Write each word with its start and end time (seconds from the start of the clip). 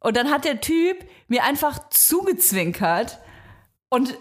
Und 0.00 0.16
dann 0.16 0.30
hat 0.30 0.44
der 0.44 0.60
Typ 0.60 0.98
mir 1.28 1.44
einfach 1.44 1.88
zugezwinkert 1.90 3.18
und 3.90 4.10
äh, 4.10 4.16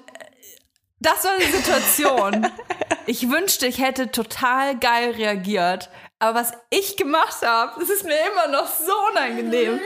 das 1.00 1.24
war 1.24 1.38
die 1.40 1.52
Situation. 1.52 2.48
Ich 3.06 3.28
wünschte, 3.28 3.66
ich 3.66 3.80
hätte 3.80 4.12
total 4.12 4.78
geil 4.78 5.10
reagiert. 5.14 5.90
Aber 6.20 6.42
was 6.42 6.54
ich 6.70 6.96
gemacht 6.96 7.42
habe, 7.44 7.80
das 7.80 7.90
ist 7.90 8.04
mir 8.06 8.14
immer 8.32 8.50
noch 8.50 8.68
so 8.68 8.92
unangenehm. 9.12 9.80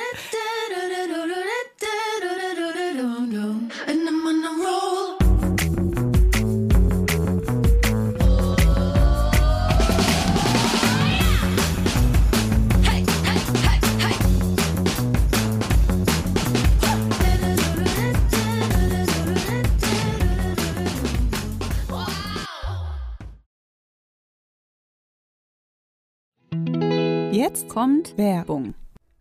Jetzt 27.43 27.67
kommt 27.67 28.17
Werbung. 28.17 28.73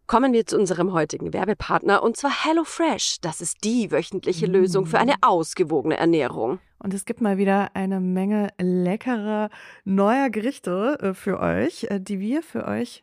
Kommen 0.06 0.32
wir 0.32 0.46
zu 0.46 0.56
unserem 0.56 0.92
heutigen 0.92 1.32
Werbepartner 1.32 2.04
und 2.04 2.16
zwar 2.16 2.44
HelloFresh. 2.44 3.16
Das 3.20 3.40
ist 3.40 3.64
die 3.64 3.90
wöchentliche 3.90 4.46
Lösung 4.46 4.86
für 4.86 5.00
eine 5.00 5.14
ausgewogene 5.22 5.96
Ernährung. 5.96 6.60
Und 6.78 6.94
es 6.94 7.04
gibt 7.04 7.20
mal 7.20 7.36
wieder 7.36 7.74
eine 7.74 7.98
Menge 7.98 8.50
leckerer 8.60 9.50
neuer 9.84 10.30
Gerichte 10.30 10.98
äh, 11.00 11.14
für 11.14 11.40
euch, 11.40 11.88
äh, 11.90 11.98
die 11.98 12.20
wir 12.20 12.44
für 12.44 12.68
euch 12.68 13.02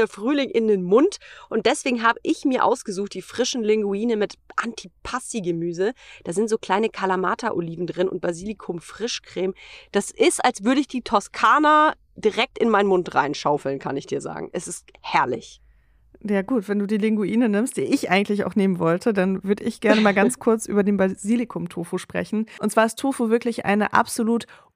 der 0.00 0.08
Frühling 0.08 0.50
in 0.50 0.68
den 0.68 0.82
Mund. 0.82 1.18
Und 1.48 1.66
deswegen 1.66 2.02
habe 2.02 2.18
ich 2.22 2.44
mir 2.44 2.64
ausgesucht 2.64 3.14
die 3.14 3.22
frischen 3.22 3.62
Linguine 3.62 4.16
mit 4.16 4.34
Antipasti-Gemüse. 4.56 5.92
Da 6.24 6.32
sind 6.32 6.48
so 6.48 6.58
kleine 6.58 6.88
Kalamata-Oliven 6.88 7.86
drin 7.86 8.08
und 8.08 8.20
Basilikum-Frischcreme. 8.20 9.54
Das 9.92 10.10
ist, 10.10 10.44
als 10.44 10.64
würde 10.64 10.80
ich 10.80 10.88
die 10.88 11.02
Toskana 11.02 11.94
direkt 12.16 12.58
in 12.58 12.68
meinen 12.68 12.88
Mund 12.88 13.14
reinschaufeln, 13.14 13.78
kann 13.78 13.96
ich 13.96 14.06
dir 14.06 14.20
sagen. 14.20 14.50
Es 14.52 14.66
ist 14.68 14.86
herrlich. 15.00 15.60
Ja 16.22 16.42
gut, 16.42 16.68
wenn 16.68 16.78
du 16.78 16.86
die 16.86 16.98
Linguine 16.98 17.48
nimmst, 17.48 17.78
die 17.78 17.82
ich 17.82 18.10
eigentlich 18.10 18.44
auch 18.44 18.54
nehmen 18.54 18.78
wollte, 18.78 19.14
dann 19.14 19.42
würde 19.42 19.64
ich 19.64 19.80
gerne 19.80 20.02
mal 20.02 20.12
ganz 20.14 20.38
kurz 20.38 20.66
über 20.66 20.82
den 20.82 20.98
Basilikum-Tofu 20.98 21.96
sprechen. 21.96 22.46
Und 22.60 22.70
zwar 22.70 22.84
ist 22.84 22.98
Tofu 22.98 23.30
wirklich 23.30 23.64
eine 23.64 23.94
absolut 23.94 24.44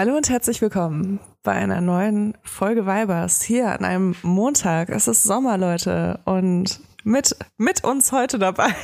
Hallo 0.00 0.16
und 0.16 0.30
herzlich 0.30 0.62
willkommen 0.62 1.18
bei 1.42 1.50
einer 1.50 1.80
neuen 1.80 2.38
Folge 2.44 2.86
Weibers 2.86 3.42
hier 3.42 3.72
an 3.72 3.84
einem 3.84 4.14
Montag. 4.22 4.90
Es 4.90 5.08
ist 5.08 5.24
Sommer, 5.24 5.58
Leute, 5.58 6.20
und 6.24 6.78
mit, 7.02 7.34
mit 7.56 7.82
uns 7.82 8.12
heute 8.12 8.38
dabei 8.38 8.68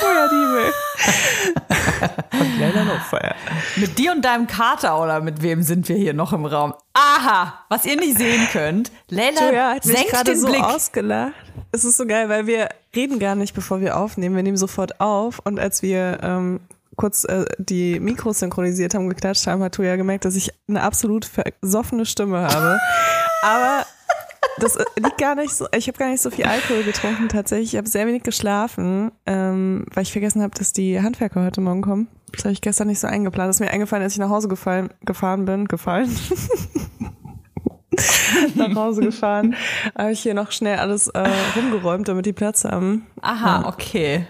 Toja 0.00 0.26
Diebel. 0.26 0.72
und 2.40 2.58
Leila 2.58 2.84
Notfeuer. 2.86 3.36
Mit 3.76 3.96
dir 3.96 4.10
und 4.10 4.24
deinem 4.24 4.48
Kater 4.48 5.00
oder 5.00 5.20
mit 5.20 5.42
wem 5.42 5.62
sind 5.62 5.88
wir 5.88 5.94
hier 5.94 6.12
noch 6.12 6.32
im 6.32 6.44
Raum? 6.44 6.74
Aha, 6.92 7.64
was 7.68 7.84
ihr 7.84 7.94
nicht 7.94 8.18
sehen 8.18 8.48
könnt. 8.50 8.90
Leila 9.10 9.38
Toja 9.38 9.70
hat 9.76 9.86
mich 9.86 9.96
senkt 9.96 10.10
gerade 10.10 10.32
den 10.32 10.40
so 10.40 10.48
Blick. 10.48 10.64
ausgelacht. 10.64 11.34
Es 11.70 11.84
ist 11.84 11.96
so 11.96 12.04
geil, 12.04 12.28
weil 12.28 12.48
wir 12.48 12.68
reden 12.96 13.20
gar 13.20 13.36
nicht, 13.36 13.54
bevor 13.54 13.80
wir 13.80 13.96
aufnehmen. 13.96 14.34
Wir 14.34 14.42
nehmen 14.42 14.56
sofort 14.56 15.00
auf 15.00 15.38
und 15.38 15.60
als 15.60 15.82
wir 15.82 16.18
ähm, 16.20 16.58
kurz 16.96 17.24
äh, 17.24 17.44
die 17.58 18.00
Mikros 18.00 18.40
synchronisiert 18.40 18.94
haben, 18.94 19.08
geklatscht 19.08 19.46
haben, 19.46 19.62
hat 19.62 19.74
Toja 19.74 19.96
gemerkt, 19.96 20.24
dass 20.24 20.36
ich 20.36 20.50
eine 20.68 20.82
absolut 20.82 21.24
versoffene 21.24 22.06
Stimme 22.06 22.42
habe. 22.42 22.78
Aber 23.42 23.86
das 24.58 24.76
äh, 24.76 24.84
liegt 24.96 25.18
gar 25.18 25.34
nicht 25.34 25.54
so, 25.54 25.66
ich 25.76 25.88
habe 25.88 25.98
gar 25.98 26.08
nicht 26.10 26.22
so 26.22 26.30
viel 26.30 26.44
Alkohol 26.44 26.84
getrunken 26.84 27.28
tatsächlich. 27.28 27.74
Ich 27.74 27.78
habe 27.78 27.88
sehr 27.88 28.06
wenig 28.06 28.22
geschlafen, 28.22 29.10
ähm, 29.26 29.86
weil 29.92 30.02
ich 30.02 30.12
vergessen 30.12 30.42
habe, 30.42 30.54
dass 30.56 30.72
die 30.72 31.00
Handwerker 31.00 31.44
heute 31.44 31.60
Morgen 31.60 31.82
kommen. 31.82 32.08
Das 32.32 32.44
habe 32.44 32.52
ich 32.52 32.60
gestern 32.60 32.88
nicht 32.88 33.00
so 33.00 33.06
eingeplant. 33.06 33.48
Das 33.48 33.56
ist 33.56 33.60
mir 33.60 33.70
eingefallen, 33.70 34.02
als 34.02 34.14
ich 34.14 34.18
nach 34.18 34.30
Hause 34.30 34.48
gefallen, 34.48 34.90
gefahren 35.04 35.44
bin. 35.44 35.66
Gefallen? 35.66 36.10
nach 38.54 38.74
Hause 38.74 39.02
gefahren. 39.02 39.54
Habe 39.96 40.12
ich 40.12 40.20
hier 40.20 40.34
noch 40.34 40.50
schnell 40.50 40.78
alles 40.78 41.08
äh, 41.08 41.28
rumgeräumt, 41.56 42.08
damit 42.08 42.26
die 42.26 42.32
Platz 42.32 42.64
haben. 42.64 43.06
Aha, 43.20 43.68
okay. 43.68 44.26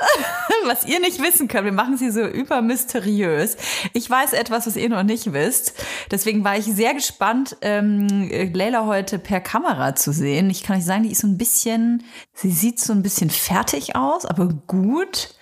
Was 0.64 0.84
ihr 0.86 1.00
nicht 1.00 1.22
wissen 1.22 1.48
könnt, 1.48 1.64
wir 1.64 1.72
machen 1.72 1.96
sie 1.96 2.10
so 2.10 2.20
übermysteriös. 2.22 3.56
Ich 3.92 4.08
weiß 4.08 4.32
etwas, 4.34 4.66
was 4.66 4.76
ihr 4.76 4.88
noch 4.88 5.02
nicht 5.02 5.32
wisst. 5.32 5.74
Deswegen 6.10 6.44
war 6.44 6.56
ich 6.56 6.64
sehr 6.66 6.94
gespannt, 6.94 7.56
ähm, 7.62 8.30
Leila 8.52 8.86
heute 8.86 9.18
per 9.18 9.40
Kamera 9.40 9.94
zu 9.94 10.12
sehen. 10.12 10.50
Ich 10.50 10.62
kann 10.62 10.76
euch 10.78 10.84
sagen, 10.84 11.04
die 11.04 11.12
ist 11.12 11.22
so 11.22 11.26
ein 11.26 11.38
bisschen, 11.38 12.04
sie 12.34 12.50
sieht 12.50 12.78
so 12.78 12.92
ein 12.92 13.02
bisschen 13.02 13.30
fertig 13.30 13.96
aus, 13.96 14.26
aber 14.26 14.48
gut, 14.66 15.34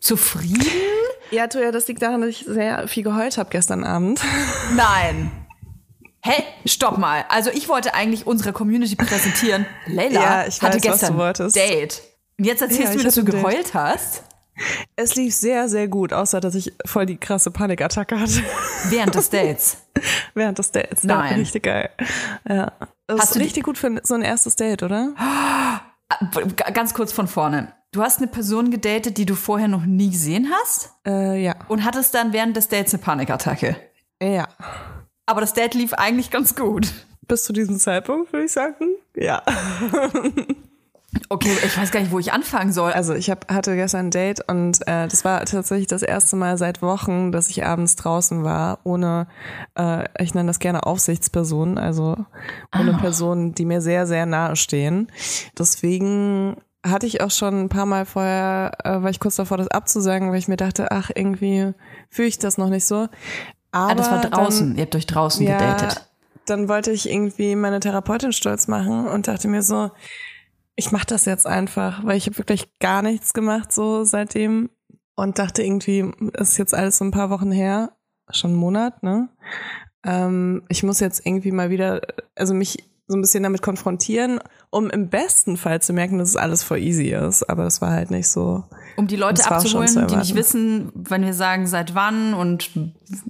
zufrieden. 0.00 0.66
Ja, 1.30 1.46
Toja, 1.46 1.72
das 1.72 1.88
liegt 1.88 2.02
daran, 2.02 2.20
dass 2.20 2.30
ich 2.30 2.44
sehr 2.46 2.86
viel 2.88 3.02
geheult 3.02 3.38
habe 3.38 3.50
gestern 3.50 3.84
Abend. 3.84 4.20
Nein. 4.76 5.30
Hä? 6.22 6.42
Stopp 6.64 6.96
mal. 6.98 7.24
Also 7.28 7.50
ich 7.50 7.68
wollte 7.68 7.94
eigentlich 7.94 8.26
unsere 8.26 8.52
Community 8.52 8.96
präsentieren. 8.96 9.66
Leila 9.86 10.20
Ja, 10.22 10.46
ich 10.46 10.62
hatte 10.62 10.76
weiß, 10.76 10.84
was 10.84 10.92
gestern 10.92 11.12
du 11.14 11.18
wolltest. 11.18 11.56
Date. 11.56 12.02
Und 12.38 12.44
jetzt 12.46 12.62
erzählst 12.62 12.82
Ja, 12.84 12.90
du 12.92 12.98
mir, 12.98 13.04
dass 13.04 13.14
du 13.14 13.20
ein 13.20 13.26
Date. 13.26 13.34
geheult 13.34 13.74
hast? 13.74 14.22
Es 14.96 15.16
lief 15.16 15.34
sehr, 15.34 15.68
sehr 15.68 15.88
gut, 15.88 16.12
außer 16.12 16.40
dass 16.40 16.54
ich 16.54 16.72
voll 16.86 17.06
die 17.06 17.16
krasse 17.16 17.50
Panikattacke 17.50 18.18
hatte. 18.20 18.42
Während 18.88 19.14
des 19.14 19.28
Dates. 19.30 19.78
Während 20.34 20.58
des 20.58 20.70
Dates. 20.70 21.02
Ja, 21.02 21.18
Nein. 21.18 21.34
richtig 21.40 21.64
geil. 21.64 21.90
Ja. 22.48 22.72
Das 23.06 23.18
Hast 23.20 23.28
ist 23.30 23.34
du 23.36 23.40
richtig 23.40 23.64
gut 23.64 23.78
für 23.78 24.00
so 24.04 24.14
ein 24.14 24.22
erstes 24.22 24.54
Date, 24.56 24.82
oder? 24.84 25.12
G- 26.32 26.72
Ganz 26.72 26.94
kurz 26.94 27.12
von 27.12 27.26
vorne. 27.26 27.72
Du 27.90 28.02
hast 28.02 28.18
eine 28.18 28.28
Person 28.28 28.70
gedatet, 28.70 29.18
die 29.18 29.26
du 29.26 29.34
vorher 29.34 29.68
noch 29.68 29.84
nie 29.86 30.10
gesehen 30.10 30.50
hast 30.62 30.90
Äh, 31.06 31.42
ja. 31.42 31.54
und 31.68 31.84
hattest 31.84 32.14
dann 32.14 32.32
während 32.32 32.56
des 32.56 32.68
Dates 32.68 32.94
eine 32.94 33.02
Panikattacke. 33.02 33.76
Ja. 34.22 34.48
Aber 35.26 35.40
das 35.40 35.52
Date 35.52 35.74
lief 35.74 35.94
eigentlich 35.94 36.30
ganz 36.30 36.54
gut. 36.54 36.92
Bis 37.26 37.44
zu 37.44 37.52
diesem 37.52 37.78
Zeitpunkt, 37.78 38.32
würde 38.32 38.46
ich 38.46 38.52
sagen. 38.52 38.86
Ja. 39.16 39.42
Okay, 41.28 41.56
ich 41.64 41.78
weiß 41.78 41.90
gar 41.90 42.00
nicht, 42.00 42.12
wo 42.12 42.18
ich 42.18 42.32
anfangen 42.32 42.72
soll. 42.72 42.92
Also 42.92 43.14
ich 43.14 43.30
hab, 43.30 43.50
hatte 43.50 43.74
gestern 43.76 44.06
ein 44.06 44.10
Date 44.10 44.40
und 44.48 44.86
äh, 44.86 45.08
das 45.08 45.24
war 45.24 45.44
tatsächlich 45.44 45.86
das 45.86 46.02
erste 46.02 46.36
Mal 46.36 46.58
seit 46.58 46.82
Wochen, 46.82 47.32
dass 47.32 47.48
ich 47.48 47.64
abends 47.64 47.96
draußen 47.96 48.44
war, 48.44 48.78
ohne, 48.84 49.26
äh, 49.76 50.04
ich 50.22 50.34
nenne 50.34 50.48
das 50.48 50.58
gerne 50.58 50.84
Aufsichtspersonen, 50.84 51.78
also 51.78 52.16
ohne 52.78 52.94
Personen, 52.94 53.54
die 53.54 53.64
mir 53.64 53.80
sehr, 53.80 54.06
sehr 54.06 54.26
nahe 54.26 54.56
stehen. 54.56 55.10
Deswegen 55.58 56.56
hatte 56.84 57.06
ich 57.06 57.22
auch 57.22 57.30
schon 57.30 57.64
ein 57.64 57.68
paar 57.68 57.86
Mal 57.86 58.04
vorher, 58.04 58.72
äh, 58.84 59.02
war 59.02 59.10
ich 59.10 59.20
kurz 59.20 59.36
davor, 59.36 59.56
das 59.56 59.68
abzusagen, 59.68 60.30
weil 60.30 60.38
ich 60.38 60.48
mir 60.48 60.56
dachte, 60.56 60.90
ach, 60.90 61.10
irgendwie 61.14 61.72
fühle 62.10 62.28
ich 62.28 62.38
das 62.38 62.58
noch 62.58 62.68
nicht 62.68 62.84
so. 62.84 63.08
Aber 63.72 63.90
ah, 63.90 63.94
das 63.94 64.10
war 64.10 64.20
draußen. 64.20 64.68
Dann, 64.68 64.76
Ihr 64.76 64.82
habt 64.82 64.94
euch 64.94 65.06
draußen 65.06 65.44
ja, 65.44 65.58
gedatet. 65.58 66.06
dann 66.46 66.68
wollte 66.68 66.92
ich 66.92 67.10
irgendwie 67.10 67.56
meine 67.56 67.80
Therapeutin 67.80 68.32
stolz 68.32 68.68
machen 68.68 69.08
und 69.08 69.26
dachte 69.26 69.48
mir 69.48 69.62
so, 69.62 69.90
ich 70.76 70.92
mache 70.92 71.06
das 71.06 71.24
jetzt 71.24 71.46
einfach, 71.46 72.04
weil 72.04 72.16
ich 72.16 72.26
habe 72.26 72.38
wirklich 72.38 72.68
gar 72.78 73.02
nichts 73.02 73.32
gemacht 73.32 73.72
so 73.72 74.04
seitdem 74.04 74.70
und 75.16 75.38
dachte 75.38 75.62
irgendwie, 75.62 76.10
ist 76.34 76.58
jetzt 76.58 76.74
alles 76.74 76.98
so 76.98 77.04
ein 77.04 77.12
paar 77.12 77.30
Wochen 77.30 77.52
her, 77.52 77.92
schon 78.30 78.52
einen 78.52 78.60
Monat, 78.60 79.02
ne? 79.02 79.28
Ähm, 80.04 80.64
ich 80.68 80.82
muss 80.82 81.00
jetzt 81.00 81.24
irgendwie 81.24 81.52
mal 81.52 81.70
wieder, 81.70 82.00
also 82.34 82.54
mich 82.54 82.84
so 83.06 83.18
ein 83.18 83.20
bisschen 83.20 83.42
damit 83.42 83.60
konfrontieren, 83.60 84.40
um 84.70 84.88
im 84.88 85.10
besten 85.10 85.58
Fall 85.58 85.82
zu 85.82 85.92
merken, 85.92 86.18
dass 86.18 86.30
es 86.30 86.36
alles 86.36 86.62
voll 86.62 86.78
easy 86.78 87.10
ist. 87.10 87.42
Aber 87.50 87.64
das 87.64 87.82
war 87.82 87.90
halt 87.90 88.10
nicht 88.10 88.28
so. 88.28 88.64
Um 88.96 89.06
die 89.06 89.16
Leute 89.16 89.44
abzuholen, 89.44 90.06
die 90.06 90.16
nicht 90.16 90.34
wissen, 90.34 90.90
wenn 90.94 91.22
wir 91.22 91.34
sagen, 91.34 91.66
seit 91.66 91.94
wann 91.94 92.32
und 92.32 92.70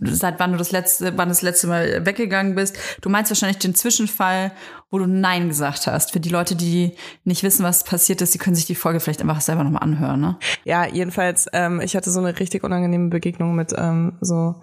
seit 0.00 0.38
wann 0.38 0.52
du 0.52 0.58
das 0.58 0.70
letzte, 0.70 1.18
wann 1.18 1.28
das 1.28 1.42
letzte 1.42 1.66
Mal 1.66 2.06
weggegangen 2.06 2.54
bist. 2.54 2.76
Du 3.00 3.08
meinst 3.08 3.32
wahrscheinlich 3.32 3.58
den 3.58 3.74
Zwischenfall, 3.74 4.52
wo 4.90 4.98
du 4.98 5.06
Nein 5.06 5.48
gesagt 5.48 5.88
hast. 5.88 6.12
Für 6.12 6.20
die 6.20 6.28
Leute, 6.28 6.54
die 6.54 6.92
nicht 7.24 7.42
wissen, 7.42 7.64
was 7.64 7.82
passiert 7.82 8.22
ist, 8.22 8.32
die 8.32 8.38
können 8.38 8.54
sich 8.54 8.66
die 8.66 8.76
Folge 8.76 9.00
vielleicht 9.00 9.22
einfach 9.22 9.40
selber 9.40 9.64
nochmal 9.64 9.82
anhören, 9.82 10.20
ne? 10.20 10.38
Ja, 10.62 10.86
jedenfalls, 10.86 11.48
ähm, 11.52 11.80
ich 11.80 11.96
hatte 11.96 12.12
so 12.12 12.20
eine 12.20 12.38
richtig 12.38 12.62
unangenehme 12.62 13.10
Begegnung 13.10 13.56
mit 13.56 13.74
ähm, 13.76 14.18
so 14.20 14.54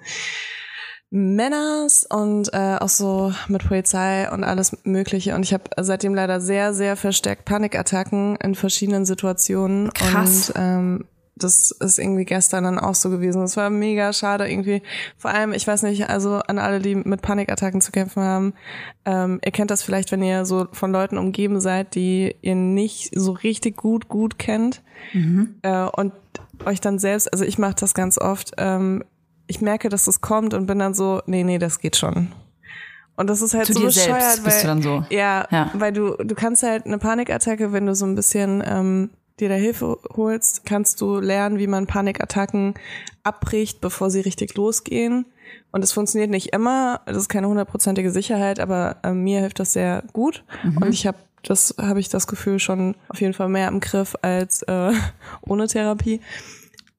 Männers 1.12 2.06
und 2.10 2.54
äh, 2.54 2.78
auch 2.80 2.90
so 2.90 3.34
mit 3.50 3.68
Polizei 3.68 4.32
und 4.32 4.46
alles 4.46 4.78
Mögliche. 4.86 5.36
Und 5.36 5.44
ich 5.44 5.54
habe 5.54 5.66
seitdem 5.78 6.16
leider 6.16 6.40
sehr, 6.40 6.74
sehr 6.74 6.96
verstärkt 6.96 7.44
Panikattacken 7.44 8.38
in 8.38 8.56
verschiedenen 8.56 9.06
Situationen. 9.06 9.92
Krass. 9.94 10.52
Und 10.52 10.56
ähm, 10.58 11.06
das 11.36 11.72
ist 11.72 12.00
irgendwie 12.00 12.24
gestern 12.24 12.64
dann 12.64 12.80
auch 12.80 12.96
so 12.96 13.10
gewesen. 13.10 13.42
Das 13.42 13.58
war 13.58 13.70
mega 13.70 14.14
schade 14.14 14.50
irgendwie. 14.50 14.82
Vor 15.18 15.32
allem, 15.32 15.52
ich 15.52 15.68
weiß 15.68 15.84
nicht, 15.84 16.10
also 16.10 16.36
an 16.36 16.60
alle, 16.60 16.80
die 16.80 16.96
mit 16.96 17.22
Panikattacken 17.22 17.82
zu 17.82 17.92
kämpfen 17.92 18.24
haben, 18.24 18.54
ähm, 19.04 19.42
ihr 19.44 19.52
kennt 19.52 19.72
das 19.72 19.84
vielleicht, 19.84 20.14
wenn 20.14 20.24
ihr 20.24 20.46
so 20.46 20.68
von 20.72 20.94
Leuten 20.94 21.18
umgeben 21.18 21.60
seid, 21.60 21.96
die 21.96 22.36
ihr 22.42 22.56
nicht 22.56 23.12
so 23.14 23.34
richtig 23.34 23.76
gut, 23.76 24.08
gut 24.08 24.40
kennt. 24.40 24.82
Äh, 25.64 25.88
und 25.88 26.14
euch 26.66 26.80
dann 26.80 27.00
selbst, 27.00 27.34
also 27.34 27.44
ich 27.44 27.58
mache 27.58 27.76
das 27.80 27.94
ganz 27.94 28.18
oft, 28.18 28.54
ähm, 28.58 29.04
ich 29.52 29.62
merke, 29.62 29.90
dass 29.90 30.06
das 30.06 30.22
kommt 30.22 30.54
und 30.54 30.66
bin 30.66 30.80
dann 30.80 30.94
so, 30.94 31.22
nee, 31.28 31.44
nee, 31.44 31.60
das 31.60 31.80
geht 31.80 31.96
schon. 31.98 32.32
Und 33.18 33.30
das 33.30 33.42
ist 33.42 33.54
halt 33.54 33.68
Zu 33.68 33.74
so 33.74 33.80
dir 33.82 33.86
bescheuert, 33.88 34.22
selbst 34.22 34.38
weil, 34.40 34.46
bist 34.46 34.64
du 34.64 34.68
dann 34.68 34.82
so. 34.82 35.06
Ja, 35.10 35.46
Ja. 35.52 35.70
weil 35.76 35.94
du, 35.94 36.16
du 36.16 36.34
kannst 36.34 36.64
halt 36.64 36.86
eine 36.86 36.98
Panikattacke, 36.98 37.72
wenn 37.74 37.86
du 37.86 37.94
so 37.94 38.06
ein 38.06 38.16
bisschen 38.16 38.64
ähm, 38.66 39.10
dir 39.40 39.50
da 39.50 39.56
Hilfe 39.56 39.98
holst, 40.16 40.66
kannst 40.66 41.02
du 41.02 41.20
lernen, 41.20 41.60
wie 41.60 41.68
man 41.68 41.86
Panikattacken 41.86 42.74
abbricht, 43.24 43.82
bevor 43.82 44.10
sie 44.10 44.22
richtig 44.22 44.56
losgehen. 44.56 45.26
Und 45.72 45.84
es 45.84 45.92
funktioniert 45.92 46.32
nicht 46.32 46.54
immer, 46.54 47.02
das 47.06 47.18
ist 47.18 47.30
keine 47.30 47.48
hundertprozentige 47.48 48.12
Sicherheit, 48.12 48.60
aber 48.60 48.98
ähm, 49.04 49.24
mir 49.24 49.42
hilft 49.42 49.60
das 49.60 49.74
sehr 49.74 50.04
gut. 50.14 50.44
Und 50.64 50.88
ich 50.94 51.06
habe 51.06 51.18
das 51.44 51.74
habe 51.82 52.00
ich 52.00 52.08
das 52.08 52.28
Gefühl 52.28 52.60
schon 52.60 52.96
auf 53.10 53.20
jeden 53.20 53.34
Fall 53.34 53.50
mehr 53.50 53.68
im 53.68 53.80
Griff 53.80 54.16
als 54.22 54.62
äh, 54.64 54.92
ohne 55.42 55.68
Therapie. 55.68 56.22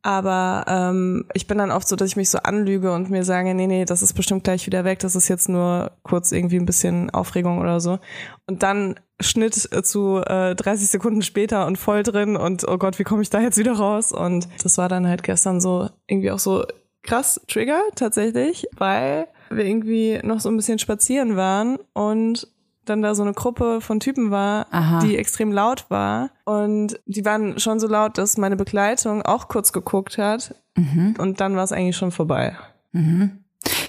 Aber 0.02 0.64
ähm, 0.66 1.26
ich 1.32 1.46
bin 1.46 1.58
dann 1.58 1.70
oft 1.70 1.87
so, 1.87 1.94
dass 1.94 2.08
ich 2.08 2.16
mich 2.16 2.28
so 2.28 2.38
anlüge 2.38 2.93
und 2.93 3.08
mir 3.08 3.25
sage, 3.25 3.54
nee, 3.54 3.69
nee, 3.69 3.84
das 3.84 4.02
ist 4.02 4.14
bestimmt 4.14 4.43
gleich 4.43 4.66
wieder 4.66 4.84
weg, 4.84 4.99
das 4.99 5.14
ist 5.14 5.28
jetzt 5.28 5.49
nur 5.49 5.93
kurz 6.02 6.32
irgendwie 6.32 6.56
ein 6.56 6.66
bisschen 6.66 7.10
Aufregung 7.10 7.60
oder 7.60 7.78
so. 7.78 8.00
Und 8.46 8.64
dann 8.64 8.99
Schnitt 9.20 9.69
äh, 9.72 9.84
zu 9.84 10.19
äh, 10.19 10.56
30 10.56 10.88
Sekunden 10.88 11.22
später 11.22 11.66
und 11.66 11.78
voll 11.78 12.02
drin 12.02 12.37
und 12.37 12.66
oh 12.66 12.78
Gott, 12.78 12.99
wie 12.99 13.04
komme 13.04 13.22
ich 13.22 13.31
da 13.31 13.40
jetzt 13.40 13.58
wieder 13.58 13.75
raus? 13.75 14.10
Und 14.10 14.49
das 14.64 14.76
war 14.76 14.88
dann 14.88 15.06
halt 15.06 15.22
gestern 15.22 15.60
so 15.60 15.88
irgendwie 16.08 16.32
auch 16.32 16.40
so 16.40 16.64
krass 17.02 17.40
Trigger 17.46 17.82
tatsächlich, 17.94 18.66
weil 18.76 19.28
wir 19.50 19.64
irgendwie 19.64 20.19
noch 20.25 20.40
so 20.40 20.48
ein 20.48 20.56
bisschen 20.56 20.81
spazieren 20.81 21.37
waren 21.37 21.78
und 21.93 22.48
dann 22.84 23.02
da 23.02 23.14
so 23.14 23.23
eine 23.23 23.32
Gruppe 23.32 23.81
von 23.81 24.00
Typen 24.00 24.31
war, 24.31 24.67
Aha. 24.70 25.00
die 25.00 25.17
extrem 25.17 25.52
laut 25.52 25.87
war. 25.88 26.31
Und 26.44 27.00
die 27.06 27.25
waren 27.25 27.58
schon 27.58 27.79
so 27.81 27.87
laut, 27.87 28.19
dass 28.19 28.38
meine 28.38 28.56
Begleitung 28.56 29.23
auch 29.23 29.49
kurz 29.49 29.73
geguckt 29.73 30.19
hat. 30.19 30.55
Und 31.19 31.40
dann 31.40 31.56
war 31.56 31.64
es 31.64 31.73
eigentlich 31.73 31.96
schon 31.96 32.12
vorbei. 32.12 32.56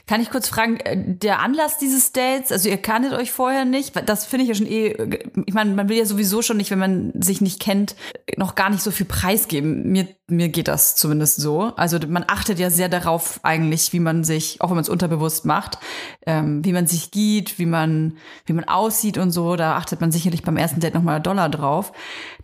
Kann 0.06 0.20
ich 0.20 0.30
kurz 0.30 0.50
fragen, 0.50 0.78
äh, 0.82 0.98
der 0.98 1.40
Anlass 1.40 1.78
dieses 1.78 2.12
Dates, 2.12 2.52
also 2.52 2.68
ihr 2.68 2.78
kanntet 2.78 3.14
euch 3.14 3.32
vorher 3.32 3.64
nicht, 3.64 3.94
das 4.06 4.26
finde 4.26 4.44
ich 4.44 4.50
ja 4.50 4.56
schon 4.56 4.68
eh, 4.68 4.88
äh, 4.88 5.20
ich 5.46 5.54
meine, 5.54 5.74
man 5.74 5.88
will 5.88 5.98
ja 5.98 6.06
sowieso 6.06 6.42
schon 6.42 6.58
nicht, 6.58 6.72
wenn 6.72 6.80
man 6.80 7.14
sich 7.22 7.40
nicht 7.40 7.62
kennt, 7.62 7.96
noch 8.36 8.56
gar 8.56 8.70
nicht 8.70 8.84
so 8.84 8.92
viel 8.92 9.06
preisgeben. 9.06 9.92
Mir, 9.92 10.10
mir 10.28 10.50
geht 10.50 10.68
das 10.68 10.98
zumindest 10.98 11.40
so. 11.40 11.72
Also 11.78 12.00
man 12.06 12.26
achtet 12.28 12.60
ja 12.60 12.70
sehr 12.70 12.90
darauf 12.90 13.40
eigentlich, 13.44 13.94
wie 13.94 14.02
man 14.02 14.26
sich, 14.26 14.60
auch 14.60 14.70
wenn 14.70 14.76
man 14.76 14.84
es 14.84 14.90
unterbewusst 14.90 15.46
macht, 15.46 15.78
ähm, 16.26 16.66
wie 16.66 16.74
man 16.74 16.86
sich 16.86 17.12
geht, 17.12 17.58
wie 17.58 17.66
man, 17.66 18.18
wie 18.46 18.54
man 18.54 18.66
aussieht 18.66 19.18
und 19.18 19.32
so. 19.32 19.56
Da 19.56 19.78
achtet 19.78 20.02
man 20.02 20.12
sicherlich 20.12 20.44
beim 20.44 20.58
ersten 20.58 20.82
Date 20.82 20.96
nochmal 20.96 21.22
Dollar 21.22 21.48
drauf. 21.48 21.94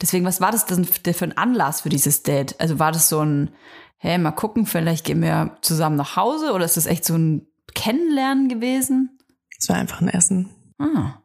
Deswegen, 0.02 0.26
was 0.26 0.40
war 0.40 0.52
das 0.52 0.66
denn 0.66 0.86
für 0.86 1.26
ein 1.26 1.38
Anlass 1.38 1.82
für 1.82 1.90
dieses 1.90 2.24
Date? 2.24 2.56
Also 2.60 2.80
war 2.80 2.94
das 2.94 3.10
so 3.10 3.20
ein, 3.20 3.52
hey, 3.98 4.18
mal 4.18 4.32
gucken, 4.32 4.66
vielleicht 4.66 5.06
gehen 5.06 5.22
wir 5.22 5.58
zusammen 5.62 5.98
nach 5.98 6.16
Hause 6.16 6.54
oder 6.54 6.66
ist 6.66 6.78
das 6.78 6.86
echt 6.86 7.04
so 7.04 7.16
ein 7.16 7.49
Kennenlernen 7.74 8.50
gewesen? 8.50 9.18
Es 9.58 9.70
war 9.70 9.76
einfach 9.76 10.02
ein 10.02 10.10
Essen. 10.10 10.50
Ah. 10.78 11.22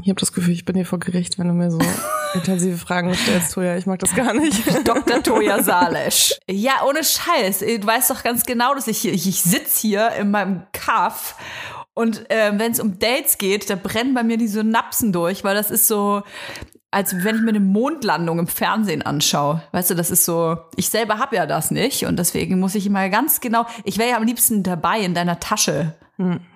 Ich 0.00 0.08
habe 0.08 0.20
das 0.20 0.32
Gefühl, 0.32 0.54
ich 0.54 0.64
bin 0.64 0.74
hier 0.74 0.86
vor 0.86 0.98
Gericht, 0.98 1.38
wenn 1.38 1.48
du 1.48 1.54
mir 1.54 1.70
so 1.70 1.78
intensive 2.34 2.78
Fragen 2.78 3.14
stellst, 3.14 3.52
Toja. 3.52 3.76
Ich 3.76 3.86
mag 3.86 3.98
das 3.98 4.14
gar 4.14 4.32
nicht. 4.34 4.62
Dr. 4.84 5.22
Toja 5.22 5.62
Salesch. 5.62 6.38
Ja, 6.48 6.84
ohne 6.86 7.04
Scheiß. 7.04 7.60
Du 7.60 7.86
weißt 7.86 8.10
doch 8.10 8.22
ganz 8.22 8.44
genau, 8.44 8.74
dass 8.74 8.88
ich 8.88 8.98
hier, 8.98 9.12
ich, 9.12 9.28
ich 9.28 9.42
sitz 9.42 9.78
hier 9.78 10.12
in 10.12 10.30
meinem 10.30 10.62
Kaff 10.72 11.36
und 11.94 12.30
äh, 12.30 12.52
wenn 12.58 12.72
es 12.72 12.80
um 12.80 12.98
Dates 12.98 13.36
geht, 13.38 13.68
da 13.68 13.76
brennen 13.76 14.14
bei 14.14 14.22
mir 14.22 14.38
die 14.38 14.48
Synapsen 14.48 15.12
durch, 15.12 15.44
weil 15.44 15.54
das 15.54 15.70
ist 15.70 15.86
so, 15.86 16.22
als 16.92 17.24
wenn 17.24 17.36
ich 17.36 17.42
mir 17.42 17.48
eine 17.48 17.60
Mondlandung 17.60 18.38
im 18.38 18.46
Fernsehen 18.46 19.02
anschaue. 19.02 19.62
Weißt 19.72 19.90
du, 19.90 19.94
das 19.94 20.10
ist 20.10 20.24
so, 20.24 20.58
ich 20.76 20.88
selber 20.88 21.18
habe 21.18 21.34
ja 21.36 21.46
das 21.46 21.70
nicht 21.70 22.06
und 22.06 22.18
deswegen 22.18 22.60
muss 22.60 22.74
ich 22.74 22.86
immer 22.86 23.08
ganz 23.08 23.40
genau, 23.40 23.66
ich 23.84 23.98
wäre 23.98 24.10
ja 24.10 24.16
am 24.18 24.24
liebsten 24.24 24.62
dabei 24.62 25.00
in 25.00 25.14
deiner 25.14 25.40
Tasche. 25.40 25.94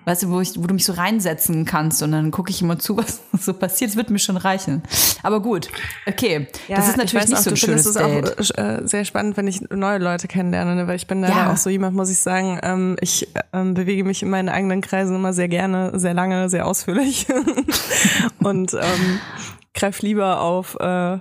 Weißt 0.05 0.23
du, 0.23 0.29
wo, 0.29 0.39
ich, 0.39 0.51
wo 0.55 0.65
du 0.67 0.73
mich 0.73 0.85
so 0.85 0.93
reinsetzen 0.93 1.65
kannst 1.65 2.01
und 2.01 2.11
dann 2.13 2.31
gucke 2.31 2.51
ich 2.51 2.61
immer 2.61 2.79
zu, 2.79 2.95
was 2.97 3.21
so 3.37 3.53
passiert. 3.53 3.89
Das 3.89 3.97
wird 3.97 4.09
mir 4.09 4.19
schon 4.19 4.37
reichen. 4.37 4.83
Aber 5.23 5.41
gut, 5.41 5.67
okay. 6.05 6.47
das 6.69 6.89
ist 6.89 6.97
natürlich 6.97 7.25
ich 7.25 7.29
nicht 7.31 7.37
weiß 7.37 7.43
so 7.43 7.49
ein 7.49 7.53
auch, 7.53 7.57
schönes 7.57 7.93
Date. 7.93 8.39
es 8.39 8.51
auch 8.51 8.57
äh, 8.57 8.87
sehr 8.87 9.03
spannend, 9.03 9.35
wenn 9.35 9.47
ich 9.47 9.61
neue 9.69 9.97
Leute 9.97 10.27
kennenlerne, 10.27 10.75
ne? 10.75 10.87
weil 10.87 10.95
ich 10.95 11.07
bin 11.07 11.21
leider 11.21 11.35
Ja. 11.35 11.51
auch 11.51 11.57
so 11.57 11.69
jemand, 11.69 11.95
muss 11.97 12.09
ich 12.09 12.19
sagen, 12.19 12.59
ähm, 12.63 12.95
ich 13.01 13.27
ähm, 13.51 13.73
bewege 13.73 14.05
mich 14.05 14.21
in 14.23 14.29
meinen 14.29 14.47
eigenen 14.47 14.79
Kreisen 14.81 15.15
immer 15.15 15.33
sehr 15.33 15.49
gerne, 15.49 15.99
sehr 15.99 16.13
lange, 16.13 16.49
sehr 16.49 16.65
ausführlich 16.65 17.27
und 18.39 18.73
ähm, 18.73 19.19
greif 19.77 20.01
lieber 20.01 20.41
auf 20.41 20.75
äh, 20.79 21.19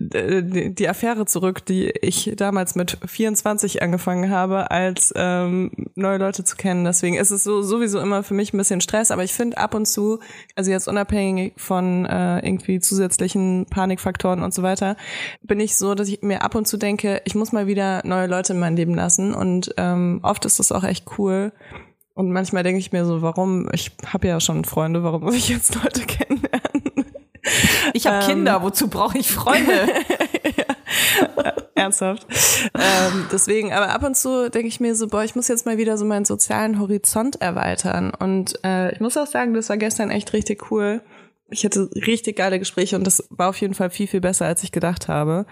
die 0.00 0.88
Affäre 0.88 1.26
zurück, 1.26 1.64
die 1.64 1.90
ich 1.90 2.32
damals 2.36 2.74
mit 2.74 2.98
24 3.04 3.82
angefangen 3.82 4.30
habe, 4.30 4.70
als 4.70 5.12
ähm, 5.14 5.70
neue 5.94 6.18
Leute 6.18 6.42
zu 6.42 6.56
kennen. 6.56 6.84
Deswegen 6.84 7.16
ist 7.16 7.30
es 7.30 7.44
so 7.44 7.62
sowieso 7.62 8.00
immer 8.00 8.22
für 8.22 8.34
mich 8.34 8.52
ein 8.52 8.58
bisschen 8.58 8.80
Stress, 8.80 9.10
aber 9.10 9.24
ich 9.24 9.32
finde 9.32 9.58
ab 9.58 9.74
und 9.74 9.86
zu, 9.86 10.20
also 10.56 10.70
jetzt 10.70 10.88
unabhängig 10.88 11.52
von 11.56 12.06
äh, 12.06 12.38
irgendwie 12.46 12.80
zusätzlichen 12.80 13.66
Panikfaktoren 13.66 14.42
und 14.42 14.54
so 14.54 14.62
weiter, 14.62 14.96
bin 15.42 15.60
ich 15.60 15.76
so, 15.76 15.94
dass 15.94 16.08
ich 16.08 16.22
mir 16.22 16.42
ab 16.42 16.54
und 16.54 16.66
zu 16.66 16.78
denke, 16.78 17.20
ich 17.24 17.34
muss 17.34 17.52
mal 17.52 17.66
wieder 17.66 18.02
neue 18.04 18.26
Leute 18.26 18.54
in 18.54 18.58
mein 18.58 18.76
Leben 18.76 18.94
lassen 18.94 19.34
und 19.34 19.74
ähm, 19.76 20.20
oft 20.22 20.44
ist 20.46 20.58
das 20.58 20.72
auch 20.72 20.84
echt 20.84 21.18
cool. 21.18 21.52
Und 22.14 22.30
manchmal 22.30 22.62
denke 22.62 22.78
ich 22.78 22.92
mir 22.92 23.06
so, 23.06 23.22
warum, 23.22 23.68
ich 23.72 23.90
habe 24.06 24.28
ja 24.28 24.38
schon 24.38 24.64
Freunde, 24.64 25.02
warum 25.02 25.22
muss 25.22 25.34
ich 25.34 25.48
jetzt 25.48 25.74
Leute 25.82 26.02
kennenlernen? 26.02 26.31
Ich 27.92 28.06
habe 28.06 28.24
Kinder, 28.24 28.62
wozu 28.62 28.88
brauche 28.88 29.18
ich 29.18 29.30
Freunde? 29.30 29.88
Ernsthaft. 31.74 32.26
Ähm, 32.74 33.26
deswegen, 33.32 33.72
aber 33.72 33.90
ab 33.90 34.02
und 34.04 34.16
zu 34.16 34.50
denke 34.50 34.68
ich 34.68 34.80
mir 34.80 34.94
so, 34.94 35.08
boah, 35.08 35.24
ich 35.24 35.34
muss 35.34 35.48
jetzt 35.48 35.66
mal 35.66 35.78
wieder 35.78 35.98
so 35.98 36.04
meinen 36.04 36.24
sozialen 36.24 36.78
Horizont 36.78 37.40
erweitern. 37.40 38.12
Und 38.18 38.58
äh, 38.64 38.92
ich 38.92 39.00
muss 39.00 39.16
auch 39.16 39.26
sagen, 39.26 39.54
das 39.54 39.68
war 39.68 39.76
gestern 39.76 40.10
echt 40.10 40.32
richtig 40.32 40.70
cool. 40.70 41.02
Ich 41.50 41.66
hatte 41.66 41.90
richtig 41.94 42.36
geile 42.36 42.58
Gespräche 42.58 42.96
und 42.96 43.06
das 43.06 43.26
war 43.28 43.50
auf 43.50 43.60
jeden 43.60 43.74
Fall 43.74 43.90
viel, 43.90 44.06
viel 44.06 44.22
besser, 44.22 44.46
als 44.46 44.62
ich 44.62 44.72
gedacht 44.72 45.08
habe. 45.08 45.44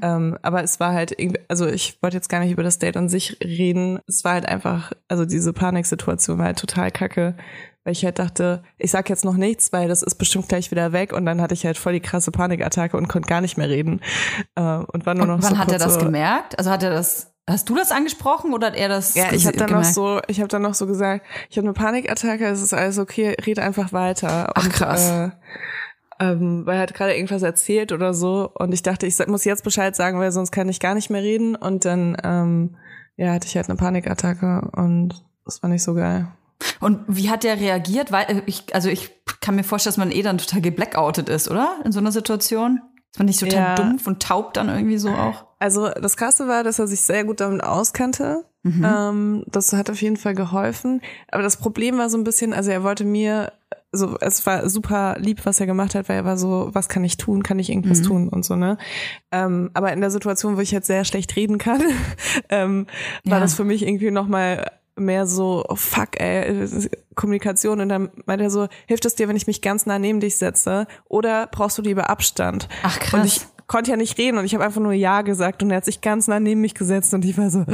Ähm, 0.00 0.38
aber 0.42 0.62
es 0.62 0.78
war 0.78 0.92
halt 0.92 1.10
irgendwie, 1.18 1.40
also 1.48 1.66
ich 1.66 2.00
wollte 2.02 2.16
jetzt 2.16 2.28
gar 2.28 2.38
nicht 2.38 2.52
über 2.52 2.62
das 2.62 2.78
Date 2.78 2.96
an 2.96 3.08
sich 3.08 3.36
reden. 3.42 3.98
Es 4.06 4.22
war 4.22 4.34
halt 4.34 4.46
einfach, 4.46 4.92
also 5.08 5.24
diese 5.24 5.52
Paniksituation 5.52 6.38
war 6.38 6.46
halt 6.46 6.58
total 6.60 6.92
kacke. 6.92 7.34
Weil 7.84 7.92
ich 7.92 8.04
halt 8.04 8.18
dachte, 8.18 8.62
ich 8.76 8.90
sag 8.90 9.08
jetzt 9.08 9.24
noch 9.24 9.36
nichts, 9.36 9.72
weil 9.72 9.88
das 9.88 10.02
ist 10.02 10.16
bestimmt 10.16 10.48
gleich 10.48 10.70
wieder 10.70 10.92
weg. 10.92 11.12
Und 11.12 11.24
dann 11.24 11.40
hatte 11.40 11.54
ich 11.54 11.64
halt 11.64 11.78
voll 11.78 11.94
die 11.94 12.00
krasse 12.00 12.30
Panikattacke 12.30 12.96
und 12.96 13.08
konnte 13.08 13.28
gar 13.28 13.40
nicht 13.40 13.56
mehr 13.56 13.68
reden. 13.68 14.00
Äh, 14.54 14.60
und 14.60 15.06
war 15.06 15.14
nur 15.14 15.26
noch 15.26 15.36
Und 15.36 15.44
wann 15.44 15.54
so 15.54 15.58
hat 15.58 15.72
er 15.72 15.78
das 15.78 15.94
so, 15.94 16.00
gemerkt? 16.00 16.58
Also 16.58 16.70
hat 16.70 16.82
er 16.82 16.90
das, 16.90 17.32
hast 17.48 17.68
du 17.70 17.74
das 17.74 17.90
angesprochen 17.90 18.52
oder 18.52 18.68
hat 18.68 18.76
er 18.76 18.88
das 18.88 19.14
Ja, 19.14 19.32
ich 19.32 19.46
habe 19.46 19.56
dann 19.56 19.70
noch 19.70 19.78
gemerkt? 19.78 19.94
so, 19.94 20.20
ich 20.28 20.40
habe 20.40 20.48
dann 20.48 20.62
noch 20.62 20.74
so 20.74 20.86
gesagt, 20.86 21.24
ich 21.48 21.56
habe 21.56 21.66
eine 21.66 21.72
Panikattacke, 21.72 22.46
es 22.46 22.60
ist 22.60 22.74
alles 22.74 22.98
okay, 22.98 23.34
rede 23.46 23.62
einfach 23.62 23.94
weiter. 23.94 24.52
Ach, 24.54 24.64
und, 24.64 24.72
krass. 24.72 25.08
Äh, 25.08 25.30
ähm, 26.20 26.66
weil 26.66 26.76
er 26.76 26.82
hat 26.82 26.92
gerade 26.92 27.14
irgendwas 27.14 27.42
erzählt 27.42 27.92
oder 27.92 28.12
so 28.12 28.50
und 28.54 28.74
ich 28.74 28.82
dachte, 28.82 29.06
ich 29.06 29.16
muss 29.26 29.44
jetzt 29.44 29.64
Bescheid 29.64 29.96
sagen, 29.96 30.18
weil 30.18 30.32
sonst 30.32 30.50
kann 30.50 30.68
ich 30.68 30.78
gar 30.78 30.94
nicht 30.94 31.08
mehr 31.08 31.22
reden 31.22 31.56
und 31.56 31.86
dann 31.86 32.14
ähm, 32.22 32.76
ja 33.16 33.32
hatte 33.32 33.46
ich 33.46 33.56
halt 33.56 33.70
eine 33.70 33.78
Panikattacke 33.78 34.70
und 34.76 35.24
das 35.46 35.62
war 35.62 35.70
nicht 35.70 35.82
so 35.82 35.94
geil. 35.94 36.28
Und 36.80 37.00
wie 37.08 37.30
hat 37.30 37.44
der 37.44 37.58
reagiert? 37.60 38.12
Weil 38.12 38.24
äh, 38.28 38.42
ich, 38.46 38.74
also 38.74 38.88
ich 38.88 39.10
kann 39.40 39.56
mir 39.56 39.64
vorstellen, 39.64 39.92
dass 39.92 39.98
man 39.98 40.10
eh 40.10 40.22
dann 40.22 40.38
total 40.38 40.60
geblackoutet 40.60 41.28
ist, 41.28 41.50
oder? 41.50 41.76
In 41.84 41.92
so 41.92 41.98
einer 42.00 42.12
Situation. 42.12 42.80
Ist 43.12 43.18
man 43.18 43.26
nicht 43.26 43.40
total 43.40 43.54
Ja. 43.54 43.74
dumpf 43.74 44.06
und 44.06 44.22
taub 44.22 44.54
dann 44.54 44.68
irgendwie 44.68 44.98
so 44.98 45.10
auch? 45.14 45.46
Also 45.58 45.88
das 45.90 46.16
Krasse 46.16 46.46
war, 46.48 46.62
dass 46.62 46.78
er 46.78 46.86
sich 46.86 47.00
sehr 47.00 47.24
gut 47.24 47.40
damit 47.40 47.62
auskannte. 47.64 48.44
Mhm. 48.62 48.84
Ähm, 48.86 49.44
das 49.48 49.72
hat 49.72 49.90
auf 49.90 50.00
jeden 50.02 50.16
Fall 50.16 50.34
geholfen. 50.34 51.00
Aber 51.30 51.42
das 51.42 51.56
Problem 51.56 51.98
war 51.98 52.08
so 52.10 52.18
ein 52.18 52.24
bisschen, 52.24 52.52
also 52.52 52.70
er 52.70 52.82
wollte 52.84 53.04
mir, 53.04 53.52
so 53.90 54.16
es 54.20 54.46
war 54.46 54.68
super 54.68 55.16
lieb, 55.18 55.44
was 55.44 55.58
er 55.58 55.66
gemacht 55.66 55.94
hat, 55.94 56.08
weil 56.08 56.16
er 56.18 56.24
war 56.24 56.36
so, 56.36 56.68
was 56.72 56.88
kann 56.88 57.02
ich 57.02 57.16
tun? 57.16 57.42
Kann 57.42 57.58
ich 57.58 57.70
irgendwas 57.70 58.00
Mhm. 58.00 58.04
tun 58.04 58.28
und 58.28 58.44
so 58.44 58.54
ne? 58.54 58.76
Ähm, 59.32 59.70
aber 59.74 59.92
in 59.92 60.00
der 60.00 60.10
Situation, 60.10 60.56
wo 60.56 60.60
ich 60.60 60.70
jetzt 60.70 60.86
sehr 60.86 61.04
schlecht 61.04 61.34
reden 61.36 61.58
kann, 61.58 61.82
ähm, 62.50 62.86
war 63.24 63.38
Ja. 63.38 63.40
das 63.40 63.54
für 63.54 63.64
mich 63.64 63.82
irgendwie 63.84 64.10
noch 64.10 64.28
mal 64.28 64.70
mehr 65.00 65.26
so, 65.26 65.64
oh 65.68 65.76
fuck, 65.76 66.20
ey, 66.20 66.68
Kommunikation. 67.14 67.80
Und 67.80 67.88
dann 67.88 68.10
meinte 68.26 68.44
er 68.44 68.50
so, 68.50 68.68
hilft 68.86 69.04
es 69.04 69.14
dir, 69.14 69.28
wenn 69.28 69.36
ich 69.36 69.46
mich 69.46 69.62
ganz 69.62 69.86
nah 69.86 69.98
neben 69.98 70.20
dich 70.20 70.36
setze? 70.36 70.86
Oder 71.08 71.46
brauchst 71.46 71.78
du 71.78 71.82
lieber 71.82 72.08
Abstand? 72.08 72.68
Ach, 72.82 72.98
krass. 72.98 73.14
Und 73.14 73.24
ich 73.26 73.40
konnte 73.66 73.90
ja 73.92 73.96
nicht 73.96 74.18
reden 74.18 74.36
und 74.36 74.44
ich 74.44 74.54
habe 74.54 74.64
einfach 74.64 74.80
nur 74.80 74.92
Ja 74.92 75.22
gesagt 75.22 75.62
und 75.62 75.70
er 75.70 75.76
hat 75.76 75.84
sich 75.84 76.00
ganz 76.00 76.26
nah 76.26 76.40
neben 76.40 76.60
mich 76.60 76.74
gesetzt 76.74 77.14
und 77.14 77.24
ich 77.24 77.38
war 77.38 77.50
so 77.50 77.60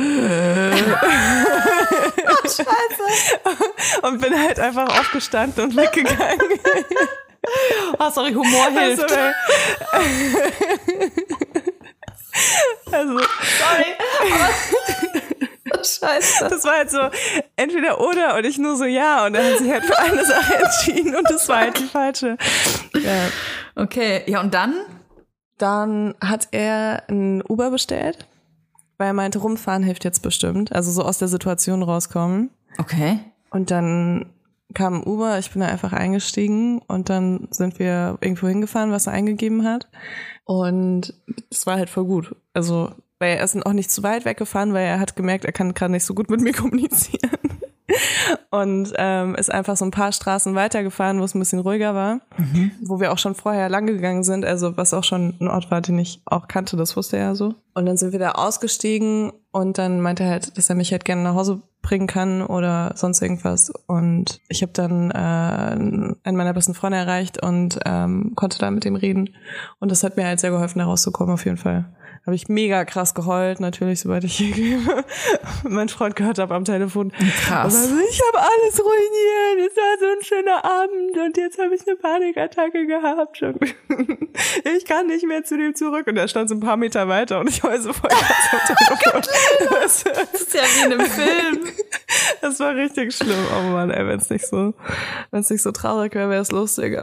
und 4.02 4.21
bin 4.21 4.38
halt 4.38 4.61
einfach 4.61 5.00
aufgestanden 5.00 5.64
und 5.64 5.76
weggegangen. 5.76 6.38
Ah, 7.99 8.11
sorry, 8.11 8.33
Humor 8.33 8.71
hilft. 8.71 9.06
Also, 12.92 13.16
also 13.16 13.25
Scheiße. 15.87 16.49
das 16.49 16.64
war 16.64 16.78
halt 16.78 16.90
so 16.90 16.99
entweder 17.57 18.00
oder 18.00 18.37
und 18.37 18.45
ich 18.45 18.59
nur 18.59 18.76
so 18.76 18.85
ja 18.85 19.26
und 19.26 19.35
er 19.35 19.52
hat 19.52 19.59
sich 19.59 19.71
halt 19.71 19.85
für 19.85 19.99
eine 19.99 20.25
Sache 20.25 20.55
entschieden 20.55 21.16
und 21.16 21.31
das 21.31 21.49
war 21.49 21.61
halt 21.61 21.78
die 21.78 21.85
falsche. 21.85 22.37
Ja. 22.95 23.28
Okay, 23.75 24.23
ja 24.26 24.40
und 24.40 24.55
dann? 24.55 24.75
Dann 25.59 26.14
hat 26.21 26.49
er 26.50 27.05
ein 27.09 27.43
Uber 27.49 27.71
bestellt, 27.71 28.26
weil 28.99 29.09
er 29.09 29.14
meinte, 29.14 29.38
rumfahren 29.38 29.83
hilft 29.83 30.05
jetzt 30.05 30.21
bestimmt. 30.21 30.73
Also 30.73 30.90
so 30.90 31.02
aus 31.02 31.19
der 31.19 31.28
Situation 31.28 31.83
rauskommen. 31.83 32.50
Okay. 32.78 33.21
Und 33.50 33.71
dann 33.71 34.26
kam 34.75 34.95
ein 34.95 35.07
Uber, 35.07 35.38
ich 35.38 35.50
bin 35.50 35.61
da 35.61 35.69
einfach 35.69 35.93
eingestiegen 35.93 36.81
und 36.87 37.09
dann 37.09 37.49
sind 37.50 37.78
wir 37.78 38.19
irgendwo 38.21 38.49
hingefahren, 38.49 38.90
was 38.90 39.07
er 39.07 39.14
eingegeben 39.14 39.64
hat. 39.64 39.88
Und 40.45 41.14
das 41.50 41.66
war 41.66 41.76
halt 41.76 41.88
voll 41.88 42.05
gut. 42.05 42.37
Also, 42.52 42.93
weil 43.18 43.37
er 43.37 43.44
ist 43.44 43.56
auch 43.64 43.73
nicht 43.73 43.90
zu 43.90 44.02
weit 44.02 44.25
weggefahren, 44.25 44.75
weil 44.75 44.87
er 44.87 45.00
hat 45.00 45.16
gemerkt, 45.16 45.44
er 45.44 45.52
kann 45.52 45.75
gerade 45.75 45.92
nicht 45.92 46.04
so 46.04 46.14
gut 46.14 46.30
mit 46.30 46.40
mir 46.40 46.52
kommunizieren. 46.54 47.30
Und 48.50 48.92
ähm, 48.96 49.35
ist 49.37 49.52
einfach 49.52 49.76
so 49.76 49.85
ein 49.85 49.90
paar 49.90 50.12
Straßen 50.12 50.54
weitergefahren, 50.54 51.20
wo 51.20 51.25
es 51.25 51.35
ein 51.35 51.38
bisschen 51.38 51.61
ruhiger 51.61 51.94
war, 51.94 52.20
wo 52.82 53.00
wir 53.00 53.12
auch 53.12 53.18
schon 53.18 53.35
vorher 53.35 53.68
lang 53.68 53.87
gegangen 53.87 54.25
sind, 54.25 54.44
also 54.44 54.76
was 54.76 54.92
auch 54.92 55.04
schon 55.04 55.35
ein 55.40 55.49
Ort 55.49 55.70
war, 55.70 55.80
den 55.80 55.99
ich 55.99 56.20
auch 56.25 56.49
kannte, 56.49 56.76
das 56.76 56.96
wusste 56.96 57.16
er 57.16 57.23
ja 57.23 57.35
so. 57.35 57.54
Und 57.75 57.87
dann 57.87 57.96
sind 57.96 58.12
wir 58.12 58.18
da 58.18 58.32
ausgestiegen 58.32 59.32
und 59.52 59.78
dann 59.78 60.00
meinte 60.00 60.25
er 60.25 60.30
halt, 60.30 60.58
dass 60.58 60.68
er 60.68 60.75
mich 60.75 60.90
halt 60.90 61.04
gerne 61.04 61.23
nach 61.23 61.35
Hause 61.35 61.62
bringen 61.82 62.08
kann 62.08 62.42
oder 62.42 62.92
sonst 62.96 63.23
irgendwas. 63.23 63.70
Und 63.87 64.40
ich 64.49 64.62
habe 64.62 64.73
dann 64.73 65.12
äh, 65.12 65.14
einen 65.14 66.37
meiner 66.37 66.52
besten 66.52 66.75
Freunde 66.75 66.99
erreicht 66.99 67.40
und 67.42 67.78
ähm, 67.85 68.32
konnte 68.35 68.58
da 68.58 68.70
mit 68.70 68.85
ihm 68.85 68.96
reden. 68.96 69.30
Und 69.78 69.92
das 69.92 70.02
hat 70.02 70.16
mir 70.16 70.26
halt 70.26 70.40
sehr 70.40 70.50
geholfen, 70.50 70.80
da 70.80 70.87
rauszukommen, 70.87 71.32
auf 71.32 71.44
jeden 71.44 71.58
Fall. 71.58 71.85
Habe 72.26 72.35
ich 72.35 72.49
mega 72.49 72.85
krass 72.85 73.14
geheult, 73.14 73.61
natürlich, 73.61 74.00
sobald 74.00 74.25
ich 74.25 74.40
irgendwie 74.40 74.76
meinen 75.68 75.88
Freund 75.88 76.16
gehört 76.16 76.40
habe 76.40 76.56
am 76.56 76.64
Telefon. 76.64 77.12
Krass. 77.12 77.73
Und 77.73 77.80
war 77.80 77.88
so, 77.88 78.09
ich 78.11 78.21
habe 78.21 78.38
alles 78.40 78.80
ruiniert, 78.83 79.71
es 79.71 79.76
war 79.76 79.99
so 80.00 80.06
ein 80.06 80.25
schöner 80.25 80.64
Abend 80.64 81.16
und 81.16 81.37
jetzt 81.37 81.56
habe 81.59 81.73
ich 81.76 81.87
eine 81.87 81.97
Panikattacke 81.97 82.87
gehabt. 82.87 83.40
Ich 84.76 84.85
kann 84.85 85.06
nicht 85.06 85.25
mehr 85.25 85.45
zu 85.45 85.56
dem 85.56 85.75
zurück. 85.75 86.06
Und 86.09 86.16
er 86.16 86.28
stand 86.28 86.49
so 86.50 86.54
ein 86.56 86.61
paar 86.61 86.76
Meter 86.76 87.09
weiter 87.09 87.40
und 87.40 87.49
ich 87.49 87.62
heule 87.62 87.80
so 87.80 87.92
voll 87.92 88.11
krass 88.11 88.49
am 88.52 88.76
Telefon. 88.76 89.23
Das, 89.71 90.04
Das 90.04 90.40
ist 90.42 90.54
ja 90.54 90.61
wie 90.62 90.87
in 90.87 90.92
einem 90.92 91.06
Film. 91.06 91.59
das 92.42 92.61
war 92.61 92.75
richtig 92.75 93.14
schlimm. 93.14 93.47
Oh 93.56 93.71
Mann, 93.71 93.90
ey, 93.90 94.06
wenn 94.06 94.18
es 94.18 94.28
nicht 94.28 94.47
so, 94.47 94.75
wenn 95.30 95.40
es 95.40 95.50
nicht 95.50 95.62
so 95.62 95.73
traurig 95.73 96.14
wäre, 96.14 96.28
wäre 96.28 96.42
es 96.42 96.50
lustiger. 96.52 97.02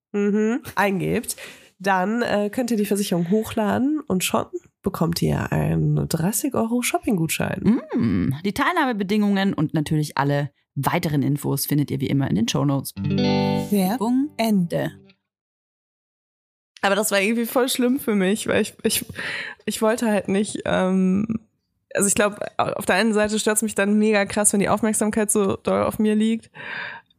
Mhm, 0.11 0.61
eingebt, 0.75 1.35
dann 1.79 2.21
äh, 2.21 2.49
könnt 2.51 2.71
ihr 2.71 2.77
die 2.77 2.85
Versicherung 2.85 3.29
hochladen 3.31 3.99
und 4.01 4.23
schon 4.23 4.45
bekommt 4.81 5.21
ihr 5.21 5.51
einen 5.51 6.07
30 6.07 6.53
Euro 6.53 6.81
Shopping-Gutschein. 6.81 7.81
Mm, 7.95 8.35
Die 8.43 8.53
Teilnahmebedingungen 8.53 9.53
und 9.53 9.73
natürlich 9.73 10.17
alle 10.17 10.51
weiteren 10.75 11.21
Infos 11.21 11.65
findet 11.65 11.91
ihr 11.91 11.99
wie 11.99 12.07
immer 12.07 12.29
in 12.29 12.35
den 12.35 12.47
Shownotes. 12.47 12.93
Werbung 12.95 14.29
Ende. 14.37 14.91
Aber 16.81 16.95
das 16.95 17.11
war 17.11 17.21
irgendwie 17.21 17.45
voll 17.45 17.69
schlimm 17.69 17.99
für 17.99 18.15
mich, 18.15 18.47
weil 18.47 18.61
ich, 18.61 18.73
ich, 18.83 19.05
ich 19.65 19.81
wollte 19.81 20.07
halt 20.07 20.27
nicht, 20.27 20.61
ähm, 20.65 21.39
also 21.93 22.07
ich 22.07 22.15
glaube, 22.15 22.37
auf 22.57 22.85
der 22.85 22.95
einen 22.95 23.13
Seite 23.13 23.37
stört 23.37 23.57
es 23.57 23.63
mich 23.63 23.75
dann 23.75 23.99
mega 23.99 24.25
krass, 24.25 24.53
wenn 24.53 24.61
die 24.61 24.69
Aufmerksamkeit 24.69 25.29
so 25.29 25.57
doll 25.57 25.83
auf 25.83 25.99
mir 25.99 26.15
liegt. 26.15 26.49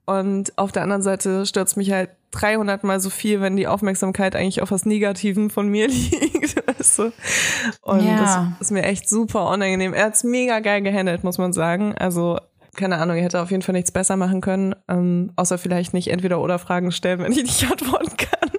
Und 0.04 0.56
auf 0.58 0.72
der 0.72 0.82
anderen 0.82 1.02
Seite 1.02 1.46
stört 1.46 1.68
es 1.68 1.76
mich 1.76 1.92
halt 1.92 2.10
300 2.32 2.82
mal 2.84 2.98
so 3.00 3.08
viel, 3.10 3.40
wenn 3.40 3.56
die 3.56 3.66
Aufmerksamkeit 3.66 4.34
eigentlich 4.36 4.60
auf 4.62 4.70
was 4.70 4.84
Negativen 4.86 5.48
von 5.50 5.68
mir 5.68 5.86
liegt. 5.88 6.56
Weißt 6.78 6.98
du? 6.98 7.12
Und 7.82 8.04
Ja. 8.04 8.16
das 8.58 8.60
ist 8.60 8.70
mir 8.72 8.82
echt 8.82 9.08
super 9.08 9.48
unangenehm. 9.48 9.94
Er 9.94 10.06
hat's 10.06 10.24
mega 10.24 10.60
geil 10.60 10.82
gehandelt, 10.82 11.24
muss 11.24 11.38
man 11.38 11.52
sagen. 11.52 11.94
Also 11.96 12.38
keine 12.74 12.96
Ahnung, 12.96 13.16
er 13.18 13.24
hätte 13.24 13.40
auf 13.42 13.50
jeden 13.50 13.62
Fall 13.62 13.74
nichts 13.74 13.92
besser 13.92 14.16
machen 14.16 14.40
können, 14.40 14.74
ähm, 14.88 15.30
außer 15.36 15.58
vielleicht 15.58 15.92
nicht 15.92 16.08
entweder 16.08 16.40
oder 16.40 16.58
Fragen 16.58 16.90
stellen, 16.90 17.18
wenn 17.20 17.32
ich 17.32 17.42
nicht 17.42 17.70
antworten 17.70 18.16
kann. 18.16 18.50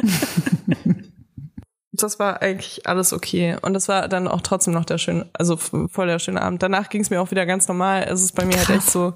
das 1.92 2.20
war 2.20 2.40
eigentlich 2.40 2.86
alles 2.86 3.12
okay. 3.12 3.56
Und 3.62 3.74
das 3.74 3.88
war 3.88 4.06
dann 4.08 4.28
auch 4.28 4.42
trotzdem 4.42 4.74
noch 4.74 4.84
der 4.84 4.98
schöne, 4.98 5.26
also 5.32 5.56
voll 5.56 6.06
der 6.06 6.20
schöne 6.20 6.40
Abend. 6.40 6.62
Danach 6.62 6.88
ging 6.88 7.00
es 7.00 7.10
mir 7.10 7.20
auch 7.20 7.32
wieder 7.32 7.46
ganz 7.46 7.66
normal. 7.66 8.06
Es 8.08 8.22
ist 8.22 8.36
bei 8.36 8.44
mir 8.44 8.56
halt 8.56 8.70
echt 8.70 8.90
so, 8.90 9.14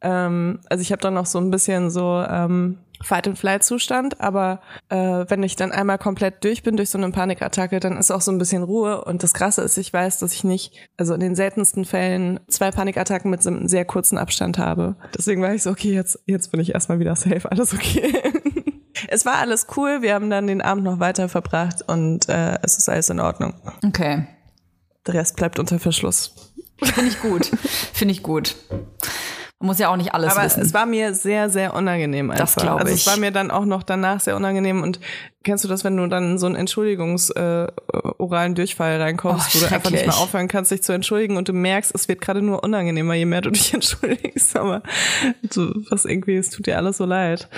ähm, 0.00 0.60
also 0.70 0.80
ich 0.80 0.90
habe 0.92 1.02
dann 1.02 1.12
noch 1.14 1.26
so 1.26 1.38
ein 1.38 1.50
bisschen 1.50 1.90
so 1.90 2.24
ähm, 2.26 2.78
Fight-and-Flight-Zustand, 3.02 4.20
aber 4.20 4.60
äh, 4.88 4.96
wenn 5.28 5.42
ich 5.42 5.56
dann 5.56 5.72
einmal 5.72 5.98
komplett 5.98 6.44
durch 6.44 6.62
bin 6.62 6.76
durch 6.76 6.90
so 6.90 6.98
eine 6.98 7.10
Panikattacke, 7.10 7.80
dann 7.80 7.96
ist 7.96 8.10
auch 8.10 8.20
so 8.20 8.32
ein 8.32 8.38
bisschen 8.38 8.62
Ruhe. 8.62 9.04
Und 9.04 9.22
das 9.22 9.34
Krasse 9.34 9.62
ist, 9.62 9.76
ich 9.76 9.92
weiß, 9.92 10.18
dass 10.18 10.32
ich 10.32 10.44
nicht, 10.44 10.72
also 10.96 11.14
in 11.14 11.20
den 11.20 11.34
seltensten 11.34 11.84
Fällen 11.84 12.40
zwei 12.48 12.70
Panikattacken 12.70 13.30
mit 13.30 13.42
so 13.42 13.50
einem 13.50 13.68
sehr 13.68 13.84
kurzen 13.84 14.18
Abstand 14.18 14.58
habe. 14.58 14.96
Deswegen 15.16 15.42
war 15.42 15.54
ich 15.54 15.62
so, 15.62 15.70
okay, 15.70 15.92
jetzt, 15.92 16.20
jetzt 16.26 16.50
bin 16.50 16.60
ich 16.60 16.74
erstmal 16.74 16.98
wieder 16.98 17.16
safe, 17.16 17.50
alles 17.50 17.74
okay. 17.74 18.12
Es 19.08 19.26
war 19.26 19.38
alles 19.38 19.66
cool, 19.76 20.02
wir 20.02 20.14
haben 20.14 20.30
dann 20.30 20.46
den 20.46 20.60
Abend 20.60 20.84
noch 20.84 21.00
weiter 21.00 21.28
verbracht 21.28 21.82
und 21.86 22.28
äh, 22.28 22.58
es 22.62 22.78
ist 22.78 22.88
alles 22.88 23.10
in 23.10 23.20
Ordnung. 23.20 23.54
Okay. 23.84 24.26
Der 25.06 25.14
Rest 25.14 25.36
bleibt 25.36 25.58
unter 25.58 25.78
Verschluss. 25.78 26.52
Finde 26.82 27.10
ich 27.10 27.20
gut. 27.20 27.46
Finde 27.92 28.12
ich 28.12 28.22
gut. 28.22 28.56
Man 29.62 29.68
muss 29.68 29.78
ja 29.78 29.90
auch 29.90 29.96
nicht 29.96 30.12
alles 30.12 30.32
Aber 30.32 30.44
wissen. 30.44 30.60
es 30.60 30.74
war 30.74 30.86
mir 30.86 31.14
sehr, 31.14 31.48
sehr 31.48 31.72
unangenehm 31.74 32.32
einfach. 32.32 32.46
Das 32.46 32.56
glaub 32.56 32.80
also 32.80 32.92
ich. 32.92 33.02
es 33.02 33.06
war 33.06 33.16
mir 33.16 33.30
dann 33.30 33.52
auch 33.52 33.64
noch 33.64 33.84
danach 33.84 34.18
sehr 34.18 34.34
unangenehm. 34.34 34.82
Und 34.82 34.98
kennst 35.44 35.62
du 35.62 35.68
das, 35.68 35.84
wenn 35.84 35.96
du 35.96 36.04
dann 36.08 36.32
in 36.32 36.38
so 36.38 36.46
einen 36.46 36.56
Entschuldigungs 36.56 37.30
äh, 37.30 37.68
Durchfall 38.54 39.00
reinkommst, 39.00 39.50
Oh, 39.54 39.60
wo 39.60 39.66
du 39.68 39.72
einfach 39.72 39.92
nicht 39.92 40.04
mehr 40.04 40.16
aufhören 40.16 40.48
kannst, 40.48 40.72
dich 40.72 40.82
zu 40.82 40.92
entschuldigen 40.92 41.36
und 41.36 41.48
du 41.48 41.52
merkst, 41.52 41.94
es 41.94 42.08
wird 42.08 42.20
gerade 42.20 42.42
nur 42.42 42.64
unangenehmer, 42.64 43.14
je 43.14 43.24
mehr 43.24 43.40
du 43.40 43.50
dich 43.52 43.72
entschuldigst. 43.72 44.56
Aber 44.56 44.82
du, 45.54 45.84
was 45.90 46.06
irgendwie, 46.06 46.34
es 46.34 46.50
tut 46.50 46.66
dir 46.66 46.76
alles 46.76 46.96
so 46.96 47.04
leid. 47.04 47.48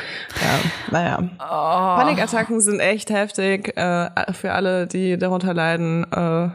Ja, 0.43 0.91
naja. 0.91 1.19
Oh. 1.39 2.01
Panikattacken 2.03 2.61
sind 2.61 2.81
echt 2.81 3.09
heftig. 3.09 3.75
Äh, 3.79 4.11
für 4.35 4.53
alle, 4.53 4.87
die 4.87 5.17
darunter 5.17 5.55
leiden, 5.55 6.05
äh, 6.13 6.51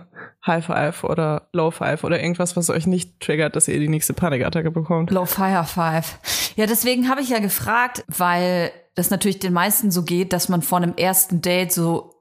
High 0.45 0.65
Five 0.65 1.03
oder 1.03 1.49
Low 1.53 1.71
Five 1.71 2.03
oder 2.03 2.21
irgendwas, 2.21 2.55
was 2.55 2.69
euch 2.69 2.87
nicht 2.87 3.19
triggert, 3.19 3.55
dass 3.55 3.67
ihr 3.67 3.79
die 3.79 3.89
nächste 3.89 4.13
Panikattacke 4.13 4.71
bekommt. 4.71 5.11
Low 5.11 5.25
Fire 5.25 5.65
Five. 5.65 6.19
Ja, 6.55 6.65
deswegen 6.65 7.09
habe 7.09 7.21
ich 7.21 7.29
ja 7.29 7.39
gefragt, 7.39 8.03
weil 8.07 8.71
das 8.95 9.09
natürlich 9.09 9.39
den 9.39 9.53
meisten 9.53 9.91
so 9.91 10.03
geht, 10.03 10.33
dass 10.33 10.49
man 10.49 10.61
vor 10.61 10.77
einem 10.79 10.95
ersten 10.95 11.41
Date 11.41 11.71
so, 11.71 12.15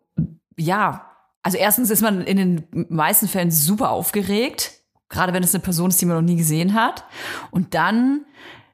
ja, 0.56 1.06
also 1.42 1.58
erstens 1.58 1.90
ist 1.90 2.02
man 2.02 2.22
in 2.22 2.36
den 2.36 2.86
meisten 2.88 3.28
Fällen 3.28 3.50
super 3.50 3.90
aufgeregt, 3.90 4.72
gerade 5.08 5.32
wenn 5.32 5.42
es 5.42 5.54
eine 5.54 5.62
Person 5.62 5.90
ist, 5.90 6.00
die 6.00 6.06
man 6.06 6.16
noch 6.16 6.22
nie 6.22 6.36
gesehen 6.36 6.74
hat. 6.74 7.04
Und 7.50 7.74
dann 7.74 8.26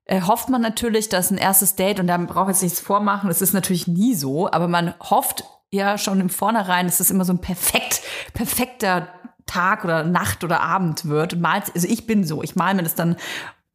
äh, 0.06 0.22
hofft 0.22 0.48
man 0.48 0.60
natürlich, 0.60 1.08
dass 1.08 1.30
ein 1.30 1.38
erstes 1.38 1.76
Date, 1.76 2.00
und 2.00 2.06
da 2.06 2.16
braucht 2.18 2.48
jetzt 2.48 2.62
nichts 2.62 2.80
vormachen, 2.80 3.28
das 3.28 3.42
ist 3.42 3.52
natürlich 3.52 3.86
nie 3.86 4.14
so, 4.14 4.50
aber 4.50 4.68
man 4.68 4.94
hofft 5.00 5.44
ja 5.70 5.98
schon 5.98 6.20
im 6.20 6.30
Vornherein, 6.30 6.86
dass 6.86 6.98
das 6.98 7.10
immer 7.10 7.24
so 7.24 7.32
ein 7.32 7.40
perfekt, 7.40 8.02
perfekter 8.32 9.08
Tag 9.46 9.84
oder 9.84 10.04
Nacht 10.04 10.44
oder 10.44 10.60
Abend 10.60 11.06
wird. 11.06 11.38
Malt, 11.38 11.72
also 11.74 11.86
ich 11.86 12.06
bin 12.06 12.24
so, 12.24 12.42
ich 12.42 12.56
mal 12.56 12.74
mir 12.74 12.82
das 12.82 12.94
dann 12.94 13.16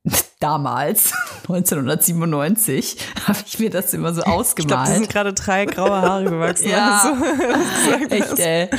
damals, 0.39 1.11
1997, 1.49 2.97
habe 3.27 3.39
ich 3.45 3.59
mir 3.59 3.69
das 3.69 3.93
immer 3.93 4.13
so 4.13 4.21
Ich 4.21 4.25
glaube, 4.25 4.39
ausgemalt. 4.39 4.87
sind 4.87 5.09
gerade 5.09 5.33
drei 5.33 5.65
graue 5.65 6.01
Haare 6.01 6.25
gewachsen. 6.25 6.69
Ja. 6.69 7.01
Also, 7.03 8.05
Echt, 8.15 8.39
ey. 8.39 8.69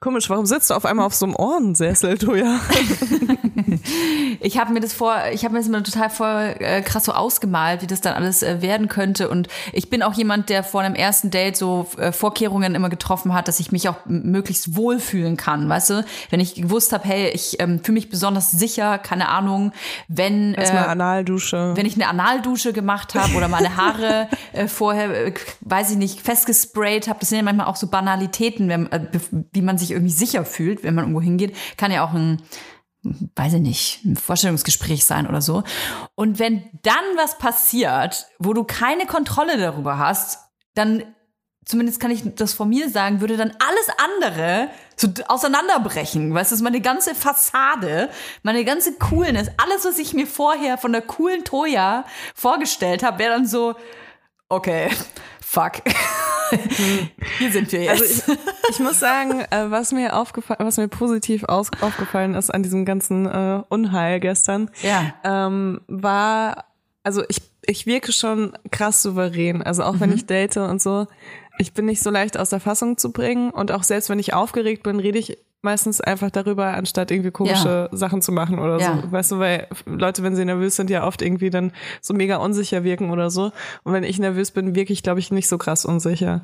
Komisch, 0.00 0.30
warum 0.30 0.46
sitzt 0.46 0.70
du 0.70 0.74
auf 0.74 0.84
einmal 0.84 1.06
auf 1.06 1.14
so 1.14 1.26
einem 1.26 1.34
Ohrensessel, 1.34 2.18
du 2.18 2.36
ja? 2.36 2.60
Ich 4.40 4.58
habe 4.58 4.72
mir 4.72 4.80
das 4.80 4.92
vor, 4.92 5.16
ich 5.32 5.44
habe 5.44 5.54
mir 5.54 5.60
das 5.60 5.68
immer 5.68 5.82
total 5.82 6.10
voll 6.10 6.54
äh, 6.60 6.82
krass 6.82 7.04
so 7.04 7.12
ausgemalt, 7.12 7.82
wie 7.82 7.88
das 7.88 8.00
dann 8.00 8.14
alles 8.14 8.44
äh, 8.44 8.62
werden 8.62 8.88
könnte. 8.88 9.28
Und 9.28 9.48
ich 9.72 9.90
bin 9.90 10.02
auch 10.02 10.14
jemand, 10.14 10.50
der 10.50 10.62
vor 10.62 10.82
einem 10.82 10.94
ersten 10.94 11.30
Date 11.30 11.56
so 11.56 11.88
äh, 11.98 12.12
Vorkehrungen 12.12 12.76
immer 12.76 12.88
getroffen 12.88 13.34
hat, 13.34 13.48
dass 13.48 13.58
ich 13.58 13.72
mich 13.72 13.88
auch 13.88 13.96
möglichst 14.06 14.76
wohlfühlen 14.76 15.36
kann. 15.36 15.68
Weißt 15.68 15.90
du, 15.90 16.04
wenn 16.30 16.38
ich 16.38 16.54
gewusst 16.54 16.92
habe, 16.92 17.04
hey, 17.08 17.30
ich 17.30 17.60
ähm, 17.60 17.82
fühle 17.82 17.94
mich 17.94 18.08
besonders 18.10 18.52
sicher, 18.52 18.98
keine 18.98 19.28
Ahnung, 19.28 19.72
wenn 20.06 20.54
Erstmal 20.60 20.84
äh, 20.84 20.88
Analdusche. 20.88 21.72
wenn 21.76 21.86
ich 21.86 21.94
eine 21.94 22.08
Analdusche 22.08 22.72
gemacht 22.72 23.14
habe 23.14 23.34
oder 23.34 23.48
meine 23.48 23.76
Haare 23.76 24.28
äh, 24.52 24.68
vorher, 24.68 25.26
äh, 25.26 25.34
weiß 25.60 25.92
ich 25.92 25.96
nicht, 25.96 26.20
festgesprayt 26.20 27.08
habe, 27.08 27.20
das 27.20 27.28
sind 27.28 27.38
ja 27.38 27.44
manchmal 27.44 27.66
auch 27.66 27.76
so 27.76 27.88
Banalitäten, 27.88 28.68
wenn, 28.68 28.90
äh, 28.92 29.08
wie 29.52 29.62
man 29.62 29.78
sich 29.78 29.90
irgendwie 29.90 30.12
sicher 30.12 30.44
fühlt, 30.44 30.82
wenn 30.82 30.94
man 30.94 31.04
irgendwo 31.04 31.20
hingeht. 31.20 31.56
Kann 31.76 31.92
ja 31.92 32.04
auch 32.04 32.12
ein, 32.12 32.42
weiß 33.02 33.54
ich 33.54 33.60
nicht, 33.60 34.04
ein 34.04 34.16
Vorstellungsgespräch 34.16 35.04
sein 35.04 35.26
oder 35.26 35.40
so. 35.40 35.62
Und 36.14 36.38
wenn 36.38 36.64
dann 36.82 36.94
was 37.16 37.38
passiert, 37.38 38.26
wo 38.38 38.52
du 38.52 38.64
keine 38.64 39.06
Kontrolle 39.06 39.58
darüber 39.58 39.98
hast, 39.98 40.38
dann 40.74 41.02
zumindest 41.68 42.00
kann 42.00 42.10
ich 42.10 42.22
das 42.34 42.54
von 42.54 42.68
mir 42.68 42.88
sagen, 42.88 43.20
würde 43.20 43.36
dann 43.36 43.50
alles 43.50 43.88
andere 44.16 44.70
so 45.00 45.08
auseinanderbrechen. 45.28 46.34
Weißt 46.34 46.52
du, 46.52 46.62
meine 46.64 46.80
ganze 46.80 47.14
Fassade, 47.14 48.08
meine 48.42 48.64
ganze 48.64 48.94
Coolness, 48.98 49.48
alles, 49.56 49.84
was 49.84 49.98
ich 49.98 50.12
mir 50.14 50.26
vorher 50.26 50.76
von 50.78 50.92
der 50.92 51.02
coolen 51.02 51.44
Toya 51.44 52.04
vorgestellt 52.34 53.02
habe, 53.02 53.18
wäre 53.20 53.34
dann 53.34 53.46
so, 53.46 53.74
okay, 54.48 54.88
fuck. 55.40 55.74
Hier 57.38 57.52
sind 57.52 57.70
wir 57.72 57.82
jetzt. 57.82 58.00
Also 58.00 58.32
ich, 58.32 58.70
ich 58.70 58.78
muss 58.80 58.98
sagen, 58.98 59.40
äh, 59.50 59.70
was 59.70 59.92
mir 59.92 60.16
aufgefallen, 60.16 60.60
was 60.62 60.78
mir 60.78 60.88
positiv 60.88 61.44
aus, 61.44 61.70
aufgefallen 61.80 62.34
ist 62.34 62.50
an 62.52 62.62
diesem 62.62 62.84
ganzen 62.84 63.26
äh, 63.26 63.62
Unheil 63.68 64.18
gestern, 64.20 64.70
Ja. 64.82 65.12
ähm, 65.24 65.80
war, 65.88 66.64
also 67.02 67.22
ich, 67.28 67.42
ich 67.62 67.86
wirke 67.86 68.12
schon 68.12 68.56
krass 68.70 69.02
souverän. 69.02 69.62
Also 69.62 69.82
auch 69.84 70.00
wenn 70.00 70.12
ich 70.12 70.24
date 70.26 70.56
und 70.56 70.80
so, 70.80 71.06
ich 71.58 71.72
bin 71.74 71.84
nicht 71.86 72.02
so 72.02 72.10
leicht 72.10 72.38
aus 72.38 72.50
der 72.50 72.60
Fassung 72.60 72.96
zu 72.98 73.12
bringen 73.12 73.50
und 73.50 73.72
auch 73.72 73.82
selbst 73.82 74.08
wenn 74.10 74.18
ich 74.18 74.34
aufgeregt 74.34 74.82
bin, 74.82 74.98
rede 75.00 75.18
ich 75.18 75.38
meistens 75.60 76.00
einfach 76.00 76.30
darüber, 76.30 76.66
anstatt 76.74 77.10
irgendwie 77.10 77.32
komische 77.32 77.88
Sachen 77.90 78.22
zu 78.22 78.30
machen 78.30 78.60
oder 78.60 78.78
Ja. 78.78 79.02
so. 79.02 79.10
Weißt 79.10 79.32
du, 79.32 79.38
weil 79.40 79.66
Leute, 79.86 80.22
wenn 80.22 80.36
sie 80.36 80.44
nervös 80.44 80.76
sind, 80.76 80.88
ja 80.88 81.04
oft 81.04 81.20
irgendwie 81.20 81.50
dann 81.50 81.72
so 82.00 82.14
mega 82.14 82.36
unsicher 82.36 82.84
wirken 82.84 83.10
oder 83.10 83.28
so. 83.28 83.50
Und 83.82 83.92
wenn 83.92 84.04
ich 84.04 84.20
nervös 84.20 84.52
bin, 84.52 84.76
wirke 84.76 84.92
ich, 84.92 85.02
glaube 85.02 85.18
ich, 85.18 85.32
nicht 85.32 85.48
so 85.48 85.58
krass 85.58 85.84
unsicher. 85.84 86.42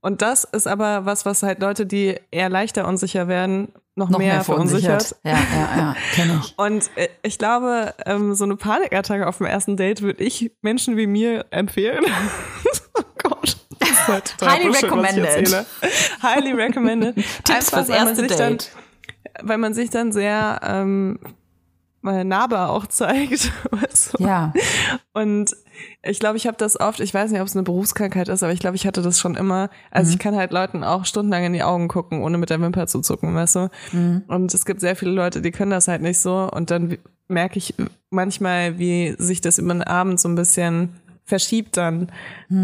Und 0.00 0.22
das 0.22 0.42
ist 0.42 0.66
aber 0.66 1.04
was, 1.06 1.24
was 1.24 1.44
halt 1.44 1.60
Leute, 1.60 1.86
die 1.86 2.16
eher 2.32 2.48
leichter 2.48 2.88
unsicher 2.88 3.28
werden, 3.28 3.68
noch, 3.94 4.10
Noch 4.10 4.18
mehr, 4.18 4.34
mehr 4.34 4.44
verunsichert. 4.44 5.02
verunsichert. 5.02 5.24
Ja, 5.24 5.38
ja, 5.56 5.76
ja, 5.78 5.96
kenne 6.14 6.40
ich. 6.42 6.54
Und 6.56 6.90
äh, 6.96 7.08
ich 7.22 7.38
glaube, 7.38 7.94
ähm, 8.06 8.34
so 8.34 8.42
eine 8.44 8.56
Panikattacke 8.56 9.26
auf 9.26 9.38
dem 9.38 9.46
ersten 9.46 9.76
Date 9.76 10.02
würde 10.02 10.22
ich 10.24 10.50
Menschen 10.62 10.96
wie 10.96 11.06
mir 11.06 11.46
empfehlen. 11.50 12.04
oh 12.94 13.02
Gott. 13.22 13.56
Total 14.08 14.26
Highly 14.48 14.64
Bullshit, 14.64 14.82
recommended. 14.84 15.66
Highly 16.22 16.52
recommended. 16.52 17.14
Tipps 17.44 17.70
fürs 17.70 17.88
erste 17.88 18.16
sich 18.16 18.36
dann, 18.36 18.58
Date. 18.58 18.70
weil 19.42 19.58
man 19.58 19.74
sich 19.74 19.90
dann 19.90 20.12
sehr 20.12 20.60
ähm, 20.64 21.18
mal 22.00 22.24
nahbar 22.24 22.70
auch 22.70 22.86
zeigt. 22.86 23.52
Du? 24.12 24.24
Ja. 24.24 24.52
Und 25.12 25.56
ich 26.02 26.20
glaube, 26.20 26.36
ich 26.36 26.46
habe 26.46 26.56
das 26.56 26.78
oft, 26.78 27.00
ich 27.00 27.12
weiß 27.12 27.30
nicht, 27.30 27.40
ob 27.40 27.46
es 27.48 27.56
eine 27.56 27.64
Berufskrankheit 27.64 28.28
ist, 28.28 28.42
aber 28.42 28.52
ich 28.52 28.60
glaube, 28.60 28.76
ich 28.76 28.86
hatte 28.86 29.02
das 29.02 29.18
schon 29.18 29.34
immer. 29.34 29.70
Also 29.90 30.12
ich 30.12 30.18
kann 30.18 30.36
halt 30.36 30.52
Leuten 30.52 30.84
auch 30.84 31.04
stundenlang 31.04 31.44
in 31.44 31.52
die 31.52 31.62
Augen 31.62 31.88
gucken, 31.88 32.22
ohne 32.22 32.38
mit 32.38 32.48
der 32.50 32.60
Wimper 32.60 32.86
zu 32.86 33.00
zucken, 33.00 33.34
weißt 33.34 33.56
du? 33.56 33.70
Und 34.28 34.54
es 34.54 34.64
gibt 34.64 34.80
sehr 34.80 34.94
viele 34.94 35.10
Leute, 35.10 35.42
die 35.42 35.50
können 35.50 35.72
das 35.72 35.88
halt 35.88 36.02
nicht 36.02 36.20
so. 36.20 36.48
Und 36.50 36.70
dann 36.70 36.98
merke 37.26 37.58
ich 37.58 37.74
manchmal, 38.10 38.78
wie 38.78 39.14
sich 39.18 39.40
das 39.40 39.58
über 39.58 39.74
den 39.74 39.82
Abend 39.82 40.20
so 40.20 40.28
ein 40.28 40.36
bisschen 40.36 40.94
verschiebt 41.28 41.76
dann. 41.76 42.10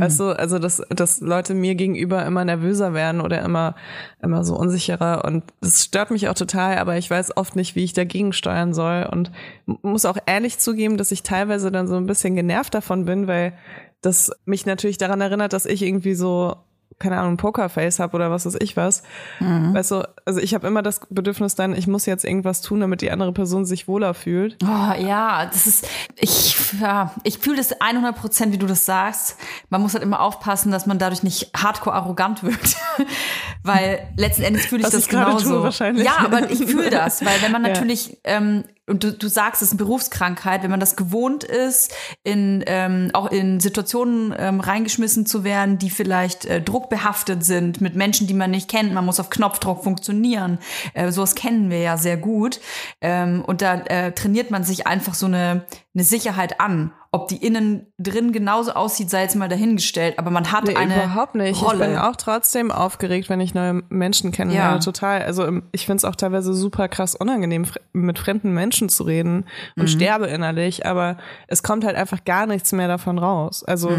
Weißt 0.01 0.19
du, 0.19 0.31
also 0.31 0.59
dass, 0.59 0.83
dass 0.89 1.21
Leute 1.21 1.55
mir 1.55 1.75
gegenüber 1.75 2.25
immer 2.25 2.45
nervöser 2.45 2.95
werden 2.95 3.21
oder 3.21 3.43
immer, 3.43 3.75
immer 4.23 4.45
so 4.45 4.57
unsicherer. 4.57 5.25
Und 5.25 5.45
das 5.61 5.85
stört 5.85 6.11
mich 6.11 6.29
auch 6.29 6.35
total, 6.35 6.79
aber 6.79 6.97
ich 6.97 7.11
weiß 7.11 7.37
oft 7.37 7.55
nicht, 7.55 7.77
wie 7.77 7.85
ich 7.85 7.93
dagegen 7.93 8.33
steuern 8.33 8.73
soll. 8.73 9.07
Und 9.11 9.31
muss 9.67 10.07
auch 10.07 10.17
ehrlich 10.27 10.59
zugeben, 10.59 10.97
dass 10.97 11.13
ich 11.13 11.23
teilweise 11.23 11.71
dann 11.71 11.87
so 11.87 11.97
ein 11.97 12.07
bisschen 12.07 12.35
genervt 12.35 12.75
davon 12.75 13.05
bin, 13.05 13.27
weil 13.27 13.53
das 14.01 14.33
mich 14.45 14.67
natürlich 14.67 14.99
daran 14.99 15.21
erinnert, 15.21 15.53
dass 15.53 15.67
ich 15.67 15.83
irgendwie 15.83 16.15
so 16.15 16.57
keine 16.99 17.19
Ahnung, 17.19 17.37
Pokerface 17.37 17.99
habe 17.99 18.15
oder 18.15 18.31
was 18.31 18.47
weiß 18.47 18.57
ich 18.61 18.77
was. 18.77 19.03
Weißt 19.41 19.91
du, 19.91 20.09
also 20.25 20.41
ich 20.41 20.55
habe 20.55 20.67
immer 20.67 20.83
das 20.83 21.01
Bedürfnis 21.11 21.55
dann, 21.55 21.75
ich 21.75 21.87
muss 21.87 22.07
jetzt 22.07 22.25
irgendwas 22.25 22.61
tun, 22.63 22.81
damit 22.81 23.01
die 23.03 23.11
andere 23.11 23.33
Person 23.33 23.65
sich 23.65 23.89
wohler 23.89 24.15
fühlt. 24.15 24.57
Oh, 24.63 24.93
ja, 25.01 25.47
das 25.47 25.67
ist, 25.67 25.89
ich, 26.17 26.57
ja, 26.81 27.13
ich 27.25 27.39
fühle 27.39 27.57
das 27.57 27.81
100 27.81 28.17
Prozent, 28.17 28.53
wie 28.53 28.59
du 28.59 28.67
das 28.67 28.87
sagst. 28.87 29.37
Man 29.71 29.83
muss 29.83 29.95
halt 29.95 30.03
immer 30.03 30.21
aufpassen, 30.21 30.71
dass 30.71 30.87
man 30.87 30.99
dadurch 30.99 31.23
nicht 31.23 31.51
hardcore 31.57 31.95
arrogant 31.97 32.43
wird. 32.43 32.77
weil 33.63 34.07
letzten 34.17 34.43
Endes 34.43 34.67
fühle 34.67 34.81
ich 34.81 34.87
Was 34.87 34.93
das 34.93 35.03
ich 35.05 35.09
genauso. 35.09 35.49
tue 35.55 35.63
wahrscheinlich. 35.63 36.05
Ja, 36.05 36.19
aber 36.25 36.51
ich 36.51 36.65
fühle 36.65 36.91
das, 36.91 37.25
weil 37.25 37.41
wenn 37.43 37.53
man 37.53 37.65
Ja. 37.65 37.69
natürlich, 37.71 38.19
ähm, 38.25 38.65
und 38.87 39.03
du, 39.03 39.13
du 39.15 39.29
sagst, 39.29 39.63
es 39.63 39.69
ist 39.69 39.73
eine 39.73 39.79
Berufskrankheit, 39.79 40.63
wenn 40.63 40.71
man 40.71 40.81
das 40.81 40.97
gewohnt 40.97 41.43
ist, 41.45 41.95
in, 42.23 42.63
ähm, 42.67 43.09
auch 43.15 43.31
in 43.31 43.59
Situationen 43.59 44.35
ähm, 44.37 44.61
reingeschmissen 44.61 45.25
zu 45.25 45.43
werden, 45.45 45.79
die 45.79 45.89
vielleicht 45.89 46.45
äh, 46.45 46.61
druckbehaftet 46.85 47.45
sind, 47.45 47.81
mit 47.81 47.95
Menschen, 47.97 48.27
die 48.27 48.35
man 48.35 48.51
nicht 48.51 48.69
kennt, 48.71 48.93
man 48.93 49.05
muss 49.05 49.21
auf 49.21 49.31
Knopfdruck 49.31 49.83
funktionieren. 49.83 50.59
Äh, 50.93 51.11
sowas 51.11 51.35
kennen 51.35 51.71
wir 51.71 51.79
ja 51.81 51.97
sehr 51.97 52.17
gut. 52.17 52.61
Ähm, 53.01 53.43
und 53.47 53.63
da 53.63 53.75
äh, 53.87 54.13
trainiert 54.13 54.51
man 54.51 54.65
sich 54.65 54.87
einfach 54.87 55.15
so 55.15 55.27
eine, 55.27 55.65
eine 55.95 56.05
Sicherheit 56.05 56.61
an. 56.61 56.93
Ob 57.11 57.29
die 57.29 57.37
innen 57.37 57.87
drin 57.97 58.33
genauso 58.33 58.73
aussieht, 58.73 59.09
sei 59.09 59.23
jetzt 59.23 59.37
mal 59.37 59.49
dahingestellt, 59.49 60.19
aber 60.19 60.33
man 60.33 60.51
hat 60.51 60.65
Nee, 60.65 60.75
eine 60.75 60.97
überhaupt 60.97 61.37
nicht. 61.37 61.63
Rolle. 61.63 61.85
Ich 61.85 61.91
bin 61.91 61.97
auch 61.97 62.17
trotzdem 62.17 62.73
aufgeregt, 62.73 63.29
wenn 63.29 63.41
ich 63.41 63.55
neue 63.55 63.85
Menschen 63.89 64.33
kennenlerne. 64.33 64.75
Ja. 64.75 64.81
Total. 64.81 65.23
Also 65.23 65.47
ähm, 65.47 65.63
ich 65.71 65.87
finde 65.87 65.99
es 65.99 66.05
auch 66.05 66.17
teilweise 66.17 66.53
super 66.55 66.89
krass 66.89 67.15
unangenehm, 67.15 67.67
mit 67.93 68.19
fremden 68.19 68.53
Menschen 68.53 68.89
zu 68.89 69.05
reden 69.05 69.45
und 69.77 69.89
sterbe 69.89 70.27
innerlich, 70.27 70.87
aber 70.87 71.17
es 71.47 71.63
kommt 71.63 71.85
halt 71.85 71.95
einfach 71.95 72.25
gar 72.25 72.47
nichts 72.47 72.73
mehr 72.73 72.89
davon 72.89 73.19
raus. 73.19 73.63
Also 73.63 73.91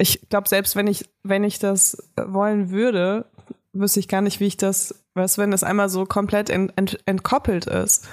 ich 0.00 0.28
glaube, 0.30 0.48
selbst 0.48 0.76
wenn 0.76 0.86
ich, 0.86 1.08
wenn 1.22 1.44
ich 1.44 1.58
das 1.58 2.10
wollen 2.16 2.70
würde, 2.70 3.26
wüsste 3.72 4.00
ich 4.00 4.08
gar 4.08 4.22
nicht, 4.22 4.40
wie 4.40 4.46
ich 4.46 4.56
das, 4.56 4.94
was, 5.14 5.38
wenn 5.38 5.50
das 5.50 5.62
einmal 5.62 5.88
so 5.88 6.06
komplett 6.06 6.50
ent, 6.50 6.72
ent, 6.76 6.98
entkoppelt 7.06 7.66
ist. 7.66 8.08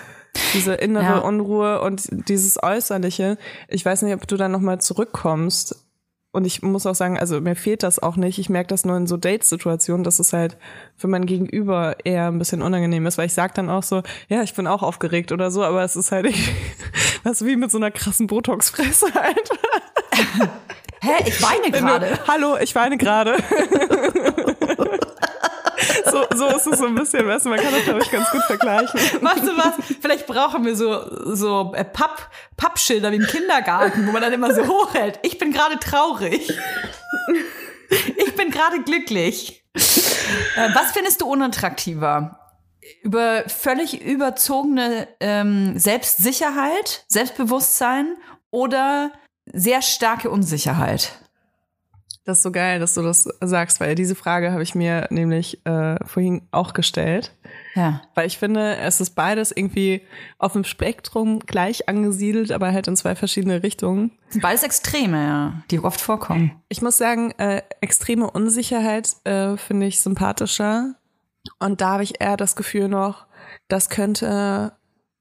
Diese 0.54 0.74
innere 0.74 1.04
Ja. 1.04 1.18
Unruhe 1.20 1.82
und 1.82 2.08
dieses 2.30 2.62
Äußerliche. 2.62 3.38
Ich 3.70 3.84
weiß 3.84 4.02
nicht, 4.04 4.14
ob 4.14 4.28
du 4.28 4.38
dann 4.38 4.52
nochmal 4.52 4.80
zurückkommst. 4.82 5.84
Und 6.32 6.46
ich 6.46 6.62
muss 6.62 6.86
auch 6.86 6.94
sagen, 6.94 7.18
also 7.18 7.42
mir 7.42 7.56
fehlt 7.56 7.82
das 7.82 7.98
auch 8.00 8.18
nicht. 8.18 8.38
Ich 8.38 8.50
merke 8.50 8.68
das 8.68 8.86
nur 8.86 8.98
in 8.98 9.08
so 9.08 9.18
Date-Situationen, 9.18 10.04
dass 10.04 10.20
es 10.20 10.34
halt 10.34 10.58
für 10.96 11.08
mein 11.08 11.26
Gegenüber 11.26 11.96
eher 12.04 12.28
ein 12.28 12.38
bisschen 12.38 12.62
unangenehm 12.62 13.08
ist, 13.08 13.18
weil 13.18 13.26
ich 13.26 13.34
sag 13.34 13.56
dann 13.56 13.70
auch 13.70 13.82
so, 13.82 14.04
ja, 14.28 14.44
ich 14.44 14.54
bin 14.54 14.68
auch 14.68 14.84
aufgeregt 14.84 15.32
oder 15.32 15.50
so, 15.50 15.64
aber 15.64 15.84
es 15.84 15.96
ist 15.96 16.12
halt, 16.12 16.28
was 17.24 17.44
wie 17.46 17.56
mit 17.56 17.72
so 17.72 17.78
einer 17.78 17.92
krassen 17.92 18.28
Botox-Fresse 18.28 19.14
halt. 19.14 19.50
Hä, 21.02 21.24
ich 21.26 21.42
weine 21.42 21.72
gerade. 21.72 22.20
Hallo, 22.28 22.58
ich 22.58 22.74
weine 22.76 22.98
gerade. 22.98 23.38
so, 26.12 26.26
so 26.36 26.48
ist 26.48 26.68
es 26.68 26.80
so 26.80 26.86
ein 26.86 26.96
bisschen, 26.96 27.28
weißt 27.28 27.46
du, 27.46 27.50
man 27.50 27.60
kann 27.60 27.74
das, 27.74 27.84
glaube 27.84 28.02
ich, 28.02 28.12
ganz 28.12 28.30
gut 28.32 28.44
vergleichen. 28.44 29.00
Weißt 29.22 29.44
du 29.44 29.58
was? 29.58 29.74
Vielleicht 30.02 30.26
brauchen 30.28 30.66
wir 30.66 30.76
so, 30.76 31.36
so 31.36 31.74
äh, 31.76 31.86
Papp, 31.86 32.30
Pappschilder 32.56 33.12
wie 33.12 33.18
im 33.18 33.28
Kindergarten, 33.28 34.08
wo 34.08 34.12
man 34.12 34.22
dann 34.22 34.34
immer 34.34 34.54
so 34.54 34.66
hochhält. 34.68 35.20
Ich 35.24 35.38
bin 35.38 35.52
gerade 35.52 35.80
traurig. 35.80 36.52
Ich 38.18 38.36
bin 38.36 38.52
gerade 38.52 38.82
glücklich. 38.84 39.64
Äh, 39.76 40.70
was 40.74 40.92
findest 40.92 41.22
du 41.22 41.28
unattraktiver? 41.28 42.40
Über 43.02 43.44
völlig 43.48 44.02
überzogene 44.02 45.08
ähm, 45.20 45.78
Selbstsicherheit, 45.78 47.06
Selbstbewusstsein 47.08 48.18
oder 48.50 49.12
sehr 49.54 49.82
starke 49.82 50.30
Unsicherheit? 50.30 51.20
Das 52.28 52.40
ist 52.40 52.44
so 52.44 52.52
geil, 52.52 52.82
dass 52.82 52.94
du 52.94 53.02
das 53.04 53.24
sagst, 53.40 53.80
weil 53.80 53.96
diese 53.96 54.14
Frage 54.14 54.52
habe 54.52 54.62
ich 54.62 54.76
mir 54.76 55.08
nämlich 55.12 55.66
äh, 55.66 55.96
vorhin 56.06 56.42
auch 56.52 56.74
gestellt. 56.74 57.32
Ja. 57.74 58.02
Weil 58.16 58.28
ich 58.28 58.38
finde, 58.38 58.76
es 58.76 59.00
ist 59.00 59.12
beides 59.12 59.54
irgendwie 59.54 60.02
auf 60.38 60.52
dem 60.52 60.66
Spektrum 60.66 61.40
gleich 61.40 61.88
angesiedelt, 61.88 62.52
aber 62.52 62.74
halt 62.74 62.90
in 62.90 62.98
zwei 62.98 63.16
verschiedene 63.16 63.64
Richtungen. 63.64 64.12
Beides 64.42 64.64
Extreme, 64.64 65.26
ja, 65.26 65.64
die 65.72 65.80
oft 65.80 66.02
vorkommen. 66.02 66.52
Ich 66.68 66.82
muss 66.82 66.98
sagen, 66.98 67.32
äh, 67.38 67.62
extreme 67.80 68.30
Unsicherheit 68.30 69.10
äh, 69.24 69.56
finde 69.56 69.86
ich 69.86 70.02
sympathischer. 70.02 70.96
Und 71.60 71.80
da 71.80 71.92
habe 71.92 72.04
ich 72.04 72.20
eher 72.20 72.36
das 72.36 72.58
Gefühl 72.58 72.90
noch, 72.90 73.26
das 73.70 73.90
könnte 73.90 74.74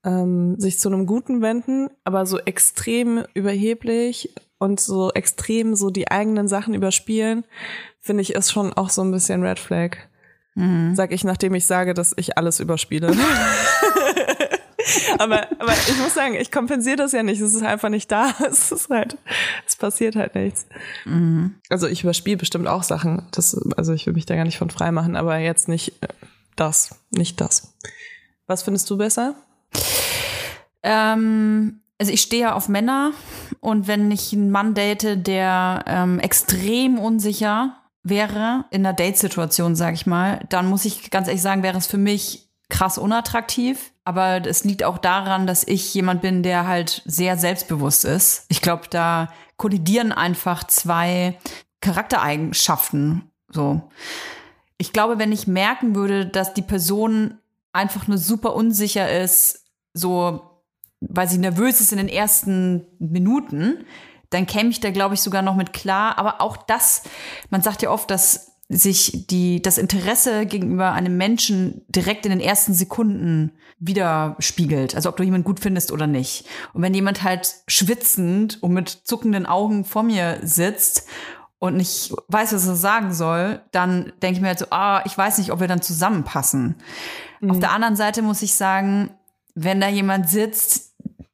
ähm, 0.07 0.57
sich 0.57 0.79
zu 0.79 0.87
einem 0.89 1.05
Guten 1.05 1.41
wenden, 1.41 1.89
aber 2.05 2.25
so 2.25 2.39
extrem 2.39 3.25
überheblich 3.33 4.33
und 4.57 4.79
so 4.79 5.11
extrem 5.11 5.75
so 5.75 5.89
die 5.89 6.09
eigenen 6.09 6.47
Sachen 6.47 6.73
überspielen, 6.73 7.43
finde 7.99 8.21
ich, 8.21 8.33
ist 8.33 8.51
schon 8.51 8.71
auch 8.73 8.89
so 8.89 9.03
ein 9.03 9.11
bisschen 9.11 9.43
Red 9.43 9.59
Flag. 9.59 9.97
Sag 10.95 11.11
ich, 11.11 11.23
nachdem 11.23 11.53
ich 11.53 11.65
sage, 11.65 11.93
dass 11.93 12.13
ich 12.15 12.37
alles 12.37 12.59
überspiele. 12.59 13.07
aber, 15.19 15.47
aber 15.59 15.73
ich 15.73 15.97
muss 15.99 16.13
sagen, 16.13 16.35
ich 16.35 16.51
kompensiere 16.51 16.95
das 16.95 17.11
ja 17.11 17.21
nicht. 17.21 17.41
Es 17.41 17.53
ist 17.53 17.63
einfach 17.63 17.89
nicht 17.89 18.11
da. 18.11 18.33
Es 18.49 18.71
ist 18.71 18.89
halt, 18.89 19.17
es 19.67 19.75
passiert 19.75 20.15
halt 20.15 20.33
nichts. 20.35 20.65
Also 21.69 21.87
ich 21.87 22.01
überspiele 22.03 22.37
bestimmt 22.37 22.67
auch 22.67 22.83
Sachen. 22.83 23.27
Das, 23.31 23.55
also 23.75 23.93
ich 23.93 24.07
will 24.07 24.13
mich 24.13 24.25
da 24.25 24.35
gar 24.35 24.45
nicht 24.45 24.57
von 24.57 24.69
frei 24.69 24.91
machen, 24.91 25.15
aber 25.15 25.37
jetzt 25.37 25.67
nicht 25.67 26.01
äh, 26.01 26.07
das, 26.55 26.95
nicht 27.11 27.39
das. 27.39 27.75
Was 28.47 28.63
findest 28.63 28.89
du 28.89 28.97
besser? 28.97 29.35
Ähm, 30.83 31.81
also 31.99 32.11
ich 32.11 32.21
stehe 32.21 32.43
ja 32.43 32.53
auf 32.53 32.69
Männer 32.69 33.11
und 33.59 33.87
wenn 33.87 34.11
ich 34.11 34.33
einen 34.33 34.51
Mann 34.51 34.73
date, 34.73 35.25
der 35.25 35.83
ähm, 35.87 36.19
extrem 36.19 36.99
unsicher 36.99 37.77
wäre 38.03 38.65
in 38.69 38.85
einer 38.85 38.93
Date-Situation, 38.93 39.75
sag 39.75 39.93
ich 39.95 40.05
mal, 40.05 40.45
dann 40.49 40.67
muss 40.67 40.85
ich 40.85 41.09
ganz 41.09 41.27
ehrlich 41.27 41.41
sagen, 41.41 41.63
wäre 41.63 41.77
es 41.77 41.87
für 41.87 41.97
mich 41.97 42.47
krass 42.69 42.97
unattraktiv. 42.97 43.91
Aber 44.03 44.45
es 44.45 44.63
liegt 44.63 44.83
auch 44.83 44.97
daran, 44.97 45.47
dass 45.47 45.67
ich 45.67 45.93
jemand 45.93 46.21
bin, 46.21 46.43
der 46.43 46.67
halt 46.67 47.01
sehr 47.05 47.37
selbstbewusst 47.37 48.05
ist. 48.05 48.45
Ich 48.47 48.61
glaube, 48.61 48.83
da 48.89 49.29
kollidieren 49.57 50.11
einfach 50.11 50.63
zwei 50.65 51.37
Charaktereigenschaften. 51.81 53.29
So. 53.49 53.89
Ich 54.77 54.93
glaube, 54.93 55.19
wenn 55.19 55.31
ich 55.31 55.47
merken 55.47 55.95
würde, 55.95 56.25
dass 56.25 56.53
die 56.53 56.61
Person 56.61 57.39
einfach 57.73 58.07
nur 58.07 58.17
super 58.17 58.55
unsicher 58.55 59.11
ist, 59.11 59.65
so, 59.93 60.46
weil 60.99 61.27
sie 61.27 61.37
nervös 61.37 61.81
ist 61.81 61.91
in 61.91 61.97
den 61.97 62.09
ersten 62.09 62.85
Minuten, 62.99 63.85
dann 64.29 64.45
käme 64.45 64.69
ich 64.69 64.79
da, 64.79 64.91
glaube 64.91 65.15
ich, 65.15 65.21
sogar 65.21 65.41
noch 65.41 65.55
mit 65.55 65.73
klar. 65.73 66.17
Aber 66.17 66.41
auch 66.41 66.57
das, 66.57 67.03
man 67.49 67.61
sagt 67.61 67.81
ja 67.81 67.91
oft, 67.91 68.11
dass 68.11 68.57
sich 68.69 69.27
die, 69.27 69.61
das 69.61 69.77
Interesse 69.77 70.45
gegenüber 70.45 70.91
einem 70.91 71.15
Menschen 71.15 71.85
direkt 71.87 72.25
in 72.25 72.31
den 72.31 72.41
ersten 72.41 72.73
Sekunden 72.73 73.53
widerspiegelt. 73.79 74.95
Also 74.95 75.07
ob 75.09 75.15
du 75.15 75.23
jemanden 75.23 75.45
gut 75.45 75.61
findest 75.61 75.91
oder 75.91 76.07
nicht. 76.07 76.45
Und 76.73 76.81
wenn 76.81 76.93
jemand 76.93 77.23
halt 77.23 77.55
schwitzend 77.67 78.61
und 78.61 78.73
mit 78.73 78.89
zuckenden 78.89 79.45
Augen 79.45 79.85
vor 79.85 80.03
mir 80.03 80.39
sitzt 80.41 81.07
und 81.59 81.77
nicht 81.77 82.13
weiß, 82.27 82.53
was 82.53 82.67
er 82.67 82.75
sagen 82.75 83.13
soll, 83.13 83.61
dann 83.71 84.11
denke 84.21 84.35
ich 84.35 84.41
mir 84.41 84.49
halt 84.49 84.59
so, 84.59 84.67
ah, 84.71 85.01
ich 85.05 85.17
weiß 85.17 85.37
nicht, 85.37 85.51
ob 85.51 85.61
wir 85.61 85.67
dann 85.67 85.81
zusammenpassen. 85.81 86.75
Auf 87.47 87.59
der 87.59 87.71
anderen 87.71 87.95
Seite 87.95 88.21
muss 88.21 88.41
ich 88.41 88.55
sagen, 88.55 89.11
wenn 89.55 89.79
da 89.79 89.87
jemand 89.87 90.29
sitzt, 90.29 90.86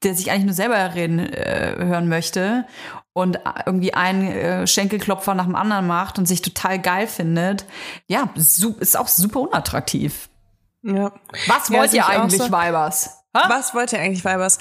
der 0.04 0.16
sich 0.16 0.32
eigentlich 0.32 0.46
nur 0.46 0.54
selber 0.54 0.96
reden 0.96 1.20
äh, 1.20 1.76
hören 1.78 2.08
möchte 2.08 2.66
und 3.14 3.40
irgendwie 3.66 3.94
einen 3.94 4.28
äh, 4.28 4.68
Schenkelklopfer 4.68 5.36
nach 5.36 5.46
dem 5.46 5.56
anderen 5.56 5.88
macht 5.88 6.18
und 6.18 6.28
sich 6.28 6.42
total 6.42 6.80
geil 6.80 7.08
findet, 7.08 7.66
ja, 8.08 8.30
ist 8.36 8.98
auch 8.98 9.08
super 9.08 9.42
unattraktiv. 9.42 10.30
Ja. 10.82 11.12
Was 11.48 11.70
Ja, 11.70 11.80
wollt 11.80 11.92
sehe 11.92 12.00
ihr 12.02 12.08
eigentlich, 12.08 12.42
so. 12.42 12.52
Weibers? 12.52 13.24
Ha? 13.36 13.46
Was 13.50 13.74
wollt 13.74 13.94
ihr 13.94 14.00
eigentlich, 14.00 14.26
Weibers? 14.26 14.60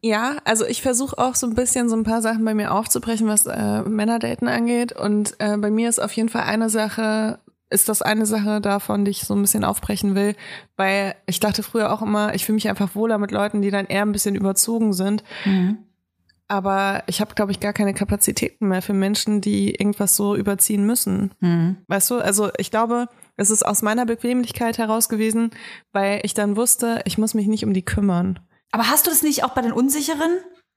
Ja, 0.00 0.36
also 0.44 0.66
ich 0.66 0.82
versuche 0.82 1.16
auch 1.16 1.34
so 1.34 1.46
ein 1.46 1.54
bisschen 1.54 1.88
so 1.88 1.96
ein 1.96 2.04
paar 2.04 2.20
Sachen 2.20 2.44
bei 2.44 2.52
mir 2.54 2.72
aufzubrechen, 2.72 3.26
was 3.26 3.46
äh, 3.46 3.82
Männerdaten 3.82 4.48
angeht. 4.48 4.92
Und 4.92 5.34
äh, 5.38 5.56
bei 5.56 5.70
mir 5.70 5.88
ist 5.88 5.98
auf 5.98 6.12
jeden 6.12 6.28
Fall 6.28 6.42
eine 6.42 6.68
Sache, 6.68 7.38
ist 7.74 7.88
das 7.88 8.00
eine 8.00 8.24
Sache 8.24 8.60
davon, 8.60 9.04
die 9.04 9.10
ich 9.10 9.24
so 9.24 9.34
ein 9.34 9.42
bisschen 9.42 9.64
aufbrechen 9.64 10.14
will, 10.14 10.34
weil 10.76 11.14
ich 11.26 11.40
dachte 11.40 11.62
früher 11.62 11.92
auch 11.92 12.00
immer, 12.00 12.34
ich 12.34 12.44
fühle 12.44 12.54
mich 12.54 12.68
einfach 12.68 12.94
wohler 12.94 13.18
mit 13.18 13.32
Leuten, 13.32 13.60
die 13.60 13.70
dann 13.70 13.86
eher 13.86 14.02
ein 14.02 14.12
bisschen 14.12 14.36
überzogen 14.36 14.92
sind. 14.92 15.24
Aber 16.46 17.02
ich 17.06 17.20
habe, 17.20 17.34
glaube 17.34 17.52
ich, 17.52 17.60
gar 17.60 17.72
keine 17.72 17.94
Kapazitäten 17.94 18.68
mehr 18.68 18.82
für 18.82 18.92
Menschen, 18.92 19.40
die 19.40 19.74
irgendwas 19.74 20.14
so 20.14 20.36
überziehen 20.36 20.86
müssen. 20.86 21.32
Hm. 21.40 21.78
Weißt 21.88 22.10
du, 22.10 22.18
also 22.18 22.50
ich 22.58 22.70
glaube, 22.70 23.08
es 23.36 23.50
ist 23.50 23.64
aus 23.64 23.82
meiner 23.82 24.06
Bequemlichkeit 24.06 24.78
heraus 24.78 25.08
gewesen, 25.08 25.50
weil 25.92 26.20
ich 26.22 26.34
dann 26.34 26.56
wusste, 26.56 27.00
ich 27.06 27.18
muss 27.18 27.34
mich 27.34 27.46
nicht 27.46 27.64
um 27.64 27.72
die 27.72 27.84
kümmern. 27.84 28.38
Aber 28.70 28.88
hast 28.88 29.06
du 29.06 29.10
das 29.10 29.22
nicht 29.22 29.42
auch 29.42 29.54
bei 29.54 29.62
den 29.62 29.72
Unsicheren? 29.72 30.30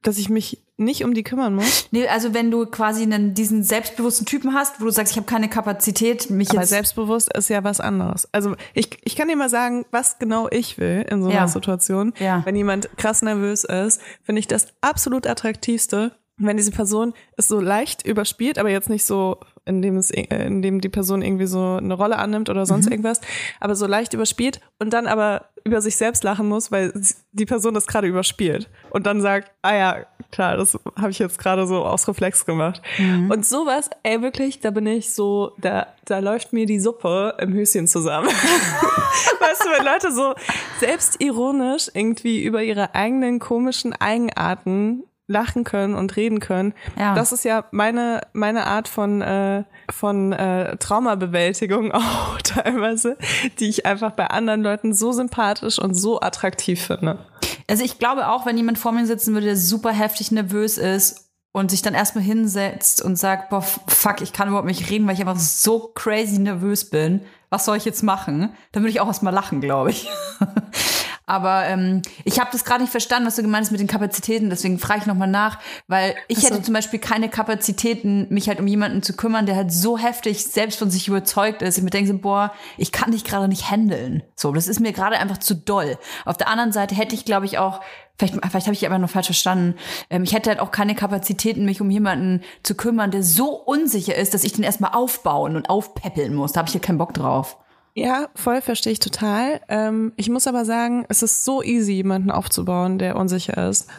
Dass 0.03 0.17
ich 0.17 0.29
mich 0.29 0.63
nicht 0.77 1.03
um 1.03 1.13
die 1.15 1.23
kümmern 1.23 1.55
muss. 1.55 1.87
Nee, 1.91 2.07
also 2.07 2.33
wenn 2.35 2.51
du 2.51 2.65
quasi 2.67 3.01
einen, 3.01 3.33
diesen 3.33 3.63
selbstbewussten 3.63 4.25
Typen 4.27 4.53
hast, 4.53 4.79
wo 4.79 4.85
du 4.85 4.91
sagst, 4.91 5.11
ich 5.13 5.17
habe 5.17 5.25
keine 5.25 5.49
Kapazität, 5.49 6.29
mich 6.29 6.51
Aber 6.51 6.59
jetzt 6.59 6.69
selbstbewusst 6.69 7.35
ist 7.35 7.49
ja 7.49 7.63
was 7.63 7.79
anderes. 7.79 8.27
Also 8.31 8.55
ich, 8.75 8.89
ich 9.03 9.15
kann 9.15 9.27
dir 9.27 9.35
mal 9.35 9.49
sagen, 9.49 9.85
was 9.91 10.19
genau 10.19 10.47
ich 10.51 10.77
will 10.77 11.03
in 11.09 11.21
so 11.23 11.29
einer 11.29 11.35
Ja. 11.35 11.47
Situation. 11.47 12.13
Ja. 12.19 12.45
Wenn 12.45 12.55
jemand 12.55 12.95
krass 12.97 13.23
nervös 13.23 13.63
ist, 13.63 13.99
finde 14.21 14.39
ich 14.39 14.47
das 14.47 14.67
absolut 14.81 15.25
attraktivste, 15.25 16.11
wenn 16.37 16.57
diese 16.57 16.71
Person 16.71 17.13
es 17.35 17.47
so 17.47 17.59
leicht 17.59 18.05
überspielt, 18.05 18.59
aber 18.59 18.69
jetzt 18.69 18.89
nicht 18.89 19.03
so, 19.05 19.37
indem 19.67 19.97
es, 19.97 20.09
äh, 20.11 20.23
indem 20.45 20.81
die 20.81 20.89
Person 20.89 21.21
irgendwie 21.21 21.45
so 21.47 21.75
eine 21.75 21.93
Rolle 21.93 22.17
annimmt 22.17 22.49
oder 22.49 22.61
Mhm. 22.61 22.65
sonst 22.65 22.87
irgendwas, 22.89 23.21
aber 23.59 23.75
so 23.75 23.85
leicht 23.87 24.13
überspielt 24.13 24.59
und 24.79 24.91
dann 24.93 25.07
aber 25.07 25.45
über 25.63 25.81
sich 25.81 25.97
selbst 25.97 26.23
lachen 26.23 26.47
muss, 26.47 26.71
weil 26.71 26.93
die 27.33 27.45
Person 27.45 27.73
das 27.73 27.87
gerade 27.87 28.07
überspielt 28.07 28.69
und 28.91 29.05
dann 29.05 29.19
sagt, 29.21 29.51
ah 29.61 29.75
ja, 29.75 29.95
klar, 30.31 30.55
das 30.55 30.79
habe 30.97 31.11
ich 31.11 31.19
jetzt 31.19 31.39
gerade 31.39 31.67
so 31.67 31.83
aus 31.83 32.07
Reflex 32.07 32.45
gemacht. 32.45 32.81
Mhm. 32.97 33.29
Und 33.29 33.45
sowas, 33.45 33.89
ey, 34.03 34.21
wirklich, 34.21 34.61
da 34.61 34.71
bin 34.71 34.87
ich 34.87 35.13
so, 35.13 35.51
da, 35.57 35.87
da 36.05 36.19
läuft 36.19 36.53
mir 36.53 36.65
die 36.65 36.79
Suppe 36.79 37.35
im 37.39 37.53
Höschen 37.53 37.87
zusammen. 37.87 38.27
weißt 39.39 39.65
du, 39.65 39.69
wenn 39.77 39.85
Leute 39.85 40.11
so 40.13 40.33
selbstironisch 40.79 41.89
irgendwie 41.93 42.43
über 42.43 42.63
ihre 42.63 42.95
eigenen 42.95 43.39
komischen 43.39 43.93
Eigenarten 43.93 45.03
lachen 45.27 45.65
können 45.65 45.93
und 45.93 46.15
reden 46.15 46.39
können. 46.39 46.73
Ja. 46.97 47.13
Das 47.13 47.31
ist 47.31 47.43
ja 47.43 47.65
meine, 47.71 48.21
meine 48.33 48.65
Art 48.65 48.87
von, 48.87 49.21
äh, 49.21 49.63
von 49.91 50.31
äh, 50.31 50.77
Traumabewältigung 50.77 51.91
auch 51.93 52.41
teilweise, 52.41 53.17
die 53.59 53.69
ich 53.69 53.85
einfach 53.85 54.11
bei 54.11 54.27
anderen 54.27 54.63
Leuten 54.63 54.93
so 54.93 55.11
sympathisch 55.11 55.79
und 55.79 55.93
so 55.93 56.21
attraktiv 56.21 56.81
finde. 56.81 57.25
Also 57.69 57.83
ich 57.83 57.99
glaube 57.99 58.29
auch, 58.29 58.45
wenn 58.45 58.57
jemand 58.57 58.77
vor 58.77 58.93
mir 58.93 59.05
sitzen 59.05 59.33
würde, 59.33 59.47
der 59.47 59.57
super 59.57 59.91
heftig 59.91 60.31
nervös 60.31 60.77
ist 60.77 61.27
und 61.51 61.71
sich 61.71 61.81
dann 61.81 61.93
erstmal 61.93 62.23
hinsetzt 62.23 63.01
und 63.01 63.17
sagt, 63.17 63.49
boah, 63.49 63.61
fuck, 63.61 64.21
ich 64.21 64.31
kann 64.31 64.47
überhaupt 64.47 64.67
nicht 64.67 64.89
reden, 64.89 65.07
weil 65.07 65.15
ich 65.15 65.21
einfach 65.21 65.39
so 65.39 65.91
crazy 65.93 66.39
nervös 66.39 66.89
bin. 66.89 67.21
Was 67.49 67.65
soll 67.65 67.77
ich 67.77 67.85
jetzt 67.85 68.03
machen? 68.03 68.53
Dann 68.71 68.83
würde 68.83 68.91
ich 68.91 69.01
auch 69.01 69.07
erstmal 69.07 69.33
lachen, 69.33 69.59
glaube 69.59 69.89
ich. 69.89 70.09
Aber 71.27 71.65
ähm, 71.65 72.01
ich 72.23 72.39
habe 72.39 72.49
das 72.53 72.63
gerade 72.63 72.81
nicht 72.81 72.91
verstanden, 72.91 73.27
was 73.27 73.35
du 73.35 73.41
gemeint 73.41 73.65
hast 73.65 73.71
mit 73.71 73.81
den 73.81 73.87
Kapazitäten. 73.87 74.49
Deswegen 74.49 74.79
frage 74.79 75.01
ich 75.01 75.05
nochmal 75.07 75.27
nach, 75.27 75.59
weil 75.87 76.15
ich 76.29 76.43
hätte 76.43 76.61
zum 76.61 76.73
Beispiel 76.73 76.99
keine 76.99 77.27
Kapazitäten, 77.27 78.27
mich 78.29 78.47
halt 78.47 78.61
um 78.61 78.67
jemanden 78.67 79.03
zu 79.03 79.13
kümmern, 79.13 79.45
der 79.45 79.57
halt 79.57 79.73
so 79.73 79.97
heftig 79.97 80.45
selbst 80.45 80.79
von 80.79 80.89
sich 80.89 81.09
überzeugt 81.09 81.61
ist. 81.61 81.77
Ich 81.77 81.83
mir 81.83 81.89
denke 81.89 82.09
so, 82.09 82.17
boah, 82.17 82.53
ich 82.77 82.93
kann 82.93 83.11
dich 83.11 83.25
gerade 83.25 83.49
nicht 83.49 83.69
handeln. 83.69 84.23
So, 84.37 84.53
das 84.53 84.69
ist 84.69 84.79
mir 84.79 84.93
gerade 84.93 85.19
einfach 85.19 85.37
zu 85.37 85.53
doll. 85.53 85.97
Auf 86.23 86.37
der 86.37 86.47
anderen 86.47 86.71
Seite 86.71 86.95
hätte 86.95 87.13
ich, 87.13 87.25
glaube 87.25 87.45
ich, 87.45 87.57
auch 87.57 87.81
Vielleicht, 88.19 88.33
vielleicht 88.33 88.65
habe 88.65 88.73
ich 88.73 88.83
aber 88.83 88.97
noch 88.97 89.11
falsch 89.11 89.27
verstanden. 89.27 89.75
Ähm, 90.09 90.23
ich 90.23 90.33
hätte 90.33 90.49
halt 90.49 90.59
auch 90.59 90.71
keine 90.71 90.95
Kapazitäten, 90.95 91.65
mich 91.65 91.81
um 91.81 91.91
jemanden 91.91 92.41
zu 92.63 92.73
kümmern, 92.73 93.11
der 93.11 93.21
so 93.21 93.51
unsicher 93.51 94.15
ist, 94.15 94.33
dass 94.33 94.43
ich 94.43 94.53
den 94.53 94.63
erstmal 94.63 94.93
aufbauen 94.93 95.55
und 95.55 95.69
aufpäppeln 95.69 96.33
muss. 96.33 96.51
Da 96.51 96.61
habe 96.61 96.67
ich 96.67 96.73
ja 96.73 96.79
keinen 96.79 96.97
Bock 96.97 97.13
drauf. 97.13 97.57
Ja, 97.97 98.29
voll 98.35 98.61
verstehe 98.61 98.93
ich 98.93 98.99
total. 98.99 99.59
Ähm, 99.69 100.13
ich 100.17 100.29
muss 100.29 100.45
aber 100.45 100.65
sagen, 100.65 101.07
es 101.09 101.23
ist 101.23 101.43
so 101.43 101.63
easy, 101.63 101.93
jemanden 101.93 102.29
aufzubauen, 102.29 102.99
der 102.99 103.15
unsicher 103.15 103.69
ist. 103.69 103.89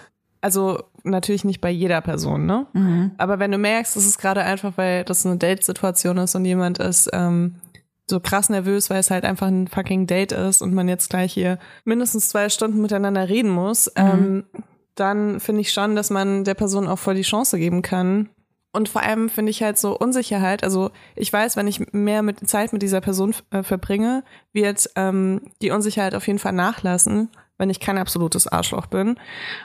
Also 0.40 0.84
natürlich 1.02 1.44
nicht 1.44 1.60
bei 1.60 1.70
jeder 1.70 2.00
Person, 2.00 2.46
ne? 2.46 2.66
Aber 3.18 3.40
wenn 3.40 3.50
du 3.50 3.58
merkst, 3.58 3.96
es 3.96 4.06
ist 4.06 4.18
gerade 4.18 4.44
einfach, 4.44 4.74
weil 4.76 5.02
das 5.02 5.26
eine 5.26 5.36
Date-Situation 5.36 6.16
ist 6.18 6.36
und 6.36 6.44
jemand 6.44 6.78
ist 6.78 7.10
ähm, 7.12 7.56
so 8.06 8.20
krass 8.20 8.48
nervös, 8.50 8.88
weil 8.88 9.00
es 9.00 9.10
halt 9.10 9.24
einfach 9.24 9.48
ein 9.48 9.66
fucking 9.66 10.06
Date 10.06 10.30
ist 10.30 10.62
und 10.62 10.74
man 10.74 10.88
jetzt 10.88 11.10
gleich 11.10 11.32
hier 11.32 11.58
mindestens 11.84 12.28
zwei 12.28 12.50
Stunden 12.50 12.80
miteinander 12.80 13.28
reden 13.28 13.50
muss, 13.50 13.90
ähm, 13.96 14.44
dann 14.94 15.40
finde 15.40 15.62
ich 15.62 15.72
schon, 15.72 15.96
dass 15.96 16.10
man 16.10 16.44
der 16.44 16.54
Person 16.54 16.86
auch 16.86 17.00
voll 17.00 17.16
die 17.16 17.22
Chance 17.22 17.58
geben 17.58 17.82
kann, 17.82 18.28
und 18.78 18.88
vor 18.88 19.02
allem 19.02 19.28
finde 19.28 19.50
ich 19.50 19.60
halt 19.60 19.76
so 19.76 19.98
Unsicherheit. 19.98 20.62
Also 20.62 20.92
ich 21.16 21.32
weiß, 21.32 21.56
wenn 21.56 21.66
ich 21.66 21.92
mehr 21.92 22.22
mit 22.22 22.48
Zeit 22.48 22.72
mit 22.72 22.80
dieser 22.80 23.00
Person 23.00 23.34
äh, 23.50 23.64
verbringe, 23.64 24.22
wird 24.52 24.88
ähm, 24.94 25.40
die 25.60 25.72
Unsicherheit 25.72 26.14
auf 26.14 26.28
jeden 26.28 26.38
Fall 26.38 26.52
nachlassen, 26.52 27.28
wenn 27.56 27.70
ich 27.70 27.80
kein 27.80 27.98
absolutes 27.98 28.46
Arschloch 28.46 28.86
bin. 28.86 29.16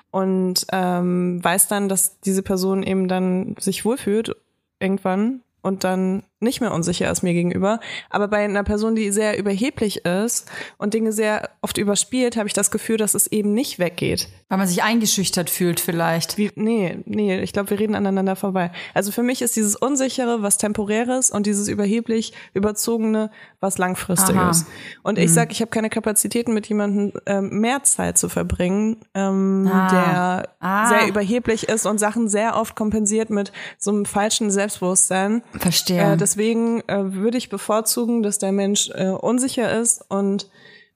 Und 0.10 0.66
ähm, 0.72 1.44
weiß 1.44 1.68
dann, 1.68 1.90
dass 1.90 2.22
diese 2.22 2.42
Person 2.42 2.82
eben 2.82 3.08
dann 3.08 3.56
sich 3.60 3.86
wohlfühlt 3.86 4.36
irgendwann 4.80 5.42
und 5.62 5.84
dann 5.84 6.24
nicht 6.44 6.62
mehr 6.62 6.72
unsicher 6.74 7.10
ist 7.10 7.24
mir 7.24 7.34
gegenüber. 7.34 7.80
Aber 8.10 8.28
bei 8.28 8.40
einer 8.44 8.64
Person, 8.64 8.96
die 8.96 9.12
sehr 9.12 9.38
überheblich 9.38 10.06
ist 10.06 10.50
und 10.78 10.94
Dinge 10.94 11.12
sehr 11.12 11.50
oft 11.62 11.78
überspielt, 11.78 12.38
habe 12.38 12.48
ich 12.48 12.54
das 12.54 12.70
Gefühl, 12.72 12.98
dass 12.98 13.14
es 13.16 13.28
eben 13.28 13.54
nicht 13.54 13.80
weggeht. 13.80 14.28
Weil 14.50 14.58
man 14.60 14.68
sich 14.68 14.84
eingeschüchtert 14.84 15.50
fühlt 15.50 15.80
vielleicht. 15.80 16.38
Wie, 16.38 16.52
nee, 16.56 17.00
nee, 17.06 17.40
ich 17.40 17.54
glaube, 17.54 17.72
wir 17.72 17.80
reden 17.80 17.96
aneinander 17.96 18.36
vorbei. 18.36 18.72
Also 18.94 19.12
für 19.12 19.24
mich 19.24 19.42
ist 19.42 19.56
dieses 19.56 19.76
Unsichere 19.76 20.42
was 20.44 20.58
Temporäres 20.58 21.32
und 21.32 21.46
dieses 21.48 21.68
überheblich 21.68 22.34
Überzogene 22.54 23.32
was 23.60 23.78
Langfristiges. 23.78 24.36
Aha. 24.64 24.66
Und 25.04 25.18
ich 25.18 25.32
sag, 25.34 25.52
ich 25.52 25.62
habe 25.62 25.72
keine 25.72 25.90
Kapazitäten, 25.90 26.54
mit 26.54 26.68
jemandem 26.68 27.14
ähm, 27.26 27.60
mehr 27.62 27.84
Zeit 27.84 28.18
zu 28.18 28.30
verbringen, 28.30 28.98
ähm, 29.14 29.70
Ah. 29.72 29.90
der 29.90 30.50
Ah. 30.60 30.90
sehr 30.90 31.08
überheblich 31.08 31.70
ist 31.70 31.86
und 31.86 32.00
Sachen 32.00 32.28
sehr 32.30 32.56
oft 32.58 32.76
kompensiert 32.76 33.30
mit 33.30 33.52
so 33.78 33.92
einem 33.92 34.06
falschen 34.06 34.52
Selbstbewusstsein. 34.52 35.42
Verstehe. 35.58 36.14
Äh, 36.14 36.18
deswegen 36.34 36.82
äh, 36.88 37.14
würde 37.14 37.38
ich 37.38 37.50
bevorzugen, 37.50 38.24
dass 38.24 38.40
der 38.40 38.52
Mensch 38.52 38.90
äh, 38.94 39.10
unsicher 39.10 39.80
ist 39.80 40.04
und 40.10 40.50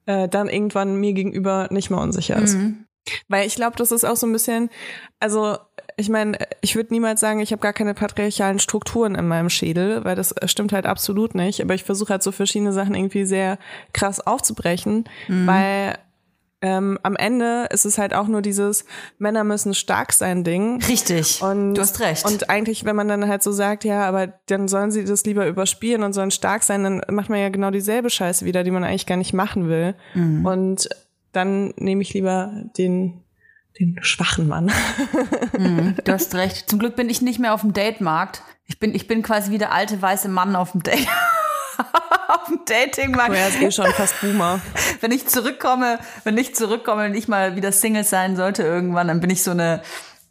äh, 0.06 0.28
dann 0.28 0.50
irgendwann 0.50 0.96
mir 0.96 1.14
gegenüber 1.14 1.68
nicht 1.72 1.90
mehr 1.90 2.00
unsicher 2.00 2.38
ist. 2.38 2.56
Weil 3.30 3.48
ich 3.48 3.56
glaube, 3.56 3.78
das 3.78 3.92
ist 3.92 4.04
auch 4.04 4.16
so 4.16 4.28
ein 4.28 4.34
bisschen, 4.34 4.70
also 5.20 5.58
ich 5.96 6.10
meine, 6.10 6.38
ich 6.62 6.76
würde 6.76 6.94
niemals 6.94 7.22
sagen, 7.22 7.40
ich 7.40 7.52
habe 7.52 7.62
gar 7.62 7.74
keine 7.74 7.94
patriarchalen 7.94 8.60
Strukturen 8.60 9.16
in 9.16 9.28
meinem 9.28 9.50
Schädel, 9.50 10.04
weil 10.04 10.16
das 10.16 10.32
äh, 10.32 10.48
stimmt 10.48 10.74
halt 10.74 10.86
absolut 10.86 11.36
nicht. 11.36 11.62
Aber 11.62 11.74
ich 11.74 11.84
versuche 11.84 12.14
halt 12.14 12.24
so 12.24 12.32
verschiedene 12.32 12.74
Sachen 12.74 12.96
irgendwie 12.96 13.26
sehr 13.26 13.58
krass 13.94 14.20
aufzubrechen, 14.20 15.06
weil 15.28 15.98
ähm, 16.62 16.98
am 17.04 17.16
Ende 17.16 17.68
ist 17.72 17.86
es 17.86 17.98
halt 17.98 18.16
auch 18.16 18.28
nur 18.28 18.42
dieses 18.42 18.86
Männer 19.20 19.44
müssen 19.44 19.76
stark 19.76 20.12
sein 20.12 20.44
Ding. 20.44 20.82
Richtig. 20.88 21.42
Und, 21.42 21.76
du 21.76 21.82
hast 21.82 22.00
recht. 22.00 22.26
Und 22.26 22.50
eigentlich, 22.50 22.84
wenn 22.84 22.96
man 22.96 23.08
dann 23.08 23.28
halt 23.28 23.44
so 23.44 23.52
sagt, 23.52 23.84
ja, 23.84 24.08
aber 24.08 24.28
dann 24.48 24.68
sollen 24.68 24.90
sie 24.90 25.06
das 25.06 25.24
lieber 25.26 25.46
überspielen 25.48 26.02
und 26.02 26.14
sollen 26.14 26.32
stark 26.32 26.64
sein, 26.64 26.84
dann 26.84 27.02
macht 27.10 27.30
man 27.30 27.40
ja 27.40 27.50
genau 27.50 27.70
dieselbe 27.70 28.10
Scheiße 28.10 28.46
wieder, 28.46 28.64
die 28.64 28.72
man 28.72 28.84
eigentlich 28.84 29.06
gar 29.06 29.18
nicht 29.18 29.34
machen 29.34 29.70
will. 29.70 29.94
Mhm. 30.16 30.46
Und 30.46 30.90
dann 31.32 31.74
nehme 31.78 32.02
ich 32.02 32.14
lieber 32.16 32.52
den, 32.78 33.22
den 33.80 34.00
schwachen 34.02 34.48
Mann. 34.48 34.72
du 36.04 36.12
hast 36.12 36.34
recht. 36.34 36.70
Zum 36.70 36.80
Glück 36.80 36.96
bin 36.96 37.10
ich 37.10 37.22
nicht 37.22 37.38
mehr 37.40 37.54
auf 37.54 37.62
dem 37.62 37.74
Datemarkt. 37.74 38.42
Ich 38.66 38.80
bin, 38.80 38.96
ich 38.96 39.08
bin 39.08 39.22
quasi 39.22 39.52
wie 39.52 39.60
der 39.60 39.72
alte 39.72 40.02
weiße 40.02 40.28
Mann 40.28 40.56
auf 40.56 40.72
dem 40.72 40.82
Date. 40.82 41.08
auf 42.28 42.46
dem 42.48 42.60
Datingmarkt. 42.66 43.36
Er 43.36 43.48
ist 43.50 43.62
eh 43.62 43.72
schon 43.72 43.92
fast 43.94 44.20
Boomer. 44.22 44.60
wenn 45.02 45.12
ich 45.12 45.28
zurückkomme, 45.28 46.00
wenn 46.24 46.38
ich 46.38 46.56
zurückkomme, 46.56 47.04
wenn 47.04 47.16
ich 47.16 47.28
mal 47.28 47.56
wieder 47.56 47.72
Single 47.72 48.04
sein 48.04 48.36
sollte 48.36 48.64
irgendwann, 48.64 49.08
dann 49.08 49.20
bin 49.20 49.30
ich 49.30 49.44
so 49.44 49.52
eine, 49.52 49.82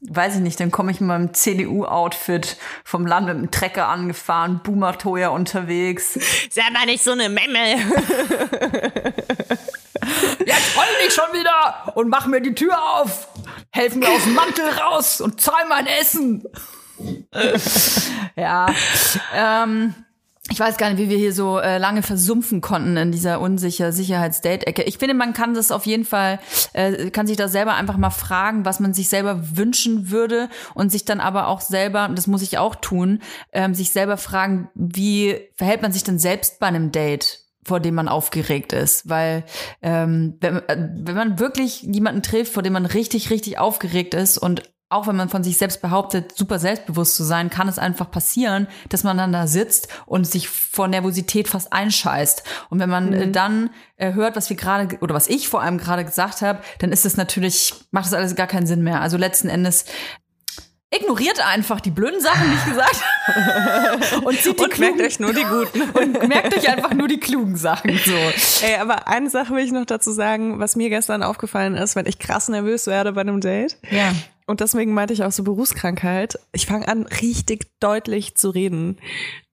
weiß 0.00 0.36
ich 0.36 0.40
nicht, 0.40 0.60
dann 0.60 0.70
komme 0.70 0.90
ich 0.90 1.00
in 1.00 1.06
meinem 1.06 1.32
CDU-Outfit 1.34 2.56
vom 2.84 3.06
Land 3.06 3.26
mit 3.26 3.36
dem 3.36 3.50
Trecker 3.50 3.88
angefahren, 3.88 4.60
Boomer-Toya 4.62 5.28
unterwegs. 5.28 6.18
Sei 6.50 6.62
mal 6.72 6.86
nicht 6.86 7.02
so 7.02 7.12
eine 7.12 7.28
Memme. 7.28 7.76
Jetzt 10.46 10.76
heul 10.76 11.04
dich 11.04 11.12
schon 11.12 11.32
wieder 11.32 11.92
und 11.96 12.08
mach 12.08 12.26
mir 12.26 12.40
die 12.40 12.54
Tür 12.54 12.76
auf. 12.94 13.28
Helf 13.70 13.94
mir 13.94 14.08
aus 14.08 14.22
dem 14.24 14.34
Mantel 14.34 14.68
raus 14.68 15.20
und 15.20 15.40
zahl 15.40 15.66
mein 15.68 15.86
Essen. 15.86 16.44
ja. 18.36 18.66
Ähm, 19.34 19.94
ich 20.50 20.60
weiß 20.60 20.76
gar 20.76 20.90
nicht, 20.90 20.98
wie 20.98 21.08
wir 21.08 21.16
hier 21.16 21.32
so 21.32 21.58
äh, 21.58 21.78
lange 21.78 22.02
versumpfen 22.02 22.60
konnten 22.60 22.96
in 22.96 23.10
dieser 23.10 23.40
unsicher 23.40 23.90
Sicherheitsdate-Ecke. 23.92 24.82
Ich 24.82 24.98
finde, 24.98 25.14
man 25.14 25.32
kann 25.32 25.54
das 25.54 25.72
auf 25.72 25.86
jeden 25.86 26.04
Fall, 26.04 26.38
äh, 26.72 27.10
kann 27.10 27.26
sich 27.26 27.36
da 27.36 27.48
selber 27.48 27.74
einfach 27.74 27.96
mal 27.96 28.10
fragen, 28.10 28.64
was 28.64 28.78
man 28.78 28.94
sich 28.94 29.08
selber 29.08 29.56
wünschen 29.56 30.10
würde 30.10 30.48
und 30.74 30.90
sich 30.90 31.04
dann 31.04 31.20
aber 31.20 31.48
auch 31.48 31.60
selber, 31.60 32.08
und 32.08 32.16
das 32.16 32.28
muss 32.28 32.42
ich 32.42 32.58
auch 32.58 32.76
tun, 32.76 33.20
ähm, 33.52 33.74
sich 33.74 33.90
selber 33.90 34.16
fragen, 34.16 34.68
wie 34.74 35.40
verhält 35.56 35.82
man 35.82 35.92
sich 35.92 36.04
denn 36.04 36.18
selbst 36.18 36.60
bei 36.60 36.66
einem 36.66 36.92
Date? 36.92 37.40
vor 37.66 37.80
dem 37.80 37.96
man 37.96 38.06
aufgeregt 38.06 38.72
ist, 38.72 39.08
weil 39.08 39.44
ähm, 39.82 40.36
wenn, 40.40 40.58
äh, 40.68 40.88
wenn 40.94 41.16
man 41.16 41.40
wirklich 41.40 41.82
jemanden 41.82 42.22
trifft, 42.22 42.52
vor 42.52 42.62
dem 42.62 42.74
man 42.74 42.86
richtig, 42.86 43.30
richtig 43.30 43.58
aufgeregt 43.58 44.14
ist 44.14 44.38
und 44.38 44.62
auch 44.88 45.08
wenn 45.08 45.16
man 45.16 45.28
von 45.28 45.42
sich 45.42 45.58
selbst 45.58 45.82
behauptet, 45.82 46.36
super 46.36 46.60
selbstbewusst 46.60 47.16
zu 47.16 47.24
sein, 47.24 47.50
kann 47.50 47.66
es 47.68 47.78
einfach 47.78 48.08
passieren, 48.08 48.68
dass 48.88 49.02
man 49.02 49.18
dann 49.18 49.32
da 49.32 49.48
sitzt 49.48 49.88
und 50.06 50.26
sich 50.26 50.48
vor 50.48 50.86
Nervosität 50.86 51.48
fast 51.48 51.72
einscheißt. 51.72 52.44
Und 52.70 52.78
wenn 52.78 52.90
man 52.90 53.12
äh, 53.12 53.30
dann 53.30 53.70
äh, 53.96 54.12
hört, 54.12 54.36
was 54.36 54.48
wir 54.48 54.56
gerade 54.56 54.96
oder 55.00 55.14
was 55.14 55.26
ich 55.26 55.48
vor 55.48 55.60
allem 55.60 55.78
gerade 55.78 56.04
gesagt 56.04 56.40
habe, 56.40 56.60
dann 56.78 56.92
ist 56.92 57.04
es 57.04 57.16
natürlich 57.16 57.74
macht 57.90 58.06
das 58.06 58.14
alles 58.14 58.36
gar 58.36 58.46
keinen 58.46 58.68
Sinn 58.68 58.82
mehr. 58.82 59.00
Also 59.00 59.16
letzten 59.16 59.48
Endes 59.48 59.86
ignoriert 60.90 61.44
einfach 61.44 61.80
die 61.80 61.90
blöden 61.90 62.20
Sachen, 62.20 62.48
die 62.48 62.56
ich 62.56 62.64
gesagt 62.64 63.02
habe. 63.26 64.24
und 64.24 64.40
zieht 64.40 64.58
die 64.58 64.64
Und 64.64 64.78
merkt 64.78 65.00
euch 65.00 65.18
nur 65.18 65.32
die 65.32 65.42
guten. 65.42 65.82
und 65.98 66.28
merkt 66.28 66.56
euch 66.56 66.68
einfach 66.68 66.94
nur 66.94 67.08
die 67.08 67.18
klugen 67.18 67.56
Sachen. 67.56 67.98
So. 68.04 68.64
Ey, 68.64 68.76
aber 68.80 69.08
eine 69.08 69.28
Sache 69.30 69.52
will 69.52 69.64
ich 69.64 69.72
noch 69.72 69.84
dazu 69.84 70.12
sagen, 70.12 70.60
was 70.60 70.76
mir 70.76 70.88
gestern 70.90 71.24
aufgefallen 71.24 71.74
ist, 71.74 71.96
wenn 71.96 72.06
ich 72.06 72.20
krass 72.20 72.48
nervös 72.48 72.86
werde 72.86 73.12
bei 73.12 73.22
einem 73.22 73.40
Date. 73.40 73.78
Ja. 73.90 74.12
Und 74.46 74.60
deswegen 74.60 74.94
meinte 74.94 75.12
ich 75.12 75.24
auch 75.24 75.32
so 75.32 75.42
Berufskrankheit. 75.42 76.38
Ich 76.52 76.66
fange 76.66 76.86
an, 76.88 77.02
richtig 77.04 77.66
deutlich 77.80 78.36
zu 78.36 78.50
reden. 78.50 78.98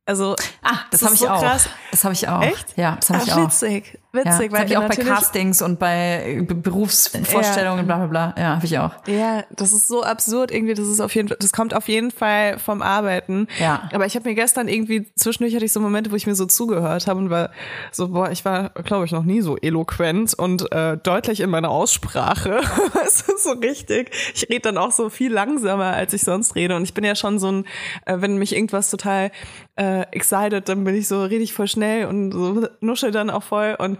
Also, 0.06 0.36
Ah, 0.62 0.80
das, 0.92 1.00
Das 1.00 1.04
habe 1.04 1.14
ich 1.16 1.20
so 1.22 1.30
auch. 1.30 1.42
krass. 1.42 1.70
Das 1.92 2.04
habe 2.04 2.14
ich 2.14 2.28
auch. 2.28 2.42
Echt? 2.44 2.78
Ja, 2.78 2.96
das 2.98 3.10
habe 3.10 3.24
ich 3.26 3.34
auch. 3.34 3.46
witzig, 3.46 4.00
witzig, 4.14 4.52
das 4.52 4.60
habe 4.60 4.70
ich 4.70 4.78
auch 4.78 4.88
bei 4.88 4.96
Castings 4.96 5.62
und 5.62 5.80
bei 5.80 6.38
äh, 6.38 6.42
Be- 6.42 6.56
Berufsvorstellungen, 6.56 7.86
bla 7.86 7.98
bla 7.98 8.08
bla. 8.08 8.36
Ja, 8.38 8.56
habe 8.56 8.66
ich 8.66 8.78
auch. 8.80 8.92
Ja, 9.08 9.44
das 9.52 9.74
ist 9.74 9.88
so 9.88 10.04
absurd 10.04 10.52
irgendwie. 10.52 10.74
Das 10.74 10.88
ist 10.88 11.00
auf 11.00 11.14
jeden 11.16 11.28
Fall, 11.28 11.38
das 11.40 11.52
kommt 11.52 11.74
auf 11.76 11.88
jeden 11.88 12.12
Fall 12.12 12.58
vom 12.60 12.82
Arbeiten. 12.82 13.48
Ja. 13.60 13.90
Aber 13.94 14.06
ich 14.06 14.16
habe 14.16 14.30
mir 14.30 14.36
gestern 14.36 14.68
irgendwie 14.68 15.12
zwischendurch 15.16 15.56
hatte 15.56 15.66
ich 15.66 15.74
so 15.74 15.80
Momente, 15.80 16.12
wo 16.12 16.16
ich 16.16 16.28
mir 16.28 16.36
so 16.36 16.46
zugehört 16.46 17.08
habe 17.08 17.20
und 17.20 17.30
war 17.30 17.50
so, 17.92 18.10
boah, 18.10 18.30
ich 18.32 18.46
war, 18.46 18.70
glaube 18.84 19.06
ich, 19.06 19.12
noch 19.12 19.24
nie 19.24 19.42
so 19.42 19.58
eloquent 19.58 20.34
und 20.34 20.72
äh, 20.72 20.98
deutlich 20.98 21.40
in 21.42 21.50
meiner 21.50 21.70
Aussprache. 21.70 22.62
Es 23.06 23.22
ist 23.22 23.44
so 23.44 23.52
richtig. 23.52 24.12
Ich 24.34 24.48
rede 24.50 24.62
dann 24.62 24.78
auch 24.78 24.92
so 24.92 25.10
viel 25.10 25.32
langsamer, 25.32 25.88
als 25.94 26.14
ich 26.14 26.22
sonst 26.24 26.56
rede. 26.56 26.76
Und 26.76 26.84
ich 26.84 26.94
bin 26.94 27.04
ja 27.04 27.16
schon 27.16 27.38
so 27.38 27.52
ein, 27.52 27.66
äh, 28.06 28.16
wenn 28.22 28.38
mich 28.38 28.56
irgendwas 28.56 28.90
total 28.90 29.32
äh, 29.76 30.02
excited, 30.12 30.70
dann 30.70 30.84
bin 30.86 30.96
ich 30.96 31.08
so 31.08 31.24
rede 31.24 31.44
ich 31.44 31.54
voll 31.54 31.68
schnell 31.68 32.06
und 32.06 32.32
so 32.32 32.68
nuschel 32.80 33.12
dann 33.12 33.30
auch 33.30 33.44
voll. 33.44 33.76
Und 33.78 33.98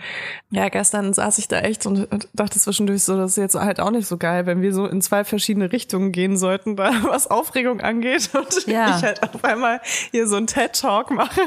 ja, 0.50 0.70
gestern 0.70 1.14
saß 1.14 1.38
ich 1.40 1.48
da 1.48 1.60
echt 1.60 1.86
und 1.86 2.08
dachte 2.34 2.60
zwischendurch 2.60 3.04
so, 3.04 3.18
das 3.18 3.32
ist 3.32 3.38
jetzt 3.38 3.56
halt 3.56 3.80
auch 3.80 3.92
nicht 3.92 4.08
so 4.08 4.18
geil, 4.18 4.46
wenn 4.46 4.62
wir 4.62 4.74
so 4.74 4.86
in 4.86 5.02
zwei 5.02 5.24
verschiedene 5.24 5.72
Richtungen 5.72 6.12
gehen 6.12 6.38
sollten, 6.38 6.76
da 6.76 6.92
was 7.04 7.30
Aufregung 7.30 7.82
angeht 7.82 8.30
und 8.34 8.68
Ja. 8.68 8.96
ich 8.98 9.04
halt 9.04 9.24
auf 9.24 9.44
einmal 9.44 9.82
hier 10.12 10.28
so 10.28 10.36
einen 10.36 10.48
TED-Talk 10.48 11.12
mache. 11.12 11.42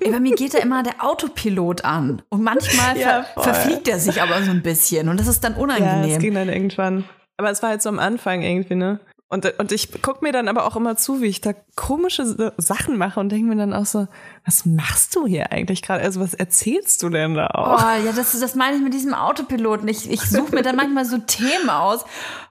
Ey, 0.00 0.10
bei 0.10 0.20
mir 0.20 0.34
geht 0.34 0.54
da 0.54 0.58
immer 0.58 0.82
der 0.82 1.02
Autopilot 1.04 1.84
an. 1.84 2.22
Und 2.28 2.42
manchmal 2.42 2.96
Ja, 3.02 3.24
ver 3.34 3.42
verfliegt 3.42 3.88
er 3.88 3.98
sich 3.98 4.20
aber 4.22 4.42
so 4.42 4.50
ein 4.50 4.62
bisschen. 4.62 5.08
Und 5.08 5.18
das 5.18 5.26
ist 5.28 5.42
dann 5.44 5.52
Ja, 5.52 5.58
es 5.58 5.62
unangenehm. 5.62 6.18
ging 6.18 6.34
dann 6.34 6.48
irgendwann. 6.48 7.04
Aber 7.38 7.50
es 7.50 7.62
war 7.62 7.70
halt 7.70 7.82
so 7.82 7.88
am 7.88 7.98
Anfang 7.98 8.42
irgendwie, 8.42 8.74
ne? 8.74 9.00
Und, 9.32 9.58
und 9.58 9.72
ich 9.72 9.88
guck 10.02 10.20
mir 10.20 10.30
dann 10.30 10.46
aber 10.46 10.66
auch 10.66 10.76
immer 10.76 10.94
zu, 10.98 11.22
wie 11.22 11.26
ich 11.26 11.40
da 11.40 11.54
komische 11.74 12.52
Sachen 12.58 12.98
mache 12.98 13.18
und 13.18 13.30
denke 13.30 13.46
mir 13.48 13.56
dann 13.56 13.72
auch 13.72 13.86
so, 13.86 14.06
was 14.44 14.66
machst 14.66 15.16
du 15.16 15.26
hier 15.26 15.50
eigentlich 15.52 15.80
gerade? 15.80 16.02
Also 16.04 16.20
was 16.20 16.34
erzählst 16.34 17.02
du 17.02 17.08
denn 17.08 17.32
da 17.34 17.48
Oh, 17.54 17.58
auch? 17.60 17.80
ja, 18.04 18.12
das, 18.14 18.38
das 18.38 18.54
meine 18.56 18.76
ich 18.76 18.82
mit 18.82 18.92
diesem 18.92 19.14
Autopiloten. 19.14 19.88
Ich, 19.88 20.10
ich 20.10 20.20
suche 20.20 20.54
mir 20.54 20.60
dann 20.62 20.76
manchmal 20.76 21.06
so 21.06 21.16
Themen 21.16 21.70
aus, 21.70 22.04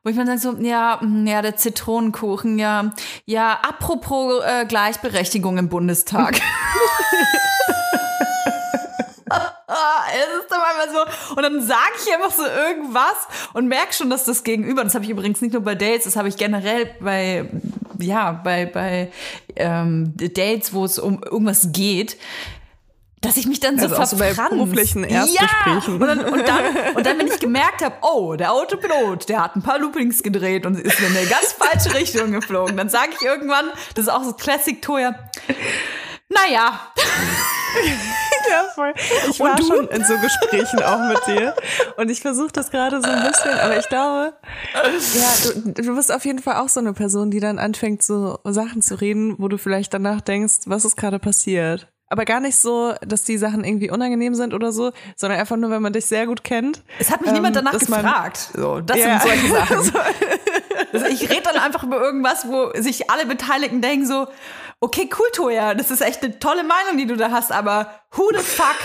wo 0.04 0.10
ich 0.10 0.16
mir 0.16 0.26
dann 0.26 0.40
so, 0.40 0.54
ja, 0.58 0.98
mm, 1.02 1.28
ja, 1.28 1.44
der 1.44 1.56
Zitronenkuchen, 1.56 2.58
ja, 2.58 2.92
ja, 3.26 3.60
apropos 3.62 4.42
äh, 4.44 4.66
Gleichberechtigung 4.66 5.60
im 5.60 5.70
Bundestag. 5.70 6.42
Ah, 9.74 10.04
es 10.12 10.42
ist 10.42 10.52
dann 10.52 10.60
manchmal 10.60 11.08
so. 11.30 11.36
Und 11.36 11.44
dann 11.44 11.62
sage 11.66 11.92
ich 12.06 12.14
einfach 12.14 12.32
so 12.32 12.44
irgendwas 12.46 13.28
und 13.54 13.68
merke 13.68 13.94
schon, 13.94 14.10
dass 14.10 14.26
das 14.26 14.44
Gegenüber, 14.44 14.84
das 14.84 14.96
habe 14.96 15.06
ich 15.06 15.12
übrigens 15.12 15.40
nicht 15.42 15.54
nur 15.54 15.62
bei 15.64 15.76
Dates, 15.76 16.04
das 16.04 16.16
habe 16.18 16.28
ich 16.28 16.36
generell 16.36 16.94
bei, 17.00 17.50
ja, 18.00 18.34
bei, 18.34 18.66
bei 18.66 19.12
ähm, 19.56 20.14
Dates, 20.18 20.74
wo 20.74 20.84
es 20.84 21.00
um 21.00 21.24
irgendwas 21.24 21.70
geht, 21.72 22.18
dass 23.22 23.38
ich 23.38 23.46
mich 23.46 23.60
dann 23.60 23.78
so 23.78 23.86
Also 23.86 23.96
auch 23.98 24.06
so 24.06 24.18
bei 24.18 24.34
beruflichen 24.34 25.08
Ja, 25.08 25.20
Erstgesprächen. 25.26 25.94
und 25.94 26.08
dann, 26.08 26.20
und, 26.26 26.48
dann, 26.48 26.96
und 26.96 27.06
dann, 27.06 27.20
wenn 27.20 27.28
ich 27.28 27.40
gemerkt 27.40 27.84
habe, 27.84 27.96
oh, 28.02 28.36
der 28.36 28.52
Autopilot, 28.52 29.30
der 29.30 29.44
hat 29.44 29.56
ein 29.56 29.62
paar 29.62 29.78
Loopings 29.80 30.24
gedreht 30.24 30.66
und 30.66 30.78
ist 30.80 31.00
in 31.00 31.16
eine 31.16 31.28
ganz 31.28 31.54
falsche 31.54 31.94
Richtung 31.98 32.32
geflogen, 32.32 32.76
dann 32.78 32.90
sage 32.90 33.12
ich 33.16 33.22
irgendwann, 33.22 33.70
das 33.94 34.06
ist 34.08 34.10
auch 34.12 34.24
so 34.24 34.34
Classic 34.34 34.82
Toya, 34.82 35.14
naja, 36.30 36.80
Ja, 38.52 38.64
voll. 38.76 38.94
Ich 39.30 39.40
war 39.40 39.58
schon 39.62 39.88
in 39.88 40.04
so 40.04 40.18
Gesprächen 40.18 40.82
auch 40.84 41.00
mit 41.08 41.20
dir. 41.28 41.56
Und 41.98 42.10
ich 42.10 42.22
versuche 42.22 42.52
das 42.52 42.70
gerade 42.72 43.02
so 43.02 43.10
ein 43.10 43.24
bisschen, 43.28 43.58
aber 43.60 43.78
ich 43.78 43.88
glaube, 43.88 44.34
ja, 44.74 45.52
du, 45.64 45.82
du 45.84 45.96
bist 45.96 46.12
auf 46.14 46.26
jeden 46.26 46.40
Fall 46.40 46.56
auch 46.58 46.70
so 46.70 46.80
eine 46.80 46.94
Person, 46.94 47.32
die 47.32 47.40
dann 47.40 47.60
anfängt, 47.60 48.04
so 48.04 48.40
Sachen 48.44 48.82
zu 48.82 48.96
reden, 49.00 49.36
wo 49.38 49.48
du 49.48 49.58
vielleicht 49.58 49.94
danach 49.94 50.22
denkst, 50.22 50.62
was 50.66 50.86
ist 50.86 50.96
gerade 50.98 51.20
passiert. 51.20 51.88
Aber 52.08 52.26
gar 52.26 52.42
nicht 52.42 52.58
so, 52.58 52.94
dass 53.08 53.24
die 53.24 53.38
Sachen 53.38 53.64
irgendwie 53.64 53.90
unangenehm 53.90 54.36
sind 54.36 54.54
oder 54.54 54.74
so, 54.74 54.92
sondern 55.16 55.40
einfach 55.40 55.56
nur, 55.56 55.70
wenn 55.70 55.82
man 55.82 55.94
dich 55.94 56.06
sehr 56.06 56.26
gut 56.28 56.44
kennt. 56.44 56.84
es 57.00 57.10
hat 57.10 57.22
mich 57.22 57.30
Ähm, 57.30 57.36
niemand 57.36 57.56
danach 57.56 57.72
gefragt. 57.80 58.50
So, 58.54 58.82
das 58.82 58.98
Ja. 58.98 59.20
sind 59.22 59.32
solche 59.32 59.48
Sachen. 59.48 59.92
Also 60.94 61.06
ich 61.06 61.30
rede 61.30 61.44
dann 61.44 61.56
einfach 61.56 61.84
über 61.84 62.02
irgendwas, 62.02 62.46
wo 62.50 62.70
sich 62.82 63.10
alle 63.10 63.26
Beteiligten 63.26 63.80
denken 63.80 64.06
so, 64.06 64.28
okay, 64.82 65.10
cool, 65.18 65.28
Toya, 65.32 65.74
das 65.76 65.92
ist 65.92 66.02
echt 66.02 66.24
eine 66.24 66.38
tolle 66.40 66.64
Meinung, 66.64 66.98
die 66.98 67.06
du 67.06 67.16
da 67.16 67.32
hast, 67.32 67.52
aber 67.52 68.02
who 68.12 68.30
the 68.36 68.44
fuck 68.44 68.76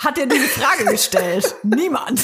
hat 0.00 0.16
dir 0.16 0.26
diese 0.26 0.48
Frage 0.48 0.84
gestellt? 0.84 1.54
Niemand. 1.62 2.20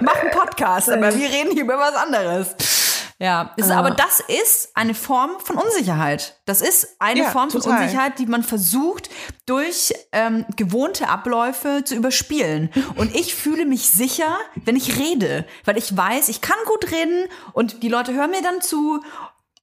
Mach 0.00 0.14
einen 0.16 0.30
Podcast, 0.30 0.88
aber 0.88 1.14
wir 1.14 1.28
reden 1.28 1.50
hier 1.52 1.64
über 1.64 1.78
was 1.78 1.94
anderes. 1.94 2.54
Ja, 3.18 3.52
ist, 3.56 3.70
aber 3.70 3.92
das 3.92 4.20
ist 4.20 4.70
eine 4.74 4.92
Form 4.94 5.38
von 5.42 5.56
Unsicherheit. 5.56 6.40
Das 6.46 6.60
ist 6.60 6.96
eine 6.98 7.20
Ja, 7.20 7.30
Form 7.30 7.48
von 7.50 7.60
total. 7.60 7.80
Unsicherheit, 7.82 8.18
die 8.18 8.26
man 8.26 8.42
versucht, 8.42 9.08
durch 9.46 9.94
ähm, 10.12 10.44
gewohnte 10.56 11.08
Abläufe 11.08 11.84
zu 11.84 11.94
überspielen. 11.94 12.70
Und 12.96 13.14
ich 13.14 13.34
fühle 13.34 13.66
mich 13.66 13.88
sicher, 13.88 14.36
wenn 14.64 14.74
ich 14.76 14.98
rede, 14.98 15.46
weil 15.64 15.78
ich 15.78 15.96
weiß, 15.96 16.28
ich 16.28 16.40
kann 16.40 16.56
gut 16.66 16.90
reden 16.90 17.26
und 17.52 17.82
die 17.84 17.88
Leute 17.88 18.12
hören 18.14 18.30
mir 18.30 18.42
dann 18.42 18.60
zu, 18.60 19.00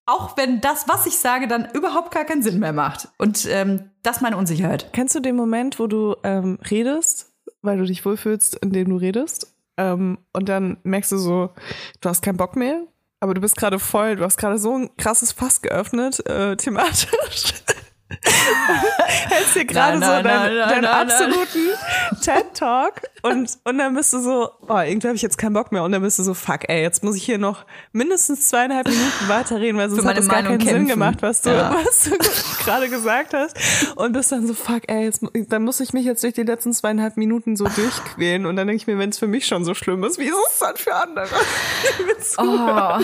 auch 0.05 0.35
wenn 0.37 0.61
das, 0.61 0.87
was 0.87 1.05
ich 1.05 1.17
sage, 1.17 1.47
dann 1.47 1.69
überhaupt 1.73 2.11
gar 2.11 2.25
keinen 2.25 2.43
Sinn 2.43 2.59
mehr 2.59 2.73
macht. 2.73 3.07
Und 3.17 3.47
ähm, 3.49 3.91
das 4.03 4.17
ist 4.17 4.21
meine 4.21 4.37
Unsicherheit. 4.37 4.91
Kennst 4.93 5.15
du 5.15 5.19
den 5.19 5.35
Moment, 5.35 5.79
wo 5.79 5.87
du 5.87 6.15
ähm, 6.23 6.57
redest, 6.69 7.31
weil 7.61 7.77
du 7.77 7.85
dich 7.85 8.03
wohlfühlst, 8.05 8.55
indem 8.57 8.89
du 8.89 8.97
redest? 8.97 9.53
Ähm, 9.77 10.17
und 10.33 10.49
dann 10.49 10.77
merkst 10.83 11.11
du 11.11 11.17
so, 11.17 11.51
du 12.01 12.09
hast 12.09 12.21
keinen 12.21 12.37
Bock 12.37 12.55
mehr, 12.55 12.81
aber 13.19 13.33
du 13.33 13.41
bist 13.41 13.55
gerade 13.55 13.79
voll, 13.79 14.15
du 14.15 14.23
hast 14.23 14.37
gerade 14.37 14.57
so 14.57 14.75
ein 14.75 14.89
krasses 14.97 15.31
Fass 15.31 15.61
geöffnet, 15.61 16.25
äh, 16.27 16.57
thematisch. 16.57 17.53
Hältst 19.29 19.55
dir 19.55 19.65
gerade 19.65 19.93
so 19.99 20.05
nein, 20.05 20.23
deinen, 20.23 20.57
nein, 20.57 20.69
deinen 20.69 20.81
nein. 20.83 21.09
absoluten 21.09 21.69
TED-Talk 22.21 23.01
und, 23.21 23.57
und 23.63 23.77
dann 23.77 23.95
bist 23.95 24.13
du 24.13 24.19
so, 24.19 24.49
oh, 24.67 24.77
irgendwie 24.79 25.07
habe 25.07 25.15
ich 25.15 25.21
jetzt 25.21 25.37
keinen 25.37 25.53
Bock 25.53 25.71
mehr 25.71 25.83
und 25.83 25.91
dann 25.91 26.01
bist 26.01 26.19
du 26.19 26.23
so, 26.23 26.33
fuck, 26.33 26.67
ey, 26.69 26.81
jetzt 26.81 27.03
muss 27.03 27.15
ich 27.15 27.23
hier 27.23 27.37
noch 27.37 27.65
mindestens 27.91 28.49
zweieinhalb 28.49 28.87
Minuten 28.87 29.27
weiterreden, 29.27 29.77
weil 29.77 29.89
sonst 29.89 30.05
hat 30.05 30.17
das 30.17 30.27
gar 30.27 30.41
Meinung 30.41 30.57
keinen 30.57 30.67
Sinn 30.67 30.75
kämpfen. 30.75 30.87
gemacht, 30.89 31.17
was 31.21 31.41
du, 31.41 31.49
Ja. 31.51 31.75
was 31.85 32.03
du 32.05 32.17
gerade 32.63 32.89
gesagt 32.89 33.33
hast. 33.33 33.55
Und 33.95 34.13
bist 34.13 34.31
dann 34.31 34.45
so, 34.47 34.53
fuck, 34.53 34.83
ey, 34.87 35.05
jetzt, 35.05 35.23
dann 35.49 35.63
muss 35.63 35.79
ich 35.79 35.93
mich 35.93 36.05
jetzt 36.05 36.23
durch 36.23 36.33
die 36.33 36.43
letzten 36.43 36.73
zweieinhalb 36.73 37.17
Minuten 37.17 37.55
so 37.55 37.65
durchquälen. 37.65 38.45
Und 38.45 38.55
dann 38.55 38.67
denke 38.67 38.81
ich 38.81 38.87
mir, 38.87 38.97
wenn 38.97 39.09
es 39.09 39.17
für 39.19 39.27
mich 39.27 39.45
schon 39.45 39.63
so 39.65 39.73
schlimm 39.73 40.03
ist, 40.03 40.17
wie 40.19 40.25
ist 40.25 40.35
es 40.51 40.59
dann 40.59 40.75
für 40.77 40.95
andere? 40.95 41.27
Oh. 42.37 42.99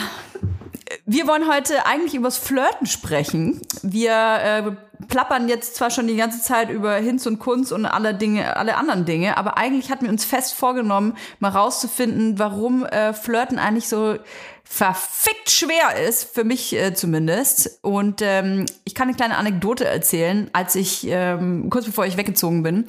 Wir 1.06 1.28
wollen 1.28 1.48
heute 1.48 1.86
eigentlich 1.86 2.16
übers 2.16 2.38
Flirten 2.38 2.86
sprechen. 2.86 3.62
Wir 3.82 4.12
äh, 4.14 4.72
plappern 5.08 5.48
jetzt 5.48 5.76
zwar 5.76 5.90
schon 5.90 6.08
die 6.08 6.16
ganze 6.16 6.42
Zeit 6.42 6.70
über 6.70 6.96
Hinz 6.96 7.26
und 7.26 7.40
Kunst 7.40 7.72
und 7.72 7.86
alle 7.86 8.14
Dinge, 8.14 8.58
alle 8.58 8.78
anderen 8.78 9.06
Dinge, 9.06 9.38
aber 9.38 9.58
eigentlich 9.58 9.92
hatten 9.92 10.06
wir 10.06 10.12
uns 10.12 10.26
fest 10.26 10.54
vorgenommen, 10.54 11.16
mal 11.40 11.50
rauszufinden, 11.50 12.40
warum 12.40 12.86
äh, 12.86 13.14
Flirten 13.14 13.60
eigentlich 13.60 13.88
so 13.88 14.18
verfickt 14.64 15.50
schwer 15.50 16.08
ist, 16.08 16.34
für 16.34 16.44
mich 16.44 16.74
äh, 16.74 16.94
zumindest. 16.94 17.80
Und 17.82 18.22
ähm, 18.22 18.66
ich 18.84 18.96
kann 18.96 19.08
eine 19.08 19.16
kleine 19.16 19.38
Anekdote 19.38 19.86
erzählen, 19.86 20.50
als 20.54 20.76
ich 20.76 21.08
ähm, 21.08 21.70
kurz 21.70 21.86
bevor 21.86 22.06
ich 22.06 22.18
weggezogen 22.18 22.64
bin 22.64 22.86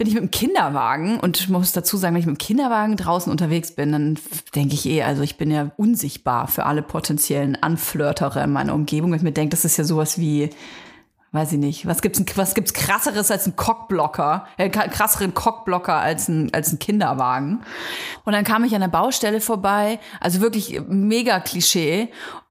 bin 0.00 0.06
ich 0.06 0.14
mit 0.14 0.22
dem 0.22 0.30
Kinderwagen 0.30 1.20
und 1.20 1.50
muss 1.50 1.72
dazu 1.72 1.98
sagen, 1.98 2.14
wenn 2.14 2.20
ich 2.22 2.26
mit 2.26 2.38
dem 2.38 2.46
Kinderwagen 2.46 2.96
draußen 2.96 3.30
unterwegs 3.30 3.72
bin, 3.72 3.92
dann 3.92 4.18
denke 4.54 4.72
ich 4.72 4.86
eh, 4.86 5.02
also 5.02 5.20
ich 5.20 5.36
bin 5.36 5.50
ja 5.50 5.72
unsichtbar 5.76 6.48
für 6.48 6.64
alle 6.64 6.80
potenziellen 6.80 7.62
Anflirtere 7.62 8.42
in 8.42 8.50
meiner 8.50 8.72
Umgebung. 8.72 9.12
Ich 9.12 9.20
mir 9.20 9.32
denke, 9.32 9.50
das 9.50 9.66
ist 9.66 9.76
ja 9.76 9.84
sowas 9.84 10.18
wie, 10.18 10.48
weiß 11.32 11.52
ich 11.52 11.58
nicht, 11.58 11.84
was 11.84 12.00
gibt's, 12.00 12.22
was 12.38 12.54
gibt's 12.54 12.72
krasseres 12.72 13.30
als 13.30 13.46
ein 13.46 13.56
Cockblocker, 13.56 14.46
äh, 14.56 14.70
krasseren 14.70 15.34
Cockblocker 15.34 15.96
als 15.96 16.28
ein, 16.28 16.48
als 16.54 16.72
ein 16.72 16.78
Kinderwagen. 16.78 17.60
Und 18.24 18.32
dann 18.32 18.44
kam 18.44 18.64
ich 18.64 18.74
an 18.74 18.80
der 18.80 18.88
Baustelle 18.88 19.42
vorbei, 19.42 20.00
also 20.18 20.40
wirklich 20.40 20.80
mega 20.88 21.40
Klischee. 21.40 22.08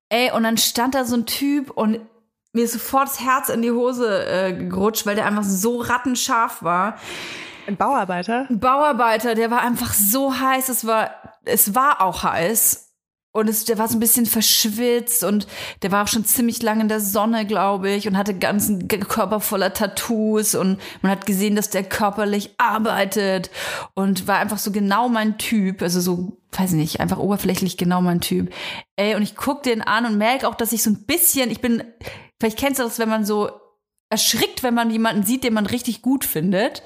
Ey, 0.10 0.32
und 0.34 0.44
dann 0.44 0.58
stand 0.60 0.94
da 0.94 1.04
so 1.04 1.16
ein 1.16 1.26
Typ 1.26 1.72
und 1.72 2.00
mir 2.54 2.64
ist 2.64 2.74
sofort 2.74 3.08
das 3.08 3.20
Herz 3.20 3.50
in 3.50 3.62
die 3.62 3.72
Hose 3.72 4.26
äh, 4.26 4.54
gerutscht, 4.54 5.06
weil 5.06 5.16
der 5.16 5.26
einfach 5.26 5.44
so 5.44 5.80
rattenscharf 5.80 6.64
war. 6.64 6.98
Ein 7.68 7.78
Bauarbeiter? 7.78 8.48
Ein 8.50 8.60
Bauarbeiter, 8.60 9.36
der 9.36 9.52
war 9.52 9.62
einfach 9.62 9.94
so 9.94 10.40
heiß, 10.40 10.70
es 10.70 10.88
war, 10.88 11.12
es 11.46 11.76
war 11.76 12.02
auch 12.02 12.24
heiß. 12.24 12.88
Und 13.32 13.48
es, 13.48 13.64
der 13.64 13.78
war 13.78 13.88
so 13.88 13.96
ein 13.96 14.00
bisschen 14.00 14.26
verschwitzt 14.26 15.24
und 15.24 15.46
der 15.84 15.92
war 15.92 16.04
auch 16.04 16.08
schon 16.08 16.26
ziemlich 16.26 16.64
lange 16.64 16.82
in 16.82 16.88
der 16.88 17.00
Sonne, 17.00 17.46
glaube 17.46 17.92
ich, 17.92 18.08
und 18.08 18.18
hatte 18.18 18.34
ganzen 18.34 18.88
Körper 18.88 19.40
voller 19.40 19.72
Tattoos 19.72 20.56
und 20.56 20.80
man 21.04 21.12
hat 21.12 21.28
gesehen, 21.28 21.56
dass 21.56 21.70
der 21.70 21.84
körperlich 21.84 22.56
arbeitet 22.58 23.52
und 23.94 24.28
war 24.28 24.40
einfach 24.40 24.58
so 24.58 24.72
genau 24.72 25.10
mein 25.10 25.38
Typ, 25.38 25.84
also 25.84 26.02
so, 26.02 26.40
weiß 26.54 26.72
ich 26.72 26.78
nicht, 26.78 27.00
einfach 27.02 27.20
oberflächlich 27.20 27.78
genau 27.78 28.02
mein 28.02 28.20
Typ. 28.20 28.52
Ey, 28.96 29.14
und 29.14 29.22
ich 29.22 29.36
guck 29.36 29.62
den 29.62 29.84
an 29.84 30.08
und 30.08 30.18
merke 30.18 30.48
auch, 30.48 30.56
dass 30.56 30.74
ich 30.74 30.82
so 30.82 30.90
ein 30.90 31.06
bisschen, 31.06 31.52
ich 31.52 31.62
bin, 31.62 31.84
vielleicht 32.40 32.58
kennst 32.58 32.80
du 32.80 32.84
das, 32.84 33.00
wenn 33.00 33.10
man 33.10 33.26
so 33.26 33.52
erschrickt, 34.10 34.64
wenn 34.64 34.74
man 34.74 34.90
jemanden 34.90 35.24
sieht, 35.24 35.44
den 35.44 35.54
man 35.54 35.66
richtig 35.66 36.02
gut 36.02 36.26
findet 36.26 36.84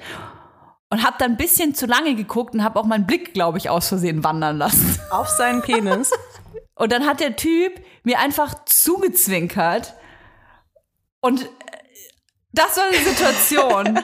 und 0.90 1.02
hab 1.02 1.18
dann 1.18 1.32
ein 1.32 1.36
bisschen 1.36 1.74
zu 1.74 1.86
lange 1.86 2.14
geguckt 2.14 2.54
und 2.54 2.62
hab 2.62 2.76
auch 2.76 2.84
meinen 2.84 3.06
Blick, 3.06 3.34
glaube 3.34 3.58
ich, 3.58 3.70
aus 3.70 3.88
Versehen 3.88 4.22
wandern 4.22 4.58
lassen. 4.58 5.00
Auf 5.10 5.28
seinen 5.28 5.62
Penis. 5.62 6.12
Und 6.74 6.92
dann 6.92 7.06
hat 7.06 7.20
der 7.20 7.36
Typ 7.36 7.72
mir 8.02 8.18
einfach 8.18 8.64
zugezwinkert. 8.64 9.94
Und 11.20 11.42
äh, 11.42 11.46
das 12.52 12.76
war 12.76 12.84
die 12.92 13.04
Situation. 13.04 13.98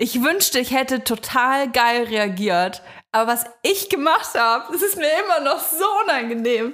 Ich 0.00 0.22
wünschte, 0.22 0.58
ich 0.58 0.72
hätte 0.72 1.04
total 1.04 1.70
geil 1.70 2.04
reagiert. 2.04 2.82
Aber 3.12 3.32
was 3.32 3.44
ich 3.62 3.88
gemacht 3.88 4.34
habe, 4.34 4.72
das 4.72 4.82
ist 4.82 4.96
mir 4.96 5.10
immer 5.24 5.40
noch 5.44 5.60
so 5.60 5.84
unangenehm. 6.02 6.72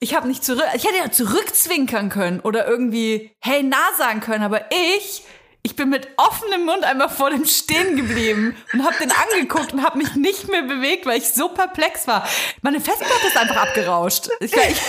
Ich 0.00 0.14
habe 0.14 0.28
nicht 0.28 0.44
zurück, 0.44 0.64
ich 0.74 0.84
hätte 0.84 0.96
ja 0.96 1.10
zurückzwinkern 1.10 2.08
können 2.08 2.40
oder 2.40 2.68
irgendwie 2.68 3.32
hey 3.40 3.62
na 3.64 3.78
sagen 3.98 4.20
können, 4.20 4.44
aber 4.44 4.66
ich 4.70 5.24
ich 5.62 5.74
bin 5.74 5.88
mit 5.88 6.08
offenem 6.16 6.64
Mund 6.64 6.84
einmal 6.84 7.08
vor 7.08 7.30
dem 7.30 7.44
stehen 7.44 7.96
geblieben 7.96 8.56
und 8.72 8.84
habe 8.84 8.94
den 9.00 9.10
angeguckt 9.10 9.72
und 9.72 9.82
habe 9.82 9.98
mich 9.98 10.14
nicht 10.14 10.48
mehr 10.48 10.62
bewegt, 10.62 11.04
weil 11.04 11.18
ich 11.18 11.30
so 11.30 11.48
perplex 11.48 12.06
war. 12.06 12.26
Meine 12.62 12.80
Festplatte 12.80 13.26
ist 13.26 13.36
einfach 13.36 13.56
abgerauscht. 13.56 14.28
Ich, 14.40 14.54
ich, 14.54 14.80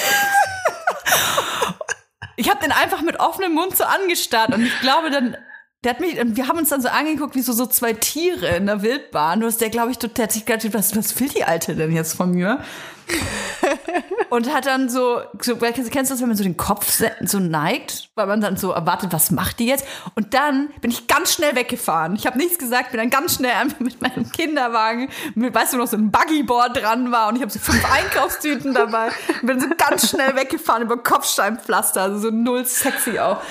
ich 2.37 2.49
habe 2.49 2.61
den 2.61 2.71
einfach 2.71 3.01
mit 3.01 3.19
offenem 3.19 3.53
Mund 3.53 3.75
so 3.75 3.83
angestarrt 3.83 4.53
und 4.53 4.63
ich 4.63 4.79
glaube 4.79 5.09
dann 5.09 5.35
der 5.83 5.91
hat 5.91 6.01
mich, 6.01 6.17
wir 6.21 6.47
haben 6.47 6.59
uns 6.59 6.69
dann 6.69 6.81
so 6.81 6.89
angeguckt, 6.89 7.35
wie 7.35 7.41
so, 7.41 7.53
so 7.53 7.65
zwei 7.65 7.93
Tiere 7.93 8.57
in 8.57 8.65
der 8.65 8.81
Wildbahn. 8.81 9.39
Du 9.39 9.47
hast 9.47 9.61
der, 9.61 9.69
glaube 9.69 9.91
ich, 9.91 9.97
der 9.97 10.23
hat 10.23 10.31
sich 10.33 10.45
gedacht, 10.45 10.73
was, 10.73 10.93
was 10.93 11.17
will 11.21 11.29
die 11.29 11.45
Alte 11.45 11.73
denn 11.73 11.93
jetzt 11.93 12.15
von 12.15 12.31
mir? 12.31 12.61
und 14.29 14.53
hat 14.53 14.65
dann 14.65 14.89
so, 14.89 15.21
so, 15.41 15.55
kennst 15.57 15.79
du 15.79 16.13
das, 16.13 16.21
wenn 16.21 16.27
man 16.27 16.37
so 16.37 16.43
den 16.43 16.57
Kopf 16.57 17.01
so 17.21 17.39
neigt, 17.39 18.09
weil 18.15 18.27
man 18.27 18.41
dann 18.41 18.57
so 18.57 18.71
erwartet, 18.71 19.11
was 19.11 19.31
macht 19.31 19.59
die 19.59 19.67
jetzt? 19.67 19.85
Und 20.15 20.33
dann 20.33 20.69
bin 20.81 20.91
ich 20.91 21.07
ganz 21.07 21.33
schnell 21.33 21.55
weggefahren. 21.55 22.15
Ich 22.15 22.25
habe 22.25 22.37
nichts 22.37 22.57
gesagt, 22.57 22.91
bin 22.91 22.99
dann 22.99 23.09
ganz 23.09 23.35
schnell 23.35 23.51
einfach 23.51 23.79
mit 23.79 24.01
meinem 24.01 24.31
Kinderwagen, 24.31 25.09
mit, 25.35 25.53
weißt 25.53 25.73
du 25.73 25.77
noch, 25.77 25.87
so 25.87 25.97
ein 25.97 26.11
Buggyboard 26.11 26.77
dran 26.77 27.11
war 27.11 27.29
und 27.29 27.35
ich 27.35 27.41
habe 27.41 27.51
so 27.51 27.59
fünf 27.59 27.83
Einkaufstüten 27.91 28.73
dabei 28.73 29.09
bin 29.41 29.59
so 29.59 29.67
ganz 29.77 30.09
schnell 30.09 30.35
weggefahren 30.35 30.83
über 30.83 30.97
Kopfsteinpflaster, 30.97 32.01
also 32.01 32.19
so 32.19 32.29
null 32.29 32.65
sexy 32.65 33.19
auch. 33.19 33.41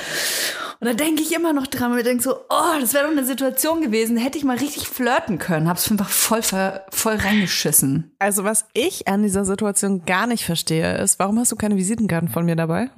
Und 0.80 0.86
da 0.86 0.94
denke 0.94 1.22
ich 1.22 1.34
immer 1.34 1.52
noch 1.52 1.66
dran 1.66 1.90
und 1.90 1.98
ich 1.98 2.04
denke 2.04 2.22
so, 2.22 2.36
oh, 2.48 2.80
das 2.80 2.94
wäre 2.94 3.04
doch 3.04 3.10
eine 3.10 3.24
Situation 3.24 3.80
gewesen, 3.80 4.16
hätte 4.16 4.38
ich 4.38 4.44
mal 4.44 4.56
richtig 4.56 4.86
flirten 4.88 5.38
können. 5.38 5.68
Hab's 5.68 5.90
einfach 5.90 6.08
voll, 6.08 6.42
voll 6.42 7.16
reingeschissen. 7.16 8.14
Also 8.20 8.44
was 8.44 8.64
ich 8.74 9.08
an 9.08 9.24
dieser 9.24 9.44
Situation 9.48 10.04
gar 10.04 10.26
nicht 10.26 10.44
verstehe, 10.44 10.96
ist, 10.98 11.18
warum 11.18 11.38
hast 11.38 11.52
du 11.52 11.56
keine 11.56 11.76
Visitenkarten 11.76 12.28
von 12.28 12.44
mir 12.44 12.56
dabei? 12.56 12.90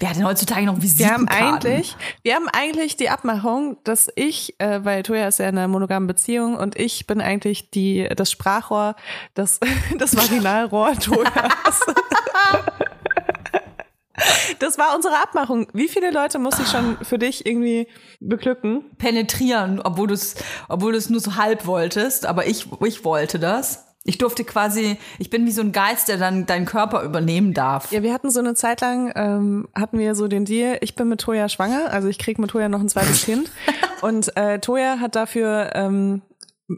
Wer 0.00 0.10
hat 0.10 0.16
denn 0.16 0.24
heutzutage 0.24 0.66
noch 0.66 0.76
Wir 0.76 0.82
Visitenkarten? 0.82 1.28
haben 1.28 1.54
eigentlich, 1.54 1.96
wir 2.22 2.34
haben 2.34 2.48
eigentlich 2.52 2.96
die 2.96 3.10
Abmachung, 3.10 3.78
dass 3.84 4.08
ich, 4.16 4.58
äh, 4.60 4.84
weil 4.84 5.02
Toya 5.02 5.28
ist 5.28 5.38
ja 5.38 5.48
in 5.48 5.58
einer 5.58 5.68
monogamen 5.68 6.06
Beziehung 6.06 6.56
und 6.56 6.78
ich 6.78 7.06
bin 7.06 7.20
eigentlich 7.20 7.70
die, 7.70 8.08
das 8.16 8.30
Sprachrohr, 8.30 8.96
das, 9.34 9.60
das 9.98 10.16
Vaginalrohr 10.16 10.94
Toyas. 11.00 11.80
Das 14.58 14.78
war 14.78 14.96
unsere 14.96 15.14
Abmachung. 15.22 15.68
Wie 15.72 15.88
viele 15.88 16.10
Leute 16.10 16.40
muss 16.40 16.58
ich 16.58 16.66
schon 16.68 16.98
für 17.02 17.18
dich 17.18 17.46
irgendwie 17.46 17.86
beglücken? 18.20 18.84
penetrieren, 18.98 19.80
obwohl 19.80 20.08
du 20.08 20.14
es 20.14 20.34
obwohl 20.68 20.92
du 20.92 20.98
es 20.98 21.08
nur 21.08 21.20
so 21.20 21.36
halb 21.36 21.66
wolltest, 21.66 22.26
aber 22.26 22.46
ich, 22.46 22.66
ich 22.84 23.04
wollte 23.04 23.38
das. 23.38 23.87
Ich 24.08 24.16
durfte 24.16 24.42
quasi, 24.42 24.96
ich 25.18 25.28
bin 25.28 25.44
wie 25.44 25.50
so 25.50 25.60
ein 25.60 25.70
Geist, 25.72 26.08
der 26.08 26.16
dann 26.16 26.46
deinen 26.46 26.64
Körper 26.64 27.02
übernehmen 27.02 27.52
darf. 27.52 27.92
Ja, 27.92 28.02
wir 28.02 28.14
hatten 28.14 28.30
so 28.30 28.40
eine 28.40 28.54
Zeit 28.54 28.80
lang, 28.80 29.12
ähm, 29.14 29.68
hatten 29.74 29.98
wir 29.98 30.14
so 30.14 30.28
den 30.28 30.46
Deal, 30.46 30.78
ich 30.80 30.94
bin 30.94 31.08
mit 31.10 31.20
Toya 31.20 31.50
schwanger, 31.50 31.90
also 31.92 32.08
ich 32.08 32.18
krieg 32.18 32.38
mit 32.38 32.50
Toya 32.50 32.70
noch 32.70 32.80
ein 32.80 32.88
zweites 32.88 33.24
Kind. 33.26 33.50
Und 34.00 34.34
äh, 34.36 34.60
Toya 34.60 34.98
hat 35.00 35.14
dafür, 35.14 35.72
ähm, 35.74 36.22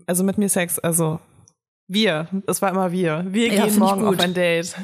also 0.06 0.24
mit 0.24 0.38
mir 0.38 0.48
Sex, 0.48 0.80
also 0.80 1.20
wir, 1.86 2.26
das 2.46 2.62
war 2.62 2.70
immer 2.70 2.90
wir. 2.90 3.24
Wir 3.28 3.52
Ja, 3.52 3.64
gehen 3.66 3.78
morgen 3.78 4.04
auf 4.04 4.18
ein 4.18 4.34
Date. 4.34 4.74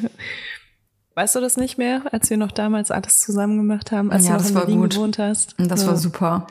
Weißt 1.17 1.35
du 1.35 1.41
das 1.41 1.57
nicht 1.57 1.79
mehr, 1.79 2.03
als 2.13 2.31
wir 2.31 2.37
noch 2.37 2.53
damals 2.53 2.91
alles 2.91 3.21
zusammen 3.23 3.57
gemacht 3.57 3.91
haben, 3.91 4.13
als 4.13 4.25
Ja, 4.25 4.31
du 4.31 4.35
noch 4.35 4.41
das 4.43 4.51
in 4.51 4.55
war 4.55 4.63
Berlin 4.67 4.81
gut. 4.83 4.91
gewohnt 4.95 5.19
hast? 5.19 5.55
Das 5.59 5.83
Ja. 5.83 5.89
war 5.89 5.97
super. 5.97 6.47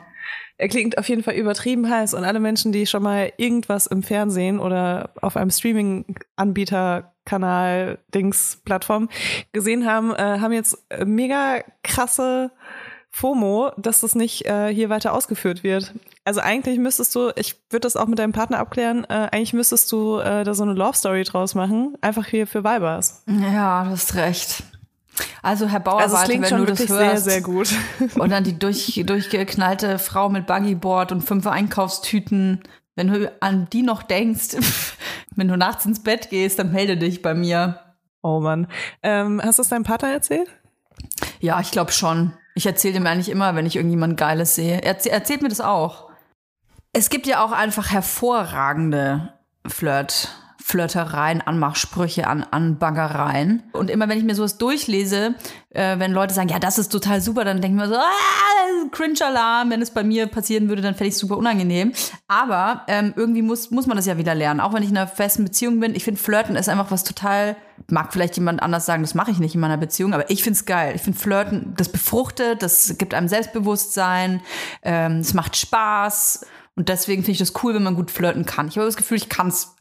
Er 0.58 0.68
klingt 0.68 0.96
auf 0.96 1.08
jeden 1.08 1.22
Fall 1.22 1.34
übertrieben 1.34 1.90
heiß 1.90 2.14
und 2.14 2.24
alle 2.24 2.40
Menschen, 2.40 2.72
die 2.72 2.86
schon 2.86 3.02
mal 3.02 3.32
irgendwas 3.36 3.86
im 3.86 4.02
Fernsehen 4.02 4.58
oder 4.58 5.10
auf 5.20 5.36
einem 5.36 5.50
Streaming-Anbieter, 5.50 7.12
Kanal, 7.26 7.98
Dings, 8.14 8.62
Plattform 8.64 9.08
gesehen 9.52 9.86
haben, 9.86 10.14
äh, 10.14 10.40
haben 10.40 10.52
jetzt 10.52 10.78
äh, 10.88 11.04
mega 11.04 11.62
krasse 11.82 12.52
FOMO, 13.10 13.72
dass 13.76 14.00
das 14.00 14.14
nicht 14.14 14.46
äh, 14.46 14.72
hier 14.72 14.90
weiter 14.90 15.14
ausgeführt 15.14 15.62
wird. 15.62 15.94
Also 16.24 16.40
eigentlich 16.40 16.78
müsstest 16.78 17.14
du, 17.14 17.30
ich 17.36 17.56
würde 17.70 17.80
das 17.80 17.96
auch 17.96 18.06
mit 18.06 18.18
deinem 18.18 18.32
Partner 18.32 18.58
abklären, 18.58 19.04
äh, 19.04 19.28
eigentlich 19.32 19.54
müsstest 19.54 19.90
du 19.90 20.18
äh, 20.18 20.44
da 20.44 20.54
so 20.54 20.62
eine 20.62 20.74
Love 20.74 20.96
Story 20.96 21.24
draus 21.24 21.54
machen, 21.54 21.96
einfach 22.00 22.26
hier 22.26 22.46
für 22.46 22.62
Vibers. 22.62 23.22
Ja, 23.26 23.84
du 23.84 23.90
hast 23.90 24.14
recht. 24.16 24.62
Also 25.42 25.66
Herr 25.68 25.84
Also 25.86 26.04
es 26.04 26.10
Bauerweite, 26.12 26.24
klingt 26.28 26.42
wenn 26.42 26.48
schon 26.50 26.58
du 26.60 26.66
das 26.66 26.80
hörst 26.80 26.90
sehr, 26.90 27.16
sehr 27.18 27.40
gut. 27.40 27.68
und 28.18 28.30
dann 28.30 28.44
die 28.44 28.58
durch, 28.58 29.02
durchgeknallte 29.06 29.98
Frau 29.98 30.28
mit 30.28 30.46
Buggyboard 30.46 31.12
und 31.12 31.22
fünf 31.22 31.46
Einkaufstüten, 31.46 32.62
wenn 32.94 33.08
du 33.08 33.32
an 33.40 33.68
die 33.72 33.82
noch 33.82 34.02
denkst, 34.02 34.56
wenn 35.36 35.48
du 35.48 35.56
nachts 35.56 35.86
ins 35.86 36.02
Bett 36.02 36.30
gehst, 36.30 36.58
dann 36.58 36.72
melde 36.72 36.96
dich 36.96 37.22
bei 37.22 37.34
mir. 37.34 37.80
Oh 38.22 38.40
Mann. 38.40 38.66
Ähm, 39.02 39.40
hast 39.42 39.58
du 39.58 39.62
es 39.62 39.68
deinem 39.68 39.84
Partner 39.84 40.08
erzählt? 40.10 40.48
Ja, 41.40 41.60
ich 41.60 41.70
glaube 41.70 41.92
schon. 41.92 42.32
Ich 42.54 42.66
erzähle 42.66 42.96
ihm 42.96 43.06
eigentlich 43.06 43.28
immer, 43.28 43.54
wenn 43.54 43.66
ich 43.66 43.76
irgendjemand 43.76 44.16
Geiles 44.16 44.54
sehe. 44.54 44.80
Er 44.82 44.96
erzäh- 44.98 45.10
erzählt 45.10 45.42
mir 45.42 45.48
das 45.48 45.60
auch. 45.60 46.10
Es 46.92 47.10
gibt 47.10 47.26
ja 47.26 47.44
auch 47.44 47.52
einfach 47.52 47.90
hervorragende 47.90 49.34
Flirt, 49.66 50.30
Flirtereien, 50.68 51.42
Anmachsprüche, 51.42 52.26
an, 52.26 52.42
Anbaggereien. 52.42 53.62
Und 53.72 53.88
immer 53.88 54.08
wenn 54.08 54.18
ich 54.18 54.24
mir 54.24 54.34
sowas 54.34 54.58
durchlese, 54.58 55.36
äh, 55.70 56.00
wenn 56.00 56.10
Leute 56.10 56.34
sagen, 56.34 56.48
ja, 56.48 56.58
das 56.58 56.76
ist 56.76 56.90
total 56.90 57.20
super, 57.20 57.44
dann 57.44 57.60
denke 57.60 57.76
ich 57.76 57.88
mir 57.88 57.94
so, 57.94 57.94
ah, 57.94 58.88
Cringe-Alarm, 58.90 59.70
wenn 59.70 59.80
es 59.80 59.92
bei 59.92 60.02
mir 60.02 60.26
passieren 60.26 60.68
würde, 60.68 60.82
dann 60.82 60.96
fände 60.96 61.06
ich 61.06 61.14
es 61.14 61.20
super 61.20 61.36
unangenehm. 61.36 61.92
Aber 62.26 62.82
ähm, 62.88 63.14
irgendwie 63.14 63.42
muss, 63.42 63.70
muss 63.70 63.86
man 63.86 63.96
das 63.96 64.06
ja 64.06 64.18
wieder 64.18 64.34
lernen. 64.34 64.58
Auch 64.58 64.72
wenn 64.72 64.82
ich 64.82 64.90
in 64.90 64.96
einer 64.96 65.06
festen 65.06 65.44
Beziehung 65.44 65.78
bin. 65.78 65.94
Ich 65.94 66.02
finde, 66.02 66.20
Flirten 66.20 66.56
ist 66.56 66.68
einfach 66.68 66.90
was 66.90 67.04
total, 67.04 67.54
mag 67.88 68.12
vielleicht 68.12 68.34
jemand 68.34 68.60
anders 68.60 68.86
sagen, 68.86 69.04
das 69.04 69.14
mache 69.14 69.30
ich 69.30 69.38
nicht 69.38 69.54
in 69.54 69.60
meiner 69.60 69.76
Beziehung, 69.76 70.14
aber 70.14 70.28
ich 70.30 70.42
finde 70.42 70.56
es 70.56 70.64
geil. 70.64 70.94
Ich 70.96 71.02
finde 71.02 71.16
Flirten, 71.16 71.74
das 71.76 71.90
befruchtet, 71.90 72.64
das 72.64 72.96
gibt 72.98 73.14
einem 73.14 73.28
Selbstbewusstsein, 73.28 74.40
ähm, 74.82 75.18
es 75.20 75.32
macht 75.32 75.54
Spaß. 75.54 76.44
Und 76.74 76.88
deswegen 76.88 77.22
finde 77.22 77.32
ich 77.32 77.38
das 77.38 77.52
cool, 77.62 77.74
wenn 77.74 77.84
man 77.84 77.94
gut 77.94 78.10
flirten 78.10 78.44
kann. 78.44 78.66
Ich 78.66 78.76
habe 78.76 78.84
das 78.86 78.96
Gefühl, 78.96 79.16
ich 79.16 79.28
kann 79.28 79.46
es 79.46 79.76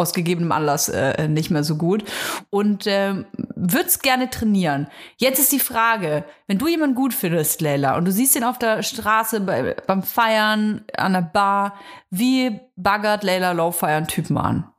aus 0.00 0.12
gegebenem 0.12 0.52
Anlass 0.52 0.88
äh, 0.88 1.28
nicht 1.28 1.50
mehr 1.50 1.64
so 1.64 1.76
gut 1.76 2.04
und 2.50 2.86
würde 2.86 3.86
es 3.86 4.00
gerne 4.00 4.30
trainieren. 4.30 4.88
Jetzt 5.16 5.38
ist 5.38 5.52
die 5.52 5.60
Frage, 5.60 6.24
wenn 6.46 6.58
du 6.58 6.66
jemanden 6.66 6.96
gut 6.96 7.14
findest, 7.14 7.60
Leila, 7.60 7.96
und 7.96 8.06
du 8.06 8.12
siehst 8.12 8.34
ihn 8.36 8.44
auf 8.44 8.58
der 8.58 8.82
Straße 8.82 9.40
bei, 9.40 9.76
beim 9.86 10.02
Feiern, 10.02 10.84
an 10.96 11.12
der 11.12 11.20
Bar, 11.20 11.74
wie 12.10 12.60
baggert 12.76 13.22
Leila 13.22 13.52
Lowfire 13.52 13.92
einen 13.92 14.08
Typen 14.08 14.36
an? 14.38 14.70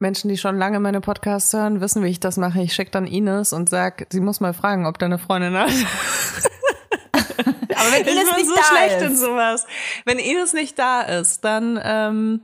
Menschen, 0.00 0.28
die 0.28 0.38
schon 0.38 0.56
lange 0.58 0.78
meine 0.80 1.00
Podcasts 1.00 1.52
hören, 1.52 1.80
wissen, 1.80 2.04
wie 2.04 2.08
ich 2.08 2.20
das 2.20 2.36
mache. 2.36 2.62
Ich 2.62 2.72
schicke 2.72 2.92
dann 2.92 3.06
Ines 3.06 3.52
und 3.52 3.68
sag, 3.68 4.06
sie 4.10 4.20
muss 4.20 4.40
mal 4.40 4.54
fragen, 4.54 4.86
ob 4.86 4.98
deine 4.98 5.18
Freundin 5.18 5.56
hat. 5.56 5.70
Aber 7.78 7.92
wenn 7.92 8.02
ich 8.02 8.08
Ines 8.08 8.24
bin 8.24 8.36
nicht 8.36 8.48
so 8.48 8.54
da 8.54 8.62
schlecht 8.62 9.02
ist. 9.02 9.10
in 9.10 9.16
sowas. 9.16 9.66
Wenn 10.04 10.18
Ines 10.18 10.52
nicht 10.52 10.78
da 10.78 11.02
ist, 11.02 11.44
dann 11.44 11.80
ähm, 11.82 12.42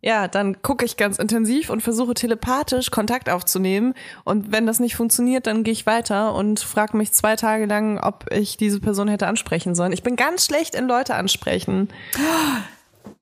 ja, 0.00 0.28
dann 0.28 0.62
gucke 0.62 0.84
ich 0.84 0.96
ganz 0.96 1.18
intensiv 1.18 1.70
und 1.70 1.82
versuche 1.82 2.14
telepathisch 2.14 2.90
Kontakt 2.90 3.28
aufzunehmen. 3.28 3.94
Und 4.24 4.52
wenn 4.52 4.66
das 4.66 4.78
nicht 4.78 4.94
funktioniert, 4.94 5.46
dann 5.46 5.64
gehe 5.64 5.72
ich 5.72 5.86
weiter 5.86 6.34
und 6.34 6.60
frage 6.60 6.96
mich 6.96 7.12
zwei 7.12 7.34
Tage 7.34 7.66
lang, 7.66 7.98
ob 7.98 8.26
ich 8.30 8.56
diese 8.56 8.78
Person 8.78 9.08
hätte 9.08 9.26
ansprechen 9.26 9.74
sollen. 9.74 9.92
Ich 9.92 10.04
bin 10.04 10.14
ganz 10.14 10.44
schlecht 10.44 10.74
in 10.76 10.86
Leute 10.86 11.14
ansprechen. 11.14 11.88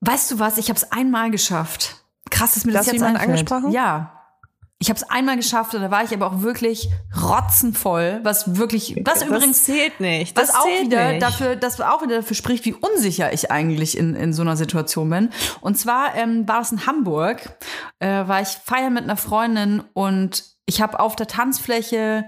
Weißt 0.01 0.31
du 0.31 0.39
was? 0.39 0.59
Ich 0.59 0.69
habe 0.69 0.77
es 0.77 0.93
einmal 0.93 1.31
geschafft. 1.31 2.05
Krass, 2.31 2.55
dass 2.55 2.65
mir 2.67 2.73
das 2.73 2.81
hast 2.81 2.87
jetzt 2.89 2.95
jemanden 2.97 3.17
einfällt. 3.17 3.39
angesprochen? 3.39 3.73
Ja. 3.73 4.16
Ich 4.79 4.91
habe 4.91 4.99
es 4.99 5.09
einmal 5.09 5.37
geschafft 5.37 5.75
und 5.75 5.81
da 5.81 5.91
war 5.91 6.05
ich 6.05 6.13
aber 6.13 6.27
auch 6.27 6.43
wirklich 6.43 6.91
rotzenvoll, 7.19 8.21
was 8.25 8.59
wirklich, 8.59 8.95
was 9.05 9.23
übrigens 9.23 9.65
zählt 9.65 10.01
nicht. 10.01 10.37
was 10.37 10.49
Das 10.49 10.57
auch 10.57 10.65
zählt 10.65 10.87
wieder 10.87 11.13
nicht. 11.13 11.23
dafür, 11.23 11.57
das 11.57 11.81
auch 11.81 12.03
wieder 12.03 12.17
dafür 12.17 12.37
spricht, 12.37 12.67
wie 12.67 12.75
unsicher 12.75 13.33
ich 13.33 13.51
eigentlich 13.51 13.97
in, 13.97 14.15
in 14.15 14.35
so 14.35 14.43
einer 14.43 14.57
Situation 14.57 15.09
bin. 15.09 15.31
Und 15.63 15.79
zwar 15.79 16.15
ähm, 16.15 16.47
war 16.47 16.61
es 16.61 16.73
in 16.73 16.87
Hamburg, 16.87 17.57
äh, 18.01 18.07
war 18.29 18.43
ich 18.43 18.49
feiern 18.49 18.93
mit 18.93 19.05
einer 19.05 19.17
Freundin 19.17 19.83
und 19.95 20.45
ich 20.67 20.83
habe 20.83 21.01
auf 21.01 21.17
der 21.17 21.27
Tanzfläche 21.27 22.27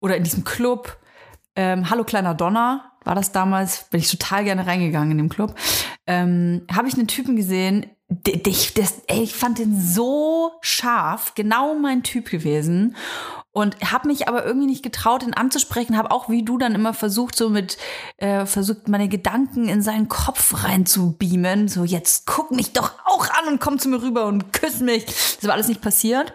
oder 0.00 0.16
in 0.16 0.22
diesem 0.22 0.44
Club 0.44 0.98
ähm, 1.56 1.90
Hallo 1.90 2.04
kleiner 2.04 2.34
Donner 2.34 2.92
war 3.04 3.14
das 3.14 3.32
damals, 3.32 3.88
bin 3.90 4.00
ich 4.00 4.10
total 4.10 4.44
gerne 4.44 4.66
reingegangen 4.66 5.12
in 5.12 5.18
dem 5.18 5.28
Club. 5.28 5.54
Ähm, 6.06 6.66
habe 6.72 6.88
ich 6.88 6.94
einen 6.94 7.08
Typen 7.08 7.36
gesehen, 7.36 7.86
der, 8.26 8.36
das, 8.36 9.02
ey, 9.06 9.22
ich 9.22 9.34
fand 9.34 9.58
den 9.58 9.80
so 9.80 10.52
scharf, 10.60 11.34
genau 11.34 11.74
mein 11.74 12.02
Typ 12.02 12.30
gewesen. 12.30 12.96
Und 13.54 13.76
habe 13.92 14.08
mich 14.08 14.28
aber 14.28 14.46
irgendwie 14.46 14.66
nicht 14.66 14.82
getraut, 14.82 15.22
ihn 15.22 15.34
anzusprechen, 15.34 15.98
habe 15.98 16.10
auch 16.10 16.30
wie 16.30 16.42
du 16.42 16.56
dann 16.56 16.74
immer 16.74 16.94
versucht, 16.94 17.36
so 17.36 17.50
mit, 17.50 17.76
äh, 18.16 18.46
versucht, 18.46 18.88
meine 18.88 19.08
Gedanken 19.08 19.68
in 19.68 19.82
seinen 19.82 20.08
Kopf 20.08 20.64
reinzubeamen. 20.64 21.68
So, 21.68 21.84
jetzt 21.84 22.26
guck 22.26 22.50
mich 22.50 22.72
doch 22.72 22.92
auch 23.04 23.28
an 23.28 23.48
und 23.48 23.60
komm 23.60 23.78
zu 23.78 23.90
mir 23.90 24.02
rüber 24.02 24.24
und 24.24 24.54
küss 24.54 24.80
mich. 24.80 25.04
Das 25.04 25.44
war 25.44 25.52
alles 25.52 25.68
nicht 25.68 25.82
passiert. 25.82 26.32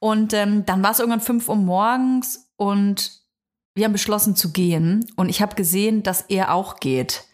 Und 0.00 0.32
ähm, 0.32 0.66
dann 0.66 0.82
war 0.82 0.90
es 0.90 0.98
irgendwann 0.98 1.20
fünf 1.20 1.48
Uhr 1.48 1.56
morgens 1.56 2.48
und 2.56 3.22
wir 3.76 3.84
haben 3.84 3.92
beschlossen 3.92 4.34
zu 4.34 4.50
gehen. 4.50 5.04
Und 5.16 5.28
ich 5.28 5.42
habe 5.42 5.54
gesehen, 5.54 6.02
dass 6.02 6.22
er 6.22 6.52
auch 6.52 6.80
geht. 6.80 7.24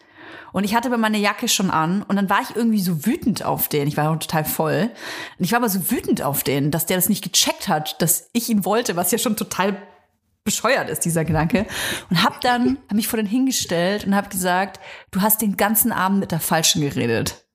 Und 0.53 0.63
ich 0.63 0.75
hatte 0.75 0.87
aber 0.87 0.99
meine 0.99 1.17
Jacke 1.17 1.47
schon 1.47 1.71
an 1.71 2.03
und 2.03 2.15
dann 2.15 2.29
war 2.29 2.41
ich 2.41 2.55
irgendwie 2.55 2.79
so 2.79 3.05
wütend 3.05 3.43
auf 3.43 3.67
den. 3.67 3.87
Ich 3.87 3.97
war 3.97 4.11
auch 4.11 4.19
total 4.19 4.45
voll. 4.45 4.91
Und 5.39 5.43
ich 5.43 5.51
war 5.51 5.57
aber 5.57 5.67
so 5.67 5.91
wütend 5.91 6.21
auf 6.21 6.43
den, 6.43 6.69
dass 6.69 6.85
der 6.85 6.95
das 6.95 7.09
nicht 7.09 7.23
gecheckt 7.23 7.67
hat, 7.67 8.01
dass 8.01 8.29
ich 8.33 8.49
ihn 8.49 8.63
wollte, 8.63 8.95
was 8.95 9.11
ja 9.11 9.17
schon 9.17 9.35
total 9.35 9.75
bescheuert 10.43 10.89
ist, 10.89 11.05
dieser 11.05 11.25
Gedanke. 11.25 11.65
Und 12.11 12.23
hab 12.23 12.39
dann, 12.41 12.77
hab 12.87 12.93
mich 12.93 13.07
vor 13.07 13.17
den 13.17 13.25
hingestellt 13.25 14.05
und 14.05 14.15
hab 14.15 14.29
gesagt, 14.29 14.79
du 15.09 15.21
hast 15.21 15.41
den 15.41 15.57
ganzen 15.57 15.91
Abend 15.91 16.19
mit 16.19 16.31
der 16.31 16.39
Falschen 16.39 16.81
geredet. 16.81 17.45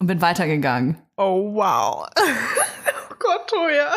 Und 0.00 0.08
bin 0.08 0.20
weitergegangen. 0.20 1.00
Oh, 1.16 1.54
wow. 1.54 2.08
oh 2.18 3.14
Gott, 3.20 3.48
Toja. 3.48 3.92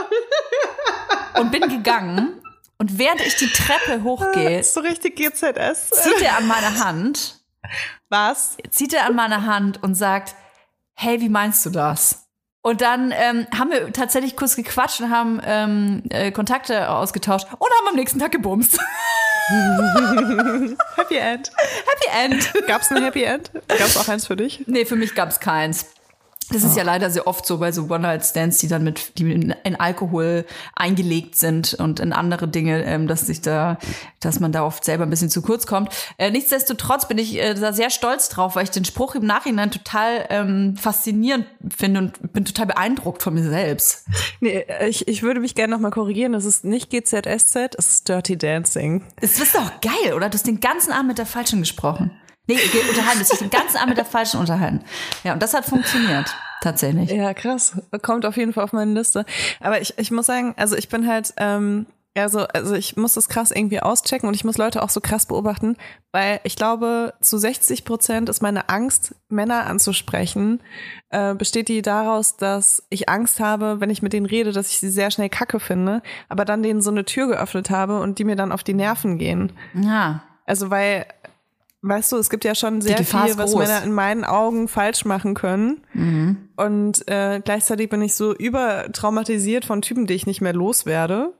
Und 1.41 1.51
bin 1.51 1.67
gegangen. 1.67 2.41
Und 2.77 2.99
während 2.99 3.21
ich 3.21 3.35
die 3.37 3.47
Treppe 3.47 4.03
hochgehe, 4.03 4.63
So 4.63 4.81
richtig 4.81 5.15
GZS. 5.15 5.89
zieht 5.89 6.21
er 6.21 6.37
an 6.37 6.47
meine 6.47 6.85
Hand 6.85 7.39
Was? 8.09 8.57
zieht 8.69 8.93
er 8.93 9.05
an 9.05 9.15
meine 9.15 9.45
Hand 9.45 9.81
und 9.83 9.95
sagt, 9.95 10.35
hey, 10.93 11.21
wie 11.21 11.29
meinst 11.29 11.65
du 11.65 11.69
das? 11.69 12.27
Und 12.61 12.81
dann 12.81 13.13
ähm, 13.15 13.45
haben 13.55 13.69
wir 13.69 13.93
tatsächlich 13.93 14.35
kurz 14.35 14.55
gequatscht 14.55 14.99
und 14.99 15.11
haben 15.11 15.39
ähm, 15.45 16.01
äh, 16.09 16.31
Kontakte 16.31 16.89
ausgetauscht 16.89 17.45
und 17.51 17.69
haben 17.79 17.89
am 17.89 17.95
nächsten 17.95 18.17
Tag 18.19 18.31
gebumst. 18.31 18.79
Happy 20.95 21.17
End. 21.17 21.51
Happy 21.85 22.09
End. 22.11 22.51
Gab's 22.65 22.91
ein 22.91 23.03
Happy 23.03 23.21
End? 23.21 23.51
Gab's 23.67 23.95
auch 23.97 24.07
eins 24.07 24.25
für 24.25 24.35
dich? 24.35 24.63
Nee, 24.65 24.85
für 24.85 24.95
mich 24.95 25.13
gab's 25.13 25.39
keins. 25.39 25.85
Das 26.51 26.63
ist 26.63 26.77
ja 26.77 26.83
leider 26.83 27.09
sehr 27.09 27.27
oft 27.27 27.45
so 27.45 27.57
bei 27.57 27.71
so 27.71 27.83
One-Night-Stands, 27.83 28.59
die 28.59 28.67
dann 28.67 28.83
mit, 28.83 29.17
die 29.17 29.31
in, 29.31 29.75
Alkohol 29.75 30.45
eingelegt 30.75 31.35
sind 31.35 31.73
und 31.73 31.99
in 31.99 32.13
andere 32.13 32.47
Dinge, 32.47 32.83
ähm, 32.85 33.07
dass 33.07 33.21
sich 33.21 33.41
da, 33.41 33.77
dass 34.19 34.39
man 34.39 34.51
da 34.51 34.63
oft 34.63 34.83
selber 34.83 35.05
ein 35.05 35.09
bisschen 35.09 35.29
zu 35.29 35.41
kurz 35.41 35.65
kommt. 35.65 35.89
Äh, 36.17 36.31
nichtsdestotrotz 36.31 37.07
bin 37.07 37.17
ich 37.17 37.41
äh, 37.41 37.55
da 37.55 37.73
sehr 37.73 37.89
stolz 37.89 38.29
drauf, 38.29 38.55
weil 38.55 38.63
ich 38.63 38.69
den 38.69 38.85
Spruch 38.85 39.15
im 39.15 39.25
Nachhinein 39.25 39.71
total 39.71 40.25
ähm, 40.29 40.75
faszinierend 40.77 41.47
finde 41.75 42.01
und 42.01 42.33
bin 42.33 42.45
total 42.45 42.67
beeindruckt 42.67 43.23
von 43.23 43.33
mir 43.33 43.43
selbst. 43.43 44.05
Nee, 44.39 44.65
ich, 44.87 45.07
ich 45.07 45.23
würde 45.23 45.39
mich 45.39 45.55
gerne 45.55 45.73
nochmal 45.73 45.91
korrigieren. 45.91 46.33
Es 46.33 46.45
ist 46.45 46.63
nicht 46.63 46.89
GZSZ, 46.91 47.75
es 47.77 47.89
ist 47.89 48.09
Dirty 48.09 48.37
Dancing. 48.37 49.03
Das 49.19 49.39
ist 49.39 49.55
doch 49.55 49.71
geil, 49.81 50.13
oder? 50.13 50.29
Du 50.29 50.35
hast 50.35 50.47
den 50.47 50.59
ganzen 50.59 50.91
Abend 50.91 51.07
mit 51.07 51.17
der 51.17 51.25
Falschen 51.25 51.59
gesprochen. 51.59 52.11
Nee, 52.47 52.59
unterhalten, 52.89 53.19
hast 53.19 53.31
dich 53.31 53.39
den 53.39 53.49
ganzen 53.49 53.77
Abend 53.77 53.89
mit 53.89 53.97
der 53.97 54.05
Falschen 54.05 54.39
unterhalten. 54.39 54.81
Ja, 55.23 55.33
und 55.33 55.41
das 55.41 55.53
hat 55.53 55.65
funktioniert, 55.65 56.35
tatsächlich. 56.61 57.11
Ja, 57.11 57.33
krass. 57.33 57.73
Kommt 58.01 58.25
auf 58.25 58.37
jeden 58.37 58.53
Fall 58.53 58.63
auf 58.63 58.73
meine 58.73 58.93
Liste. 58.93 59.25
Aber 59.59 59.81
ich, 59.81 59.97
ich 59.97 60.11
muss 60.11 60.27
sagen, 60.27 60.53
also 60.57 60.75
ich 60.75 60.89
bin 60.89 61.07
halt, 61.07 61.33
ähm, 61.37 61.87
ja, 62.17 62.29
so, 62.29 62.39
also 62.39 62.75
ich 62.75 62.95
muss 62.95 63.15
das 63.15 63.27
krass 63.27 63.51
irgendwie 63.51 63.81
auschecken 63.81 64.27
und 64.29 64.35
ich 64.35 64.45
muss 64.45 64.57
Leute 64.57 64.81
auch 64.81 64.89
so 64.89 65.01
krass 65.01 65.25
beobachten, 65.25 65.75
weil 66.13 66.39
ich 66.43 66.55
glaube, 66.55 67.13
zu 67.19 67.37
60 67.37 67.83
Prozent 67.83 68.29
ist 68.29 68.41
meine 68.41 68.69
Angst, 68.69 69.15
Männer 69.27 69.65
anzusprechen, 69.65 70.61
äh, 71.09 71.35
besteht 71.35 71.67
die 71.67 71.81
daraus, 71.81 72.37
dass 72.37 72.83
ich 72.89 73.09
Angst 73.09 73.41
habe, 73.41 73.81
wenn 73.81 73.89
ich 73.89 74.01
mit 74.01 74.13
denen 74.13 74.25
rede, 74.25 74.53
dass 74.53 74.69
ich 74.69 74.79
sie 74.79 74.89
sehr 74.89 75.11
schnell 75.11 75.27
kacke 75.27 75.59
finde, 75.59 76.01
aber 76.29 76.45
dann 76.45 76.63
denen 76.63 76.81
so 76.81 76.89
eine 76.89 77.03
Tür 77.03 77.27
geöffnet 77.27 77.69
habe 77.69 77.99
und 77.99 78.17
die 78.17 78.23
mir 78.23 78.37
dann 78.37 78.53
auf 78.53 78.63
die 78.63 78.75
Nerven 78.75 79.17
gehen. 79.17 79.51
Ja. 79.73 80.23
Also 80.45 80.69
weil, 80.69 81.07
weißt 81.87 82.11
du, 82.11 82.17
es 82.17 82.29
gibt 82.29 82.43
ja 82.43 82.55
schon 82.55 82.81
sehr 82.81 83.03
viel, 83.03 83.37
was. 83.37 83.55
Männer 83.55 83.83
in 83.83 83.91
meinen 83.91 84.23
Augen 84.23 84.67
falsch 84.67 85.05
machen 85.05 85.35
können. 85.35 85.81
Und 86.57 87.07
äh, 87.07 87.41
gleichzeitig 87.43 87.89
bin 87.89 88.01
ich 88.01 88.15
so 88.15 88.33
übertraumatisiert 88.33 89.65
von 89.65 89.81
Typen, 89.81 90.07
die 90.07 90.15
ich 90.15 90.25
nicht 90.25 90.41
mehr 90.41 90.53
loswerde. 90.53 91.33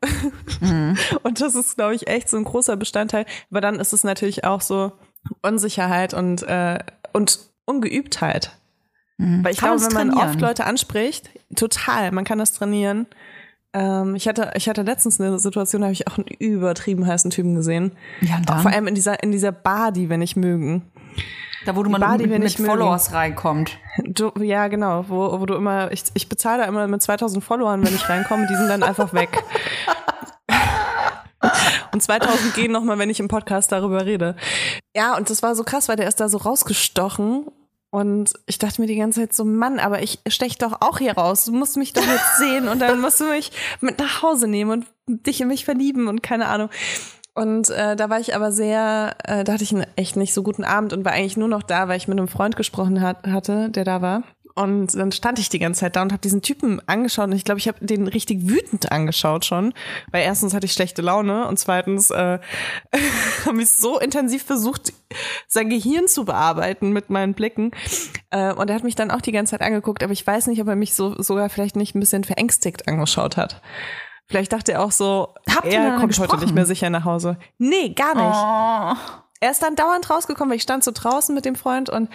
Und 1.24 1.42
das 1.42 1.56
ist, 1.56 1.76
glaube 1.76 1.96
ich, 1.96 2.08
echt 2.08 2.30
so 2.30 2.38
ein 2.38 2.44
großer 2.44 2.78
Bestandteil. 2.78 3.26
Aber 3.50 3.62
dann 3.62 3.80
ist 3.80 3.94
es 3.94 4.04
natürlich 4.04 4.44
auch 4.44 4.62
so 4.62 4.92
Unsicherheit 5.42 6.14
und, 6.14 6.44
äh, 6.44 6.78
und 7.12 7.40
Ungeübtheit. 7.66 8.52
Weil 9.18 9.54
ich 9.54 9.60
Kann 9.60 9.78
glaube, 9.78 9.96
wenn 9.96 10.08
man 10.08 10.18
oft 10.18 10.42
Leute 10.42 10.66
anspricht, 10.66 11.30
total, 11.56 12.12
man 12.12 12.26
kann 12.26 12.38
das 12.38 12.52
trainieren. 12.52 13.08
Ähm, 13.76 14.16
ich 14.16 14.28
hatte, 14.28 14.52
ich 14.56 14.70
hatte 14.70 14.84
letztens 14.84 15.20
eine 15.20 15.38
Situation, 15.38 15.82
da 15.82 15.88
habe 15.88 15.94
ich 15.94 16.08
auch 16.08 16.18
einen 16.18 16.28
übertrieben 16.28 17.06
heißen 17.06 17.30
Typen 17.30 17.56
gesehen. 17.56 17.92
Ja, 18.22 18.38
und 18.38 18.50
Auch 18.50 18.54
dann? 18.54 18.62
vor 18.62 18.72
allem 18.72 18.88
in 18.88 18.96
dieser, 18.96 19.22
in 19.22 19.34
dieser 19.34 19.52
Bar, 19.52 19.92
die 19.92 20.10
wir 20.10 20.18
nicht 20.18 20.38
mögen. 20.38 20.90
Da, 21.66 21.76
wo 21.76 21.84
du 21.84 21.90
mal 21.90 22.00
Bar, 22.00 22.18
mit, 22.18 22.30
mit 22.30 22.44
nicht 22.44 22.60
mögen. 22.60 22.72
Followers 22.72 23.12
reinkommt. 23.12 23.78
Du, 24.06 24.32
ja, 24.40 24.70
genau, 24.70 25.06
wo, 25.10 25.42
wo 25.42 25.46
du 25.46 25.56
immer, 25.56 25.92
ich, 25.92 26.04
ich 26.14 26.30
bezahle 26.30 26.64
da 26.64 26.70
immer 26.70 26.88
mit 26.88 27.02
2000 27.02 27.44
Followern, 27.44 27.86
wenn 27.86 27.94
ich 27.94 28.08
reinkomme, 28.08 28.48
die 28.48 28.56
sind 28.56 28.70
dann 28.70 28.84
einfach 28.84 29.14
weg. 29.14 29.44
Und 31.92 32.02
2000 32.02 32.56
gehen 32.56 32.72
nochmal, 32.72 32.98
wenn 32.98 33.10
ich 33.10 33.20
im 33.20 33.28
Podcast 33.28 33.72
darüber 33.72 34.06
rede. 34.06 34.36
Ja, 34.96 35.16
und 35.16 35.30
das 35.30 35.44
war 35.44 35.56
so 35.56 35.64
krass, 35.64 35.88
weil 35.88 35.96
der 35.96 36.08
ist 36.08 36.20
da 36.20 36.28
so 36.28 36.38
rausgestochen. 36.38 37.46
Und 37.96 38.34
ich 38.46 38.60
dachte 38.60 38.82
mir 38.82 38.88
die 38.88 38.98
ganze 38.98 39.22
Zeit 39.22 39.32
so, 39.32 39.46
Mann, 39.46 39.80
aber 39.80 40.04
ich 40.04 40.20
stech 40.28 40.58
doch 40.58 40.82
auch 40.82 40.98
hier 40.98 41.14
raus. 41.14 41.46
Du 41.46 41.54
musst 41.54 41.78
mich 41.78 41.94
doch 41.94 42.06
jetzt 42.06 42.38
sehen 42.40 42.68
und 42.68 42.80
dann 42.80 43.00
musst 43.00 43.22
du 43.22 43.24
mich 43.24 43.54
mit 43.80 44.00
nach 44.00 44.22
Hause 44.22 44.50
nehmen 44.50 44.70
und 44.70 44.86
dich 45.08 45.40
in 45.40 45.48
mich 45.48 45.64
verlieben 45.64 46.10
und 46.10 46.22
keine 46.22 46.48
Ahnung. 46.48 46.70
Und 47.36 47.70
äh, 47.70 47.96
da 47.96 48.10
war 48.10 48.20
ich 48.20 48.36
aber 48.36 48.52
sehr, 48.52 49.16
äh, 49.24 49.46
da 49.46 49.54
hatte 49.54 49.64
ich 49.64 49.72
einen 49.72 49.88
echt 49.96 50.18
nicht 50.18 50.34
so 50.34 50.44
guten 50.44 50.66
Abend 50.66 50.92
und 50.92 51.06
war 51.06 51.14
eigentlich 51.14 51.38
nur 51.38 51.48
noch 51.48 51.64
da, 51.64 51.88
weil 51.88 51.96
ich 51.96 52.10
mit 52.10 52.20
einem 52.20 52.28
Freund 52.28 52.58
gesprochen 52.58 53.00
hat, 53.00 53.26
hatte, 53.28 53.70
der 53.70 53.86
da 53.86 54.02
war. 54.02 54.24
Und 54.58 54.96
dann 54.96 55.12
stand 55.12 55.38
ich 55.38 55.50
die 55.50 55.60
ganze 55.60 55.82
Zeit 55.82 55.98
da 55.98 56.02
und 56.02 56.14
habe 56.14 56.22
diesen 56.22 56.42
Typen 56.42 56.82
angeschaut 56.88 57.26
und 57.28 57.36
ich 57.36 57.44
glaube, 57.44 57.60
ich 57.60 57.68
habe 57.68 57.86
den 57.86 58.08
richtig 58.08 58.48
wütend 58.48 58.90
angeschaut 58.90 59.44
schon, 59.44 59.74
weil 60.12 60.24
erstens 60.24 60.54
hatte 60.54 60.66
ich 60.66 60.72
schlechte 60.72 61.02
Laune 61.02 61.46
und 61.48 61.60
zweitens 61.60 62.10
äh, 62.10 62.40
habe 63.46 63.62
ich 63.62 63.70
so 63.70 64.00
intensiv 64.00 64.44
versucht, 64.44 64.94
sein 65.50 65.70
Gehirn 65.70 66.08
zu 66.08 66.24
bearbeiten 66.24 66.92
mit 66.92 67.10
meinen 67.10 67.34
Blicken. 67.34 67.72
Äh, 68.30 68.54
und 68.54 68.70
er 68.70 68.78
hat 68.78 68.86
mich 68.86 68.96
dann 68.96 69.12
auch 69.12 69.22
die 69.22 69.34
ganze 69.34 69.52
Zeit 69.52 69.62
angeguckt, 69.62 70.04
aber 70.04 70.14
ich 70.14 70.26
weiß 70.26 70.48
nicht, 70.48 70.62
ob 70.62 70.70
er 70.70 70.78
mich 70.78 70.94
so 70.94 71.22
sogar 71.22 71.50
vielleicht 71.50 71.76
nicht 71.76 71.94
ein 71.94 72.00
bisschen 72.00 72.24
verängstigt 72.24 72.88
angeschaut 72.88 73.36
hat. 73.36 73.62
Vielleicht 74.28 74.54
dachte 74.54 74.72
er 74.72 74.84
auch 74.84 74.92
so, 74.92 75.34
Habt 75.54 75.66
ihr 75.68 75.74
er 75.74 75.90
kommt 76.00 76.04
heute 76.04 76.08
gesprochen? 76.08 76.40
nicht 76.40 76.56
mehr 76.56 76.66
sicher 76.66 76.90
nach 76.90 77.04
Hause. 77.04 77.38
Nee, 77.58 77.90
gar 77.90 78.16
nicht. 78.16 79.12
Oh. 79.20 79.25
Er 79.46 79.52
ist 79.52 79.62
dann 79.62 79.76
dauernd 79.76 80.10
rausgekommen, 80.10 80.50
weil 80.50 80.58
ich 80.58 80.64
stand 80.64 80.84
so 80.84 80.90
draußen 80.92 81.36
mit 81.36 81.46
dem 81.46 81.56
Freund 81.56 81.92
und 81.92 82.10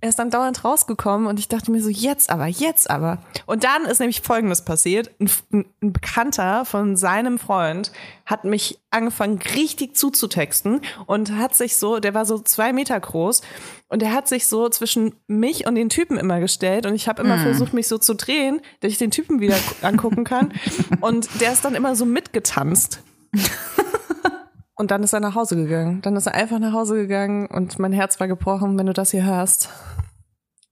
er 0.00 0.08
ist 0.08 0.20
dann 0.20 0.30
dauernd 0.30 0.62
rausgekommen 0.62 1.26
und 1.26 1.40
ich 1.40 1.48
dachte 1.48 1.72
mir 1.72 1.82
so, 1.82 1.88
jetzt 1.88 2.30
aber, 2.30 2.46
jetzt 2.46 2.88
aber. 2.88 3.18
Und 3.44 3.64
dann 3.64 3.86
ist 3.86 3.98
nämlich 3.98 4.20
Folgendes 4.20 4.62
passiert. 4.62 5.10
Ein, 5.18 5.64
ein 5.82 5.92
Bekannter 5.92 6.64
von 6.64 6.96
seinem 6.96 7.40
Freund 7.40 7.90
hat 8.24 8.44
mich 8.44 8.78
angefangen 8.90 9.40
richtig 9.56 9.96
zuzutexten 9.96 10.80
und 11.06 11.32
hat 11.32 11.56
sich 11.56 11.76
so, 11.76 11.98
der 11.98 12.14
war 12.14 12.24
so 12.24 12.38
zwei 12.38 12.72
Meter 12.72 13.00
groß 13.00 13.42
und 13.88 14.00
er 14.00 14.12
hat 14.12 14.28
sich 14.28 14.46
so 14.46 14.68
zwischen 14.68 15.16
mich 15.26 15.66
und 15.66 15.74
den 15.74 15.88
Typen 15.88 16.16
immer 16.16 16.38
gestellt 16.38 16.86
und 16.86 16.94
ich 16.94 17.08
habe 17.08 17.20
immer 17.20 17.38
versucht, 17.38 17.72
mich 17.72 17.88
so 17.88 17.98
zu 17.98 18.14
drehen, 18.14 18.60
dass 18.78 18.92
ich 18.92 18.98
den 18.98 19.10
Typen 19.10 19.40
wieder 19.40 19.56
angucken 19.82 20.22
kann 20.22 20.52
und 21.00 21.40
der 21.40 21.52
ist 21.52 21.64
dann 21.64 21.74
immer 21.74 21.96
so 21.96 22.06
mitgetanzt. 22.06 23.00
Und 24.76 24.90
dann 24.90 25.02
ist 25.02 25.12
er 25.12 25.20
nach 25.20 25.34
Hause 25.34 25.56
gegangen. 25.56 26.02
Dann 26.02 26.16
ist 26.16 26.26
er 26.26 26.34
einfach 26.34 26.58
nach 26.58 26.72
Hause 26.72 26.96
gegangen 26.96 27.46
und 27.46 27.78
mein 27.78 27.92
Herz 27.92 28.20
war 28.20 28.28
gebrochen, 28.28 28.78
wenn 28.78 28.86
du 28.86 28.92
das 28.92 29.10
hier 29.10 29.24
hörst. 29.24 29.70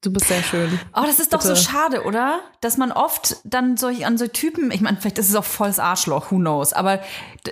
Du 0.02 0.12
bist 0.12 0.28
sehr 0.28 0.42
schön. 0.42 0.78
Oh, 0.94 1.04
das 1.06 1.18
ist 1.18 1.32
doch 1.32 1.40
Bitte. 1.40 1.56
so 1.56 1.62
schade, 1.62 2.04
oder? 2.04 2.40
Dass 2.60 2.76
man 2.76 2.92
oft 2.92 3.38
dann 3.44 3.78
solch 3.78 4.04
an 4.04 4.18
so 4.18 4.26
Typen, 4.26 4.70
ich 4.70 4.82
meine, 4.82 4.98
vielleicht 4.98 5.16
ist 5.16 5.30
es 5.30 5.34
auch 5.34 5.44
volles 5.44 5.78
Arschloch, 5.78 6.30
who 6.30 6.36
knows, 6.36 6.74
aber 6.74 7.00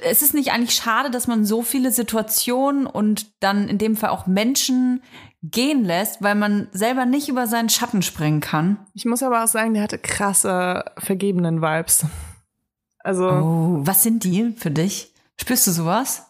es 0.03 0.21
ist 0.21 0.35
nicht 0.35 0.53
eigentlich 0.53 0.75
schade, 0.75 1.11
dass 1.11 1.27
man 1.27 1.47
so 1.47 1.63
viele 1.63 1.91
Situationen 1.91 2.87
und 2.87 3.43
dann 3.43 3.69
in 3.69 3.79
dem 3.79 3.97
Fall 3.97 4.11
auch 4.11 4.27
Menschen 4.27 5.03
gehen 5.43 5.83
lässt, 5.85 6.23
weil 6.23 6.35
man 6.35 6.69
selber 6.73 7.07
nicht 7.07 7.31
über 7.31 7.47
seinen 7.47 7.71
Schatten 7.71 8.03
springen 8.03 8.43
kann. 8.43 8.77
Ich 8.93 9.07
muss 9.07 9.23
aber 9.23 9.43
auch 9.43 9.49
sagen, 9.49 9.73
der 9.73 9.83
hatte 9.83 9.99
krasse 9.99 10.85
vergebenen 10.99 11.63
Vibes. 11.63 12.05
Also, 12.99 13.29
Oh, 13.31 13.79
was 13.81 14.03
sind 14.03 14.25
die 14.25 14.53
für 14.59 14.71
dich? 14.71 15.15
Spürst 15.41 15.67
du 15.67 15.71
sowas? 15.71 16.27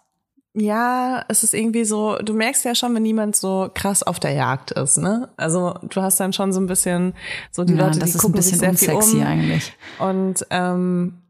Ja, 0.54 1.24
es 1.28 1.44
ist 1.44 1.54
irgendwie 1.54 1.84
so, 1.84 2.18
du 2.18 2.34
merkst 2.34 2.64
ja 2.64 2.74
schon, 2.74 2.94
wenn 2.94 3.02
niemand 3.02 3.36
so 3.36 3.70
krass 3.72 4.02
auf 4.02 4.20
der 4.20 4.32
Jagd 4.32 4.72
ist, 4.72 4.98
ne? 4.98 5.30
Also, 5.36 5.74
du 5.82 6.02
hast 6.02 6.20
dann 6.20 6.34
schon 6.34 6.52
so 6.52 6.60
ein 6.60 6.66
bisschen 6.66 7.14
so 7.50 7.64
die 7.64 7.74
ja, 7.74 7.86
Leute, 7.86 7.98
das 7.98 8.10
die 8.10 8.16
ist 8.16 8.24
ein 8.24 8.26
gucken 8.26 8.42
sich 8.42 8.52
bisschen 8.52 8.76
sehr 8.76 8.88
viel 8.88 8.96
unsexy 8.96 9.16
um. 9.16 9.26
eigentlich. 9.26 9.72
Und, 9.98 10.46
ähm, 10.50 11.22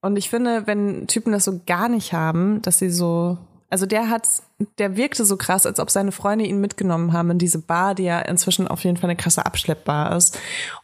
und 0.00 0.16
ich 0.16 0.30
finde, 0.30 0.66
wenn 0.66 1.06
Typen 1.06 1.32
das 1.32 1.44
so 1.44 1.60
gar 1.66 1.88
nicht 1.88 2.14
haben, 2.14 2.62
dass 2.62 2.78
sie 2.78 2.88
so, 2.88 3.36
also 3.68 3.84
der 3.84 4.08
hat, 4.08 4.26
der 4.78 4.96
wirkte 4.96 5.26
so 5.26 5.36
krass, 5.36 5.66
als 5.66 5.78
ob 5.78 5.90
seine 5.90 6.12
Freunde 6.12 6.46
ihn 6.46 6.60
mitgenommen 6.60 7.12
haben 7.12 7.30
in 7.30 7.38
diese 7.38 7.58
Bar, 7.58 7.94
die 7.94 8.04
ja 8.04 8.20
inzwischen 8.20 8.68
auf 8.68 8.84
jeden 8.84 8.96
Fall 8.96 9.10
eine 9.10 9.16
krasse 9.16 9.44
Abschleppbar 9.44 10.16
ist. 10.16 10.38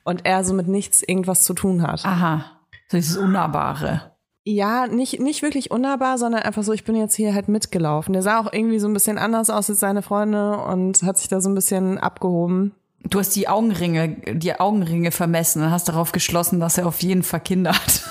Und 0.04 0.26
er 0.26 0.44
so 0.44 0.52
mit 0.52 0.68
nichts 0.68 1.02
irgendwas 1.02 1.42
zu 1.42 1.54
tun 1.54 1.82
hat. 1.82 2.04
Aha, 2.04 2.44
so 2.88 2.98
dieses 2.98 3.16
Unnahbare. 3.16 4.12
Ja, 4.50 4.86
nicht, 4.86 5.20
nicht 5.20 5.42
wirklich 5.42 5.70
unnahbar, 5.70 6.16
sondern 6.16 6.42
einfach 6.42 6.62
so, 6.62 6.72
ich 6.72 6.82
bin 6.82 6.96
jetzt 6.96 7.14
hier 7.14 7.34
halt 7.34 7.48
mitgelaufen. 7.48 8.14
Der 8.14 8.22
sah 8.22 8.40
auch 8.40 8.50
irgendwie 8.50 8.78
so 8.78 8.88
ein 8.88 8.94
bisschen 8.94 9.18
anders 9.18 9.50
aus 9.50 9.68
als 9.68 9.78
seine 9.78 10.00
Freunde 10.00 10.56
und 10.56 11.02
hat 11.02 11.18
sich 11.18 11.28
da 11.28 11.42
so 11.42 11.50
ein 11.50 11.54
bisschen 11.54 11.98
abgehoben. 11.98 12.72
Du 13.04 13.18
hast 13.18 13.36
die 13.36 13.46
Augenringe, 13.46 14.08
die 14.08 14.58
Augenringe 14.58 15.10
vermessen 15.12 15.62
und 15.62 15.70
hast 15.70 15.90
darauf 15.90 16.12
geschlossen, 16.12 16.60
dass 16.60 16.78
er 16.78 16.86
auf 16.86 17.02
jeden 17.02 17.24
Fall 17.24 17.40
Kinder 17.40 17.72
hat. 17.72 18.02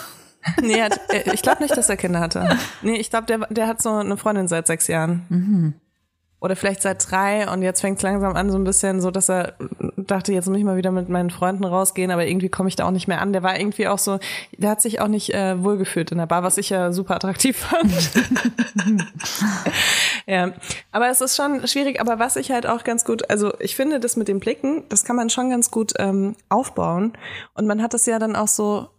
Nee, 0.62 0.82
hat, 0.82 0.98
äh, 1.10 1.34
ich 1.34 1.42
glaube 1.42 1.62
nicht, 1.62 1.76
dass 1.76 1.90
er 1.90 1.98
Kinder 1.98 2.22
hatte. 2.22 2.58
Nee, 2.82 2.96
ich 2.96 3.10
glaube, 3.10 3.26
der, 3.26 3.40
der 3.50 3.68
hat 3.68 3.82
so 3.82 3.90
eine 3.90 4.16
Freundin 4.16 4.48
seit 4.48 4.66
sechs 4.66 4.88
Jahren. 4.88 5.76
Oder 6.40 6.56
vielleicht 6.56 6.84
seit 6.84 7.10
drei 7.10 7.52
und 7.52 7.64
jetzt 7.64 7.82
fängt 7.82 7.98
es 7.98 8.04
langsam 8.04 8.36
an, 8.36 8.52
so 8.52 8.60
ein 8.60 8.64
bisschen 8.64 9.02
so, 9.02 9.10
dass 9.10 9.28
er 9.28 9.56
dachte, 9.96 10.34
jetzt 10.34 10.48
muss 10.48 10.58
ich 10.58 10.64
mal 10.64 10.78
wieder 10.78 10.92
mit 10.92 11.10
meinen 11.10 11.32
Freunden 11.32 11.66
rausgehen, 11.66 12.12
aber 12.12 12.28
irgendwie 12.28 12.50
komme 12.50 12.70
ich 12.70 12.76
da 12.76 12.86
auch 12.86 12.92
nicht 12.92 13.08
mehr 13.08 13.22
an. 13.22 13.34
Der 13.34 13.42
war 13.42 13.60
irgendwie 13.60 13.88
auch 13.88 13.98
so, 13.98 14.20
der 14.56 14.70
hat 14.70 14.82
sich 14.82 15.02
auch 15.02 15.08
nicht 15.08 15.34
äh, 15.34 15.64
wohlgefühlt 15.64 16.12
in 16.12 16.20
der 16.20 16.28
Bar, 16.28 16.44
was 16.44 16.60
ich 16.60 16.70
ja 16.70 16.92
super 16.92 17.16
attraktiv 17.16 17.58
fand. 17.68 17.92
ja, 20.28 20.52
aber 20.92 21.10
es 21.10 21.22
ist 21.22 21.36
schon 21.36 21.68
schwierig, 21.68 22.00
aber 22.00 22.20
was 22.20 22.36
ich 22.36 22.52
halt 22.52 22.68
auch 22.68 22.84
ganz 22.84 23.04
gut, 23.04 23.30
also 23.32 23.54
ich 23.60 23.76
finde 23.76 24.00
das 24.00 24.16
mit 24.16 24.28
den 24.28 24.40
Blicken, 24.40 24.84
das 24.90 25.04
kann 25.04 25.16
man 25.16 25.32
schon 25.32 25.50
ganz 25.50 25.72
gut 25.72 25.94
ähm, 25.98 26.36
aufbauen 26.50 27.14
und 27.56 27.66
man 27.66 27.82
hat 27.82 27.96
das 27.96 28.06
ja 28.06 28.20
dann 28.20 28.36
auch 28.36 28.48
so, 28.48 28.90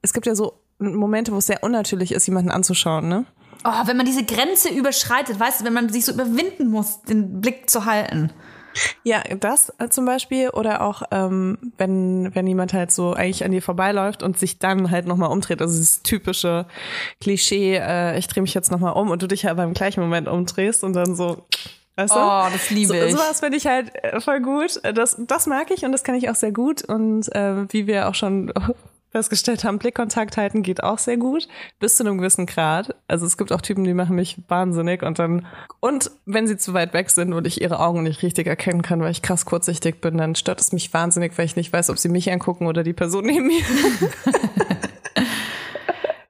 es 0.00 0.12
gibt 0.12 0.26
ja 0.26 0.36
so 0.36 0.60
Momente, 0.78 1.32
wo 1.32 1.38
es 1.38 1.46
sehr 1.46 1.64
unnatürlich 1.64 2.12
ist, 2.12 2.26
jemanden 2.26 2.50
anzuschauen, 2.50 3.08
ne? 3.08 3.24
Oh, 3.64 3.86
wenn 3.86 3.96
man 3.96 4.06
diese 4.06 4.24
Grenze 4.24 4.68
überschreitet, 4.68 5.40
weißt 5.40 5.60
du, 5.60 5.64
wenn 5.64 5.72
man 5.72 5.88
sich 5.88 6.04
so 6.04 6.12
überwinden 6.12 6.68
muss, 6.68 7.02
den 7.02 7.40
Blick 7.40 7.70
zu 7.70 7.86
halten. 7.86 8.30
Ja, 9.02 9.22
das 9.38 9.72
äh, 9.78 9.88
zum 9.88 10.04
Beispiel 10.04 10.50
oder 10.50 10.82
auch 10.82 11.02
ähm, 11.10 11.58
wenn 11.78 12.34
wenn 12.34 12.46
jemand 12.46 12.72
halt 12.72 12.90
so 12.90 13.12
eigentlich 13.12 13.44
an 13.44 13.52
dir 13.52 13.62
vorbeiläuft 13.62 14.22
und 14.22 14.38
sich 14.38 14.58
dann 14.58 14.90
halt 14.90 15.06
nochmal 15.06 15.30
umdreht, 15.30 15.60
also 15.60 15.72
dieses 15.72 16.02
typische 16.02 16.66
Klischee, 17.20 17.76
äh, 17.76 18.18
ich 18.18 18.26
drehe 18.26 18.42
mich 18.42 18.54
jetzt 18.54 18.70
nochmal 18.70 18.94
um 18.94 19.10
und 19.10 19.22
du 19.22 19.28
dich 19.28 19.46
halt 19.46 19.56
beim 19.56 19.74
gleichen 19.74 20.00
Moment 20.00 20.28
umdrehst 20.28 20.82
und 20.82 20.94
dann 20.94 21.14
so, 21.14 21.46
weißt 21.96 22.14
du? 22.14 22.18
Oh, 22.18 22.46
das 22.52 22.70
liebe 22.70 22.88
so, 22.88 22.94
ich. 22.94 23.12
Sowas 23.12 23.40
finde 23.40 23.56
ich 23.56 23.66
halt 23.66 23.94
äh, 24.02 24.20
voll 24.20 24.40
gut. 24.40 24.80
Das 24.82 25.16
das 25.18 25.46
mag 25.46 25.70
ich 25.70 25.84
und 25.84 25.92
das 25.92 26.02
kann 26.02 26.16
ich 26.16 26.28
auch 26.28 26.34
sehr 26.34 26.52
gut 26.52 26.82
und 26.82 27.32
äh, 27.34 27.72
wie 27.72 27.86
wir 27.86 28.08
auch 28.08 28.14
schon 28.14 28.52
festgestellt 29.14 29.62
haben, 29.62 29.78
Blickkontakt 29.78 30.36
halten 30.36 30.64
geht 30.64 30.82
auch 30.82 30.98
sehr 30.98 31.16
gut, 31.16 31.46
bis 31.78 31.94
zu 31.94 32.02
einem 32.04 32.18
gewissen 32.18 32.46
Grad. 32.46 32.96
Also 33.06 33.26
es 33.26 33.36
gibt 33.36 33.52
auch 33.52 33.60
Typen, 33.60 33.84
die 33.84 33.94
machen 33.94 34.16
mich 34.16 34.42
wahnsinnig 34.48 35.04
und 35.04 35.20
dann, 35.20 35.46
und 35.78 36.10
wenn 36.26 36.48
sie 36.48 36.56
zu 36.56 36.74
weit 36.74 36.92
weg 36.94 37.10
sind 37.10 37.32
und 37.32 37.46
ich 37.46 37.60
ihre 37.60 37.78
Augen 37.78 38.02
nicht 38.02 38.22
richtig 38.24 38.48
erkennen 38.48 38.82
kann, 38.82 39.00
weil 39.00 39.12
ich 39.12 39.22
krass 39.22 39.44
kurzsichtig 39.46 40.00
bin, 40.00 40.18
dann 40.18 40.34
stört 40.34 40.60
es 40.60 40.72
mich 40.72 40.92
wahnsinnig, 40.92 41.38
weil 41.38 41.46
ich 41.46 41.54
nicht 41.54 41.72
weiß, 41.72 41.90
ob 41.90 41.98
sie 41.98 42.08
mich 42.08 42.32
angucken 42.32 42.66
oder 42.66 42.82
die 42.82 42.92
Person 42.92 43.24
neben 43.26 43.46
mir. 43.46 43.62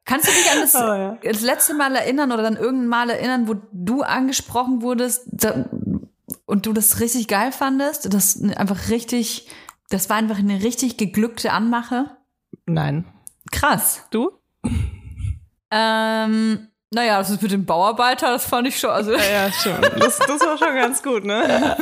Kannst 0.04 0.28
du 0.28 0.32
dich 0.32 0.50
an 0.52 0.60
das, 0.60 0.74
Oh, 0.74 0.78
ja. 0.78 1.16
das 1.22 1.40
letzte 1.40 1.72
Mal 1.72 1.96
erinnern 1.96 2.30
oder 2.32 2.42
dann 2.42 2.56
irgendein 2.56 2.88
Mal 2.88 3.08
erinnern, 3.10 3.48
wo 3.48 3.54
du 3.72 4.02
angesprochen 4.02 4.82
wurdest 4.82 5.22
da, 5.26 5.64
und 6.44 6.66
du 6.66 6.74
das 6.74 7.00
richtig 7.00 7.28
geil 7.28 7.50
fandest? 7.50 8.12
Das 8.12 8.38
einfach 8.42 8.90
richtig, 8.90 9.48
das 9.88 10.10
war 10.10 10.16
einfach 10.16 10.38
eine 10.38 10.62
richtig 10.62 10.98
geglückte 10.98 11.52
Anmache. 11.52 12.10
Nein. 12.66 13.04
Krass. 13.50 14.06
Du? 14.10 14.32
Ähm, 15.70 16.68
naja, 16.90 17.18
das 17.18 17.30
ist 17.30 17.42
mit 17.42 17.50
dem 17.50 17.66
Bauarbeiter, 17.66 18.28
das 18.28 18.44
fand 18.44 18.68
ich 18.68 18.78
schon, 18.78 18.90
also 18.90 19.12
Ja, 19.12 19.46
ja, 19.46 19.52
schon. 19.52 19.80
Das, 19.98 20.18
das 20.18 20.40
war 20.40 20.56
schon 20.56 20.74
ganz 20.74 21.02
gut, 21.02 21.24
ne? 21.24 21.76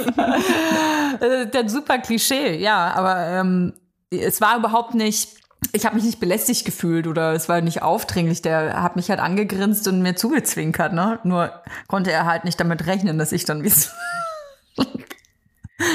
äh, 1.20 1.46
der 1.46 1.68
super 1.68 1.98
Klischee, 1.98 2.56
ja, 2.56 2.92
aber 2.94 3.18
ähm, 3.26 3.74
es 4.10 4.40
war 4.40 4.56
überhaupt 4.56 4.94
nicht, 4.94 5.36
ich 5.72 5.84
habe 5.84 5.96
mich 5.96 6.04
nicht 6.04 6.20
belästigt 6.20 6.64
gefühlt 6.64 7.06
oder 7.06 7.32
es 7.34 7.48
war 7.48 7.60
nicht 7.60 7.82
aufdringlich, 7.82 8.40
der 8.40 8.82
hat 8.82 8.96
mich 8.96 9.10
halt 9.10 9.20
angegrinst 9.20 9.86
und 9.86 10.00
mir 10.00 10.16
zugezwinkert, 10.16 10.94
ne? 10.94 11.18
Nur 11.24 11.52
konnte 11.86 12.10
er 12.10 12.24
halt 12.24 12.44
nicht 12.44 12.58
damit 12.58 12.86
rechnen, 12.86 13.18
dass 13.18 13.32
ich 13.32 13.44
dann 13.44 13.62
wie 13.62 13.68
so 13.68 13.90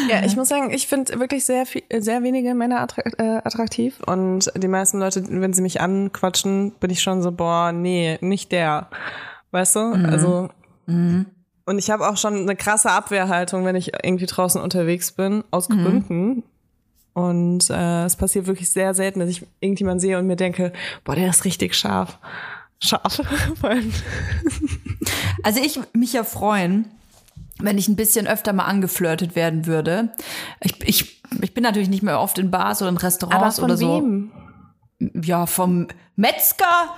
Ja, 0.09 0.23
ich 0.23 0.35
muss 0.35 0.49
sagen, 0.49 0.71
ich 0.71 0.88
finde 0.88 1.19
wirklich 1.19 1.45
sehr 1.45 1.65
viel, 1.65 1.83
sehr 1.99 2.23
wenige 2.23 2.53
Männer 2.53 2.88
äh, 3.17 3.23
attraktiv 3.43 3.99
und 4.05 4.51
die 4.55 4.67
meisten 4.67 4.99
Leute, 4.99 5.23
wenn 5.29 5.53
sie 5.53 5.61
mich 5.61 5.81
anquatschen, 5.81 6.71
bin 6.79 6.89
ich 6.89 7.01
schon 7.01 7.21
so, 7.21 7.31
boah, 7.31 7.71
nee, 7.71 8.17
nicht 8.21 8.51
der. 8.51 8.88
Weißt 9.51 9.75
du? 9.75 9.79
Also 10.09 10.49
und 11.67 11.79
ich 11.79 11.89
habe 11.89 12.07
auch 12.07 12.15
schon 12.15 12.35
eine 12.35 12.55
krasse 12.55 12.91
Abwehrhaltung, 12.91 13.65
wenn 13.65 13.75
ich 13.75 13.91
irgendwie 14.01 14.25
draußen 14.25 14.61
unterwegs 14.61 15.11
bin, 15.11 15.43
aus 15.51 15.67
Gründen. 15.67 16.43
Und 17.11 17.69
äh, 17.69 18.05
es 18.05 18.15
passiert 18.15 18.47
wirklich 18.47 18.69
sehr 18.69 18.93
selten, 18.93 19.19
dass 19.19 19.29
ich 19.29 19.45
irgendjemanden 19.59 19.99
sehe 19.99 20.17
und 20.17 20.27
mir 20.27 20.38
denke, 20.38 20.71
boah, 21.03 21.15
der 21.15 21.29
ist 21.29 21.43
richtig 21.43 21.75
scharf. 21.75 22.19
Scharf. 22.79 23.21
Also 25.43 25.61
ich 25.61 25.79
mich 25.93 26.13
ja 26.13 26.23
freuen, 26.23 26.85
wenn 27.60 27.78
ich 27.78 27.88
ein 27.88 27.95
bisschen 27.95 28.28
öfter 28.28 28.53
mal 28.53 28.66
angeflirtet 28.66 29.36
werden 29.36 29.66
würde. 29.66 30.14
Ich, 30.62 30.76
ich, 30.88 31.22
ich 31.41 31.53
bin 31.53 31.64
natürlich 31.64 31.89
nicht 31.89 32.03
mehr 32.03 32.20
oft 32.20 32.38
in 32.38 32.51
Bars 32.51 32.82
oder 32.82 32.89
in 32.89 32.97
Restaurants 32.97 33.60
oder 33.60 33.78
so. 33.78 34.08
Ja, 34.99 35.45
vom 35.45 35.88
Metzger 36.16 36.89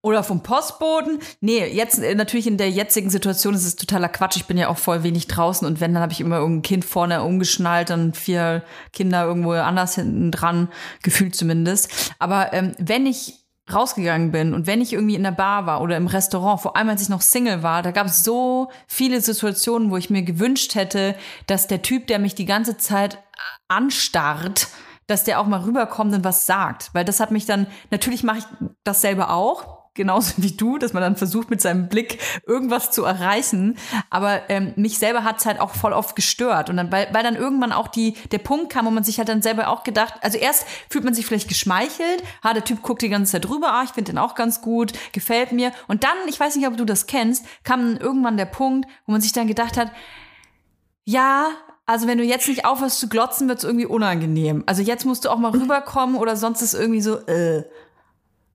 oder 0.00 0.22
vom 0.22 0.42
Postboten. 0.42 1.18
Nee, 1.40 1.66
jetzt 1.66 1.98
äh, 1.98 2.14
natürlich 2.14 2.46
in 2.46 2.56
der 2.56 2.70
jetzigen 2.70 3.10
Situation 3.10 3.54
ist 3.54 3.66
es 3.66 3.76
totaler 3.76 4.08
Quatsch. 4.08 4.36
Ich 4.36 4.46
bin 4.46 4.56
ja 4.56 4.68
auch 4.68 4.78
voll 4.78 5.02
wenig 5.02 5.26
draußen 5.26 5.66
und 5.66 5.80
wenn, 5.80 5.92
dann 5.92 6.02
habe 6.02 6.12
ich 6.12 6.20
immer 6.20 6.38
irgendein 6.38 6.62
Kind 6.62 6.84
vorne 6.84 7.22
umgeschnallt 7.22 7.90
und 7.90 8.16
vier 8.16 8.62
Kinder 8.92 9.24
irgendwo 9.24 9.52
anders 9.52 9.96
hinten 9.96 10.30
dran, 10.30 10.68
gefühlt 11.02 11.34
zumindest. 11.34 12.14
Aber 12.18 12.52
ähm, 12.52 12.74
wenn 12.78 13.06
ich 13.06 13.34
rausgegangen 13.72 14.30
bin 14.30 14.54
und 14.54 14.66
wenn 14.66 14.80
ich 14.80 14.92
irgendwie 14.92 15.14
in 15.14 15.22
der 15.22 15.30
Bar 15.30 15.66
war 15.66 15.80
oder 15.80 15.96
im 15.96 16.06
Restaurant, 16.06 16.60
vor 16.60 16.76
allem 16.76 16.88
als 16.88 17.02
ich 17.02 17.08
noch 17.08 17.20
Single 17.20 17.62
war, 17.62 17.82
da 17.82 17.90
gab 17.90 18.06
es 18.06 18.22
so 18.22 18.70
viele 18.86 19.20
Situationen, 19.20 19.90
wo 19.90 19.96
ich 19.96 20.10
mir 20.10 20.22
gewünscht 20.22 20.74
hätte, 20.74 21.14
dass 21.46 21.66
der 21.66 21.82
Typ, 21.82 22.06
der 22.06 22.18
mich 22.18 22.34
die 22.34 22.46
ganze 22.46 22.76
Zeit 22.76 23.18
anstarrt, 23.68 24.68
dass 25.06 25.24
der 25.24 25.40
auch 25.40 25.46
mal 25.46 25.60
rüberkommt 25.60 26.14
und 26.14 26.24
was 26.24 26.46
sagt. 26.46 26.90
Weil 26.92 27.04
das 27.04 27.20
hat 27.20 27.30
mich 27.30 27.46
dann, 27.46 27.66
natürlich 27.90 28.22
mache 28.22 28.38
ich 28.38 28.44
das 28.84 29.00
selber 29.00 29.30
auch, 29.30 29.77
genauso 29.98 30.34
wie 30.38 30.52
du, 30.52 30.78
dass 30.78 30.94
man 30.94 31.02
dann 31.02 31.16
versucht, 31.16 31.50
mit 31.50 31.60
seinem 31.60 31.90
Blick 31.90 32.18
irgendwas 32.46 32.90
zu 32.90 33.04
erreichen. 33.04 33.76
Aber 34.08 34.48
ähm, 34.48 34.72
mich 34.76 34.98
selber 34.98 35.24
hat's 35.24 35.44
halt 35.44 35.60
auch 35.60 35.74
voll 35.74 35.92
oft 35.92 36.16
gestört. 36.16 36.70
Und 36.70 36.78
dann, 36.78 36.90
weil, 36.90 37.08
weil 37.12 37.22
dann 37.22 37.36
irgendwann 37.36 37.72
auch 37.72 37.88
die, 37.88 38.14
der 38.32 38.38
Punkt 38.38 38.72
kam, 38.72 38.86
wo 38.86 38.90
man 38.90 39.04
sich 39.04 39.18
halt 39.18 39.28
dann 39.28 39.42
selber 39.42 39.68
auch 39.68 39.84
gedacht, 39.84 40.14
also 40.22 40.38
erst 40.38 40.66
fühlt 40.88 41.04
man 41.04 41.12
sich 41.12 41.26
vielleicht 41.26 41.48
geschmeichelt, 41.48 42.22
ah, 42.40 42.54
der 42.54 42.64
Typ 42.64 42.80
guckt 42.82 43.02
die 43.02 43.10
ganze 43.10 43.32
Zeit 43.32 43.48
rüber, 43.50 43.72
ah, 43.72 43.82
ich 43.84 43.90
finde 43.90 44.12
den 44.12 44.18
auch 44.18 44.34
ganz 44.34 44.62
gut, 44.62 44.92
gefällt 45.12 45.52
mir. 45.52 45.72
Und 45.88 46.04
dann, 46.04 46.16
ich 46.28 46.40
weiß 46.40 46.56
nicht, 46.56 46.66
ob 46.66 46.78
du 46.78 46.86
das 46.86 47.06
kennst, 47.06 47.44
kam 47.64 47.80
dann 47.80 47.96
irgendwann 48.00 48.38
der 48.38 48.46
Punkt, 48.46 48.88
wo 49.04 49.12
man 49.12 49.20
sich 49.20 49.32
dann 49.32 49.48
gedacht 49.48 49.76
hat, 49.76 49.90
ja, 51.04 51.48
also 51.86 52.06
wenn 52.06 52.18
du 52.18 52.24
jetzt 52.24 52.46
nicht 52.46 52.66
aufhörst 52.66 53.00
zu 53.00 53.08
glotzen, 53.08 53.48
wird's 53.48 53.64
irgendwie 53.64 53.86
unangenehm. 53.86 54.62
Also 54.66 54.82
jetzt 54.82 55.06
musst 55.06 55.24
du 55.24 55.30
auch 55.30 55.38
mal 55.38 55.52
rüberkommen 55.52 56.16
oder 56.16 56.36
sonst 56.36 56.62
ist 56.62 56.74
irgendwie 56.74 57.00
so, 57.00 57.16
äh. 57.26 57.64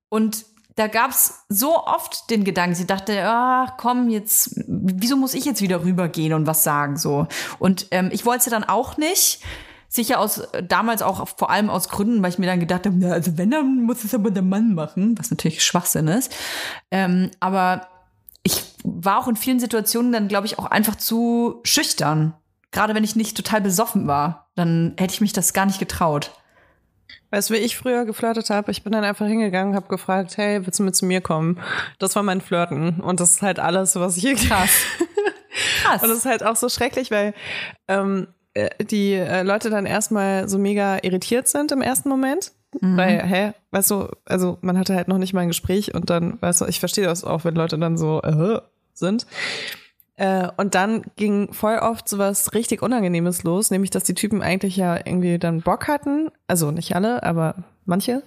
Und 0.09 0.45
da 0.75 0.87
gab's 0.87 1.45
so 1.49 1.85
oft 1.85 2.29
den 2.29 2.43
Gedanken, 2.43 2.75
sie 2.75 2.87
dachte, 2.87 3.23
ach 3.25 3.77
komm, 3.77 4.09
jetzt, 4.09 4.55
wieso 4.67 5.17
muss 5.17 5.33
ich 5.33 5.45
jetzt 5.45 5.61
wieder 5.61 5.83
rübergehen 5.83 6.33
und 6.33 6.47
was 6.47 6.63
sagen 6.63 6.97
so? 6.97 7.27
Und 7.59 7.87
ähm, 7.91 8.09
ich 8.11 8.25
wollte 8.25 8.49
dann 8.49 8.63
auch 8.63 8.97
nicht. 8.97 9.41
Sicher 9.87 10.19
aus, 10.19 10.41
damals 10.67 11.03
auch 11.03 11.27
vor 11.37 11.51
allem 11.51 11.69
aus 11.69 11.87
Gründen, 11.87 12.23
weil 12.23 12.31
ich 12.31 12.39
mir 12.39 12.47
dann 12.47 12.59
gedacht 12.59 12.87
habe, 12.87 12.95
na, 12.97 13.11
also 13.11 13.37
wenn, 13.37 13.51
dann 13.51 13.83
muss 13.83 14.03
es 14.03 14.15
aber 14.15 14.31
der 14.31 14.41
Mann 14.41 14.73
machen, 14.73 15.15
was 15.19 15.29
natürlich 15.29 15.63
Schwachsinn 15.63 16.07
ist. 16.07 16.33
Ähm, 16.89 17.29
aber 17.39 17.87
ich 18.41 18.63
war 18.83 19.19
auch 19.19 19.27
in 19.27 19.35
vielen 19.35 19.59
Situationen 19.59 20.11
dann, 20.11 20.27
glaube 20.27 20.47
ich, 20.47 20.57
auch 20.57 20.65
einfach 20.65 20.95
zu 20.95 21.59
schüchtern. 21.63 22.33
Gerade 22.71 22.95
wenn 22.95 23.03
ich 23.03 23.15
nicht 23.15 23.37
total 23.37 23.61
besoffen 23.61 24.07
war, 24.07 24.47
dann 24.55 24.93
hätte 24.97 25.13
ich 25.13 25.21
mich 25.21 25.31
das 25.31 25.53
gar 25.53 25.67
nicht 25.67 25.77
getraut. 25.77 26.31
Weißt 27.33 27.49
du, 27.49 27.55
wie 27.55 27.57
ich 27.57 27.75
früher 27.75 28.05
geflirtet 28.05 28.51
habe? 28.51 28.69
Ich 28.69 28.83
bin 28.83 28.93
dann 28.93 29.03
einfach 29.03 29.25
hingegangen, 29.25 29.73
habe 29.73 29.87
gefragt, 29.87 30.37
hey, 30.37 30.63
willst 30.63 30.77
du 30.77 30.83
mit 30.83 30.95
zu 30.95 31.07
mir 31.07 31.19
kommen? 31.19 31.59
Das 31.97 32.15
war 32.15 32.21
mein 32.21 32.41
Flirten. 32.41 32.99
Und 32.99 33.19
das 33.19 33.31
ist 33.31 33.41
halt 33.41 33.57
alles, 33.57 33.95
was 33.95 34.17
ich 34.17 34.47
Krass. 34.47 34.69
Krass. 35.81 36.03
Und 36.03 36.09
das 36.09 36.19
ist 36.19 36.25
halt 36.27 36.45
auch 36.45 36.55
so 36.55 36.69
schrecklich, 36.69 37.09
weil 37.09 37.33
ähm, 37.87 38.27
äh, 38.53 38.69
die 38.85 39.13
äh, 39.13 39.41
Leute 39.41 39.71
dann 39.71 39.87
erstmal 39.87 40.47
so 40.47 40.59
mega 40.59 40.99
irritiert 41.01 41.47
sind 41.47 41.71
im 41.71 41.81
ersten 41.81 42.07
Moment. 42.07 42.51
Weil, 42.79 43.23
hä, 43.23 43.53
weißt 43.71 43.89
du, 43.89 44.09
also 44.25 44.59
man 44.61 44.77
hatte 44.77 44.93
halt 44.93 45.07
noch 45.07 45.17
nicht 45.17 45.33
mal 45.33 45.41
ein 45.41 45.47
Gespräch 45.47 45.95
und 45.95 46.11
dann, 46.11 46.39
weißt 46.39 46.61
du, 46.61 46.65
ich 46.65 46.79
verstehe 46.79 47.05
das 47.05 47.23
auch, 47.23 47.45
wenn 47.45 47.55
Leute 47.55 47.79
dann 47.79 47.97
so 47.97 48.21
äh, 48.21 48.61
sind. 48.93 49.25
Äh, 50.15 50.47
und 50.57 50.75
dann 50.75 51.03
ging 51.15 51.53
voll 51.53 51.77
oft 51.77 52.07
sowas 52.07 52.53
richtig 52.53 52.81
Unangenehmes 52.81 53.43
los, 53.43 53.71
nämlich 53.71 53.89
dass 53.89 54.03
die 54.03 54.13
Typen 54.13 54.41
eigentlich 54.41 54.77
ja 54.77 54.95
irgendwie 54.95 55.39
dann 55.39 55.61
Bock 55.61 55.87
hatten. 55.87 56.29
Also 56.47 56.71
nicht 56.71 56.95
alle, 56.95 57.23
aber 57.23 57.55
manche. 57.85 58.23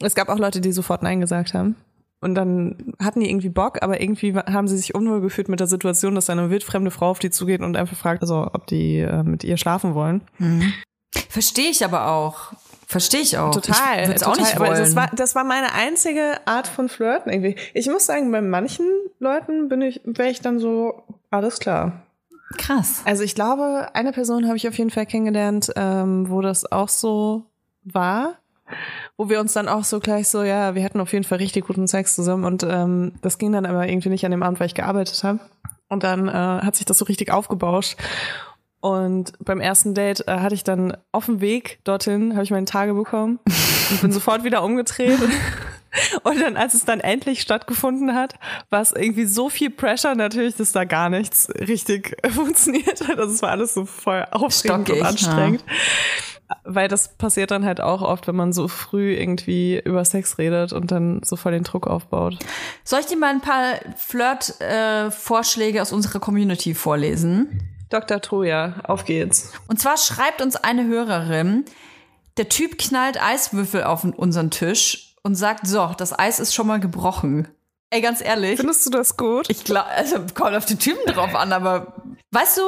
Es 0.00 0.14
gab 0.14 0.28
auch 0.28 0.38
Leute, 0.38 0.60
die 0.60 0.72
sofort 0.72 1.02
Nein 1.02 1.20
gesagt 1.20 1.54
haben. 1.54 1.76
Und 2.20 2.34
dann 2.34 2.94
hatten 3.00 3.20
die 3.20 3.30
irgendwie 3.30 3.48
Bock, 3.48 3.80
aber 3.82 4.00
irgendwie 4.00 4.34
haben 4.34 4.66
sie 4.66 4.76
sich 4.76 4.94
unwohl 4.94 5.20
gefühlt 5.20 5.48
mit 5.48 5.60
der 5.60 5.68
Situation, 5.68 6.16
dass 6.16 6.28
eine 6.28 6.50
wildfremde 6.50 6.90
Frau 6.90 7.10
auf 7.10 7.20
die 7.20 7.30
zugeht 7.30 7.60
und 7.60 7.76
einfach 7.76 7.96
fragt, 7.96 8.22
also 8.22 8.50
ob 8.52 8.66
die 8.66 8.98
äh, 8.98 9.22
mit 9.22 9.44
ihr 9.44 9.56
schlafen 9.56 9.94
wollen. 9.94 10.22
Verstehe 11.28 11.70
ich 11.70 11.84
aber 11.84 12.10
auch. 12.10 12.52
Verstehe 12.90 13.20
ich 13.20 13.36
auch. 13.36 13.50
Total. 13.50 14.04
Ich 14.04 14.16
es 14.16 14.22
auch 14.22 14.32
total. 14.32 14.44
nicht 14.44 14.56
Aber 14.56 14.68
wollen. 14.68 14.78
das 14.78 14.96
war, 14.96 15.10
das 15.14 15.34
war 15.34 15.44
meine 15.44 15.74
einzige 15.74 16.40
Art 16.46 16.66
von 16.66 16.88
Flirten 16.88 17.30
irgendwie. 17.30 17.54
Ich 17.74 17.86
muss 17.86 18.06
sagen, 18.06 18.32
bei 18.32 18.40
manchen 18.40 18.86
Leuten 19.18 19.68
bin 19.68 19.82
ich, 19.82 20.00
wäre 20.04 20.30
ich 20.30 20.40
dann 20.40 20.58
so, 20.58 21.02
alles 21.30 21.58
klar. 21.58 22.02
Krass. 22.56 23.02
Also 23.04 23.24
ich 23.24 23.34
glaube, 23.34 23.88
eine 23.92 24.12
Person 24.12 24.46
habe 24.46 24.56
ich 24.56 24.66
auf 24.66 24.78
jeden 24.78 24.88
Fall 24.88 25.04
kennengelernt, 25.04 25.70
ähm, 25.76 26.30
wo 26.30 26.40
das 26.40 26.72
auch 26.72 26.88
so 26.88 27.44
war. 27.84 28.36
Wo 29.18 29.28
wir 29.28 29.40
uns 29.40 29.52
dann 29.52 29.68
auch 29.68 29.84
so 29.84 30.00
gleich 30.00 30.28
so, 30.28 30.42
ja, 30.42 30.74
wir 30.74 30.82
hatten 30.82 31.00
auf 31.00 31.12
jeden 31.12 31.24
Fall 31.24 31.38
richtig 31.38 31.66
guten 31.66 31.86
Sex 31.86 32.14
zusammen 32.14 32.44
und 32.44 32.62
ähm, 32.62 33.12
das 33.20 33.36
ging 33.38 33.52
dann 33.52 33.66
aber 33.66 33.86
irgendwie 33.86 34.08
nicht 34.08 34.24
an 34.24 34.30
dem 34.30 34.42
Abend, 34.42 34.60
weil 34.60 34.66
ich 34.66 34.74
gearbeitet 34.74 35.22
habe. 35.24 35.40
Und 35.88 36.04
dann 36.04 36.28
äh, 36.28 36.32
hat 36.32 36.76
sich 36.76 36.84
das 36.86 36.98
so 36.98 37.04
richtig 37.06 37.32
aufgebauscht. 37.32 37.96
Und 38.80 39.32
beim 39.40 39.60
ersten 39.60 39.94
Date 39.94 40.26
äh, 40.28 40.38
hatte 40.38 40.54
ich 40.54 40.62
dann 40.62 40.96
auf 41.10 41.26
dem 41.26 41.40
Weg 41.40 41.80
dorthin, 41.84 42.34
habe 42.34 42.44
ich 42.44 42.50
meine 42.50 42.66
Tage 42.66 42.94
bekommen 42.94 43.40
und 43.90 44.00
bin 44.00 44.12
sofort 44.12 44.44
wieder 44.44 44.62
umgedreht. 44.62 45.18
Und 46.22 46.40
dann, 46.40 46.56
als 46.56 46.74
es 46.74 46.84
dann 46.84 47.00
endlich 47.00 47.40
stattgefunden 47.40 48.14
hat, 48.14 48.34
war 48.70 48.80
es 48.80 48.92
irgendwie 48.92 49.24
so 49.24 49.48
viel 49.48 49.70
Pressure 49.70 50.14
natürlich, 50.14 50.54
dass 50.54 50.72
da 50.72 50.84
gar 50.84 51.08
nichts 51.08 51.48
richtig 51.58 52.16
funktioniert 52.30 53.08
hat. 53.08 53.18
Also 53.18 53.34
es 53.34 53.42
war 53.42 53.50
alles 53.50 53.74
so 53.74 53.84
voll 53.84 54.24
aufregend 54.30 54.86
Stockig, 54.86 55.00
und 55.00 55.06
anstrengend. 55.06 55.64
Weil 56.64 56.88
das 56.88 57.16
passiert 57.16 57.50
dann 57.50 57.64
halt 57.64 57.80
auch 57.80 58.00
oft, 58.00 58.26
wenn 58.26 58.36
man 58.36 58.52
so 58.52 58.68
früh 58.68 59.14
irgendwie 59.14 59.80
über 59.84 60.04
Sex 60.04 60.38
redet 60.38 60.72
und 60.72 60.90
dann 60.90 61.20
so 61.22 61.36
voll 61.36 61.52
den 61.52 61.64
Druck 61.64 61.86
aufbaut. 61.86 62.38
Soll 62.84 63.00
ich 63.00 63.06
dir 63.06 63.18
mal 63.18 63.30
ein 63.30 63.40
paar 63.40 63.74
Flirt-Vorschläge 63.96 65.82
aus 65.82 65.92
unserer 65.92 66.20
Community 66.20 66.74
vorlesen? 66.74 67.77
Dr. 67.90 68.20
Troja, 68.20 68.74
auf 68.84 69.04
geht's. 69.04 69.52
Und 69.68 69.80
zwar 69.80 69.96
schreibt 69.96 70.42
uns 70.42 70.56
eine 70.56 70.86
Hörerin, 70.86 71.64
der 72.36 72.48
Typ 72.48 72.78
knallt 72.78 73.20
Eiswürfel 73.22 73.84
auf 73.84 74.04
unseren 74.04 74.50
Tisch 74.50 75.16
und 75.22 75.34
sagt, 75.34 75.66
so, 75.66 75.92
das 75.96 76.16
Eis 76.16 76.38
ist 76.38 76.54
schon 76.54 76.66
mal 76.66 76.80
gebrochen. 76.80 77.48
Ey, 77.90 78.00
ganz 78.00 78.20
ehrlich, 78.20 78.58
Findest 78.58 78.84
du 78.86 78.90
das 78.90 79.16
gut? 79.16 79.48
ich 79.48 79.64
glaube, 79.64 79.86
also 79.88 80.18
kommt 80.34 80.54
auf 80.54 80.66
den 80.66 80.78
Typen 80.78 81.12
drauf 81.12 81.34
an, 81.34 81.52
aber 81.52 81.94
weißt 82.32 82.58
du, 82.58 82.62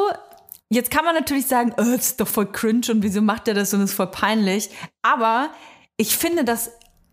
jetzt 0.70 0.90
kann 0.90 1.04
man 1.04 1.14
natürlich 1.14 1.46
sagen, 1.46 1.72
oh, 1.72 1.82
das 1.82 2.06
ist 2.06 2.20
doch 2.20 2.28
voll 2.28 2.50
cringe 2.50 2.86
und 2.90 3.02
wieso 3.02 3.20
macht 3.20 3.46
er 3.46 3.54
das 3.54 3.74
und 3.74 3.82
ist 3.82 3.92
voll 3.92 4.06
peinlich. 4.06 4.70
Aber 5.02 5.50
ich 5.98 6.16
finde 6.16 6.44
das, 6.44 6.70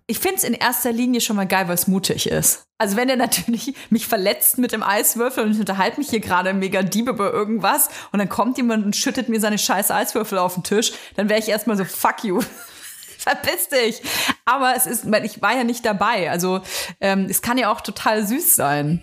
ich 0.07 0.19
finde 0.19 0.37
es 0.37 0.43
in 0.45 0.53
erster 0.53 0.93
Linie 0.93 1.19
schon 1.19 1.35
mal 1.35 1.45
geil, 1.45 1.67
weil 1.67 1.75
es 1.75 1.87
mutig 1.87 2.29
ist. 2.29 2.65
Also 2.77 2.95
wenn 2.95 3.09
er 3.09 3.17
natürlich 3.17 3.75
mich 3.89 4.07
verletzt 4.07 4.57
mit 4.57 4.71
dem 4.71 4.81
Eiswürfel 4.81 5.43
und 5.43 5.51
ich 5.51 5.59
unterhalte 5.59 5.99
mich 5.99 6.09
hier 6.09 6.21
gerade 6.21 6.53
mega 6.53 6.81
Diebe 6.81 7.11
über 7.11 7.33
irgendwas 7.33 7.89
und 8.13 8.19
dann 8.19 8.29
kommt 8.29 8.57
jemand 8.57 8.85
und 8.85 8.95
schüttet 8.95 9.27
mir 9.27 9.41
seine 9.41 9.57
scheiß 9.57 9.91
Eiswürfel 9.91 10.37
auf 10.37 10.53
den 10.53 10.63
Tisch, 10.63 10.93
dann 11.17 11.27
wäre 11.27 11.39
ich 11.39 11.49
erstmal 11.49 11.75
so, 11.75 11.83
fuck 11.83 12.23
you. 12.23 12.41
Verpiss 13.17 13.67
dich. 13.67 14.01
Aber 14.45 14.73
es 14.77 14.85
ist, 14.85 15.05
ich 15.23 15.41
war 15.41 15.53
ja 15.57 15.65
nicht 15.65 15.85
dabei. 15.85 16.31
Also 16.31 16.61
ähm, 17.01 17.27
es 17.29 17.41
kann 17.41 17.57
ja 17.57 17.69
auch 17.69 17.81
total 17.81 18.25
süß 18.25 18.55
sein. 18.55 19.01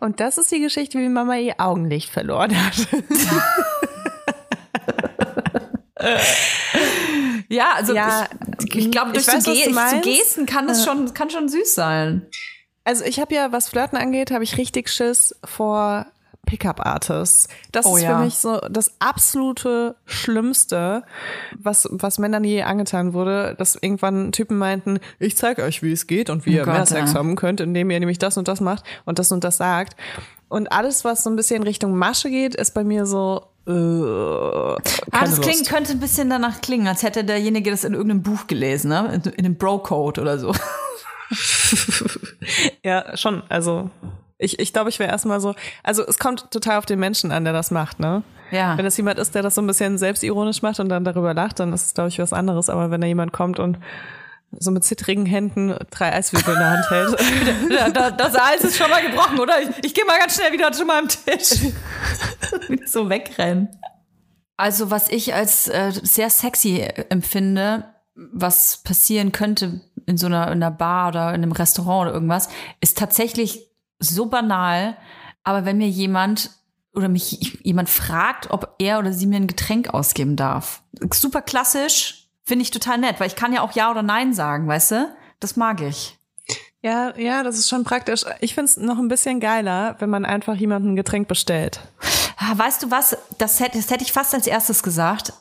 Und 0.00 0.20
das 0.20 0.38
ist 0.38 0.50
die 0.50 0.60
Geschichte, 0.60 0.98
wie 0.98 1.08
Mama 1.10 1.36
ihr 1.36 1.56
Augenlicht 1.58 2.08
verloren 2.10 2.56
hat. 2.56 2.74
Ja, 7.50 7.72
also 7.74 7.94
Ja, 7.94 8.26
ich, 8.64 8.74
ich 8.76 8.90
glaube, 8.90 9.08
ich 9.08 9.24
durch 9.24 9.28
weiß, 9.28 9.44
so, 9.44 9.50
was 9.50 9.58
Ge 9.58 9.72
meinst. 9.72 10.02
Gesten 10.04 10.46
kann 10.46 10.68
es 10.68 10.84
schon, 10.84 11.12
kann 11.12 11.30
schon 11.30 11.48
süß 11.48 11.74
sein. 11.74 12.26
Also 12.84 13.04
ich 13.04 13.20
habe 13.20 13.34
ja, 13.34 13.52
was 13.52 13.68
Flirten 13.68 13.98
angeht, 13.98 14.30
habe 14.30 14.44
ich 14.44 14.56
richtig 14.56 14.88
Schiss 14.88 15.34
vor 15.44 16.06
Pickup-Artists. 16.46 17.48
Das 17.72 17.86
Oh 17.86 17.96
ist 17.96 18.02
ja. 18.02 18.16
für 18.16 18.24
mich 18.24 18.36
so 18.36 18.58
das 18.70 18.92
absolute 19.00 19.96
Schlimmste, 20.06 21.04
was, 21.58 21.88
was 21.90 22.18
Männern 22.18 22.44
je 22.44 22.62
angetan 22.62 23.12
wurde, 23.12 23.54
dass 23.58 23.74
irgendwann 23.74 24.32
Typen 24.32 24.56
meinten, 24.56 25.00
ich 25.18 25.36
zeige 25.36 25.62
euch, 25.62 25.82
wie 25.82 25.92
es 25.92 26.06
geht 26.06 26.30
und 26.30 26.46
wie 26.46 26.50
Oh 26.50 26.56
ihr 26.58 26.66
mehr 26.66 26.78
Gott, 26.78 26.88
Sex 26.88 27.12
ja. 27.12 27.18
haben 27.18 27.36
könnt, 27.36 27.60
indem 27.60 27.90
ihr 27.90 28.00
nämlich 28.00 28.18
das 28.18 28.36
und 28.38 28.48
das 28.48 28.60
macht 28.60 28.84
und 29.04 29.18
das 29.18 29.30
und 29.32 29.44
das 29.44 29.58
sagt. 29.58 29.96
Und 30.48 30.72
alles, 30.72 31.04
was 31.04 31.22
so 31.22 31.30
ein 31.30 31.36
bisschen 31.36 31.62
Richtung 31.62 31.96
Masche 31.96 32.30
geht, 32.30 32.54
ist 32.54 32.74
bei 32.74 32.82
mir 32.82 33.06
so, 33.06 33.49
äh, 33.66 33.70
Ah, 35.12 35.24
das 35.24 35.40
klingt, 35.40 35.68
könnte 35.68 35.92
ein 35.92 36.00
bisschen 36.00 36.30
danach 36.30 36.60
klingen, 36.60 36.86
als 36.88 37.02
hätte 37.02 37.24
derjenige 37.24 37.70
das 37.70 37.84
in 37.84 37.94
irgendeinem 37.94 38.22
Buch 38.22 38.46
gelesen, 38.46 38.88
ne? 38.90 39.12
In, 39.14 39.32
in 39.32 39.44
einem 39.44 39.56
Bro-Code 39.56 40.20
oder 40.20 40.38
so. 40.38 40.52
Ja, 42.82 43.16
schon. 43.16 43.42
Also 43.48 43.90
ich, 44.38 44.58
ich 44.58 44.72
glaube, 44.72 44.88
ich 44.88 44.98
wäre 44.98 45.10
erstmal 45.10 45.40
so. 45.40 45.54
Also 45.82 46.04
es 46.04 46.18
kommt 46.18 46.50
total 46.50 46.78
auf 46.78 46.86
den 46.86 46.98
Menschen 46.98 47.30
an, 47.30 47.44
der 47.44 47.52
das 47.52 47.70
macht, 47.70 48.00
ne? 48.00 48.22
Ja. 48.50 48.76
Wenn 48.76 48.86
es 48.86 48.96
jemand 48.96 49.18
ist, 49.18 49.34
der 49.34 49.42
das 49.42 49.54
so 49.54 49.62
ein 49.62 49.66
bisschen 49.66 49.96
selbstironisch 49.98 50.62
macht 50.62 50.80
und 50.80 50.88
dann 50.88 51.04
darüber 51.04 51.34
lacht, 51.34 51.60
dann 51.60 51.72
ist 51.72 51.86
es, 51.86 51.94
glaube 51.94 52.08
ich, 52.08 52.18
was 52.18 52.32
anderes. 52.32 52.68
Aber 52.68 52.90
wenn 52.90 53.00
da 53.00 53.06
jemand 53.06 53.32
kommt 53.32 53.60
und 53.60 53.78
so 54.58 54.70
mit 54.70 54.84
zittrigen 54.84 55.26
Händen 55.26 55.74
drei 55.90 56.12
Eiswürfel 56.12 56.54
in 56.54 56.60
der 56.60 56.70
Hand 56.70 56.90
hält. 56.90 58.14
Das 58.18 58.34
Eis 58.34 58.62
ist 58.62 58.76
schon 58.76 58.90
mal 58.90 59.02
gebrochen, 59.02 59.38
oder? 59.38 59.60
Ich, 59.62 59.68
ich 59.84 59.94
gehe 59.94 60.04
mal 60.04 60.18
ganz 60.18 60.34
schnell 60.34 60.52
wieder 60.52 60.72
zu 60.72 60.84
meinem 60.84 61.08
Tisch. 61.08 61.72
Wieder 62.68 62.86
so 62.86 63.08
wegrennen. 63.08 63.68
Also, 64.56 64.90
was 64.90 65.08
ich 65.08 65.34
als 65.34 65.68
äh, 65.68 65.92
sehr 65.92 66.28
sexy 66.28 66.80
empfinde, 67.08 67.84
was 68.14 68.78
passieren 68.78 69.32
könnte 69.32 69.80
in 70.06 70.18
so 70.18 70.26
einer, 70.26 70.46
in 70.48 70.62
einer 70.62 70.70
Bar 70.70 71.08
oder 71.08 71.28
in 71.28 71.42
einem 71.42 71.52
Restaurant 71.52 72.08
oder 72.08 72.14
irgendwas, 72.14 72.48
ist 72.80 72.98
tatsächlich 72.98 73.70
so 73.98 74.26
banal. 74.26 74.96
Aber 75.44 75.64
wenn 75.64 75.78
mir 75.78 75.88
jemand 75.88 76.50
oder 76.92 77.08
mich 77.08 77.58
jemand 77.62 77.88
fragt, 77.88 78.50
ob 78.50 78.74
er 78.78 78.98
oder 78.98 79.12
sie 79.12 79.26
mir 79.26 79.36
ein 79.36 79.46
Getränk 79.46 79.94
ausgeben 79.94 80.36
darf. 80.36 80.82
Super 81.12 81.40
klassisch, 81.40 82.19
finde 82.50 82.64
ich 82.64 82.72
total 82.72 82.98
nett, 82.98 83.20
weil 83.20 83.28
ich 83.28 83.36
kann 83.36 83.52
ja 83.52 83.62
auch 83.62 83.70
Ja 83.76 83.92
oder 83.92 84.02
Nein 84.02 84.34
sagen, 84.34 84.66
weißt 84.66 84.90
du? 84.90 85.16
Das 85.38 85.54
mag 85.54 85.80
ich. 85.80 86.18
ja, 86.82 87.16
ja, 87.16 87.44
das 87.44 87.56
ist 87.58 87.68
schon 87.68 87.84
praktisch. 87.84 88.24
Ich 88.40 88.56
finde 88.56 88.70
es 88.70 88.76
noch 88.76 88.98
ein 88.98 89.06
bisschen 89.06 89.38
geiler, 89.38 89.94
wenn 90.00 90.10
man 90.10 90.24
einfach 90.24 90.56
jemandem 90.56 90.92
ein 90.94 90.96
Getränk 90.96 91.28
bestellt. 91.28 91.78
Ah, 92.36 92.58
Weißt 92.58 92.82
du 92.82 92.90
was? 92.90 93.16
Das 93.38 93.60
hätte, 93.60 93.78
das 93.78 93.88
hätte 93.88 94.02
ich 94.02 94.10
fast 94.12 94.34
als 94.34 94.48
erstes 94.48 94.82
gesagt. 94.82 95.32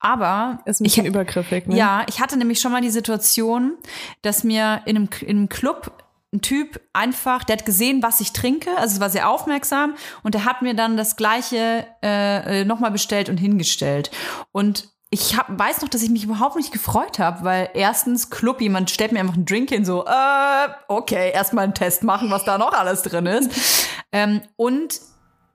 Aber 0.00 0.58
Ist 0.66 0.82
ein 0.82 0.84
ich, 0.84 0.96
bisschen 0.96 1.06
übergriffig, 1.06 1.66
ne? 1.66 1.76
ja, 1.76 2.04
ich 2.10 2.20
hatte 2.20 2.36
nämlich 2.36 2.60
schon 2.60 2.72
mal 2.72 2.82
die 2.82 2.90
Situation, 2.90 3.78
dass 4.20 4.44
mir 4.44 4.82
in 4.84 4.96
einem, 4.96 5.08
in 5.22 5.38
einem 5.38 5.48
Club 5.48 6.04
ein 6.30 6.42
Typ 6.42 6.78
einfach, 6.92 7.44
der 7.44 7.56
hat 7.56 7.64
gesehen, 7.64 8.02
was 8.02 8.20
ich 8.20 8.34
trinke, 8.34 8.68
also 8.76 8.96
es 8.96 9.00
war 9.00 9.08
sehr 9.08 9.30
aufmerksam 9.30 9.94
und 10.22 10.34
der 10.34 10.44
hat 10.44 10.60
mir 10.60 10.74
dann 10.74 10.98
das 10.98 11.16
gleiche 11.16 11.86
äh, 12.02 12.64
nochmal 12.66 12.90
bestellt 12.90 13.30
und 13.30 13.38
hingestellt. 13.38 14.10
Und 14.52 14.92
ich 15.14 15.36
hab, 15.36 15.46
weiß 15.56 15.80
noch, 15.82 15.88
dass 15.88 16.02
ich 16.02 16.10
mich 16.10 16.24
überhaupt 16.24 16.56
nicht 16.56 16.72
gefreut 16.72 17.20
habe, 17.20 17.44
weil 17.44 17.70
erstens 17.74 18.30
Club, 18.30 18.60
jemand 18.60 18.90
stellt 18.90 19.12
mir 19.12 19.20
einfach 19.20 19.34
einen 19.34 19.46
Drink 19.46 19.68
hin, 19.70 19.84
so, 19.84 20.04
äh, 20.04 20.68
okay, 20.88 21.30
erstmal 21.32 21.64
einen 21.64 21.74
Test 21.74 22.02
machen, 22.02 22.30
was 22.32 22.44
da 22.44 22.58
noch 22.58 22.72
alles 22.72 23.02
drin 23.02 23.26
ist. 23.26 23.86
ähm, 24.12 24.42
und 24.56 25.00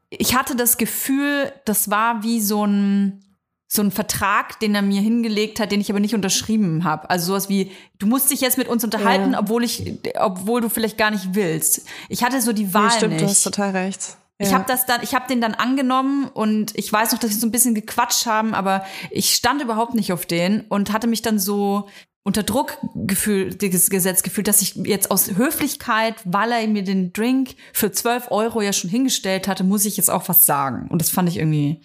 ich 0.09 0.33
hatte 0.35 0.55
das 0.55 0.77
Gefühl, 0.77 1.51
das 1.65 1.89
war 1.91 2.23
wie 2.23 2.39
so 2.41 2.65
ein 2.65 3.25
so 3.71 3.83
ein 3.83 3.91
Vertrag, 3.91 4.59
den 4.61 4.73
er 4.73 4.81
mir 4.81 4.99
hingelegt 4.99 5.59
hat, 5.59 5.71
den 5.71 5.79
ich 5.79 5.91
aber 5.91 5.99
nicht 5.99 6.15
unterschrieben 6.15 6.85
habe. 6.85 7.07
Also 7.07 7.27
sowas 7.27 7.49
wie, 7.49 7.71
du 7.99 8.07
musst 8.07 8.31
dich 8.31 8.41
jetzt 8.41 8.57
mit 8.57 8.67
uns 8.67 8.83
unterhalten, 8.83 9.33
Ja. 9.33 9.39
obwohl 9.41 9.63
ich, 9.63 9.93
obwohl 10.19 10.59
du 10.61 10.69
vielleicht 10.69 10.97
gar 10.97 11.11
nicht 11.11 11.35
willst. 11.35 11.85
Ich 12.07 12.23
hatte 12.23 12.41
so 12.41 12.51
die 12.51 12.73
Wahl 12.73 12.85
Nee, 12.85 12.89
stimmt, 12.97 13.13
nicht. 13.13 13.25
du 13.25 13.29
hast 13.29 13.43
total 13.43 13.69
recht. 13.71 14.17
Ich 14.41 14.51
Ja. 14.51 14.55
habe 14.55 14.65
das 14.67 14.85
dann, 14.85 15.03
ich 15.03 15.13
habe 15.13 15.27
den 15.27 15.41
dann 15.41 15.53
angenommen 15.53 16.25
und 16.33 16.71
ich 16.77 16.91
weiß 16.91 17.11
noch, 17.11 17.19
dass 17.19 17.29
wir 17.31 17.37
so 17.37 17.45
ein 17.45 17.51
bisschen 17.51 17.75
gequatscht 17.75 18.25
haben, 18.25 18.53
aber 18.53 18.85
ich 19.11 19.35
stand 19.35 19.61
überhaupt 19.61 19.93
nicht 19.95 20.13
auf 20.13 20.25
den 20.25 20.61
und 20.61 20.93
hatte 20.93 21.07
mich 21.07 21.21
dann 21.21 21.39
so 21.39 21.89
unter 22.23 22.43
Druck 22.43 22.77
gefühl, 22.95 23.53
dieses 23.53 23.89
Gesetz 23.89 24.23
gefühlt, 24.23 24.47
dass 24.47 24.61
ich 24.61 24.75
jetzt 24.75 25.11
aus 25.11 25.35
Höflichkeit, 25.35 26.15
weil 26.23 26.51
er 26.53 26.67
mir 26.67 26.83
den 26.83 27.11
Drink 27.11 27.55
für 27.73 27.91
12 27.91 28.31
Euro 28.31 28.61
ja 28.61 28.71
schon 28.71 28.89
hingestellt 28.89 29.47
hatte, 29.47 29.63
muss 29.65 29.85
ich 29.85 29.97
jetzt 29.97 30.09
auch 30.09 30.29
was 30.29 30.45
sagen. 30.45 30.87
Und 30.89 31.01
das 31.01 31.09
fand 31.09 31.27
ich 31.27 31.37
irgendwie 31.37 31.81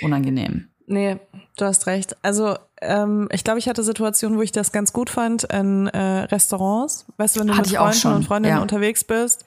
unangenehm. 0.00 0.68
Nee, 0.86 1.18
du 1.56 1.64
hast 1.64 1.86
recht. 1.86 2.16
Also 2.22 2.56
ähm, 2.80 3.28
ich 3.30 3.44
glaube, 3.44 3.58
ich 3.60 3.68
hatte 3.68 3.82
Situationen, 3.84 4.36
wo 4.36 4.42
ich 4.42 4.52
das 4.52 4.72
ganz 4.72 4.92
gut 4.92 5.10
fand 5.10 5.44
in 5.44 5.86
äh, 5.86 5.98
Restaurants. 6.24 7.06
Weißt 7.16 7.36
du, 7.36 7.40
wenn 7.40 7.46
du 7.46 7.52
Hatte 7.56 7.70
mit 7.70 7.78
Freunden 7.78 7.94
schon, 7.96 8.14
und 8.14 8.24
Freundinnen 8.24 8.56
ja. 8.56 8.62
unterwegs 8.62 9.04
bist 9.04 9.44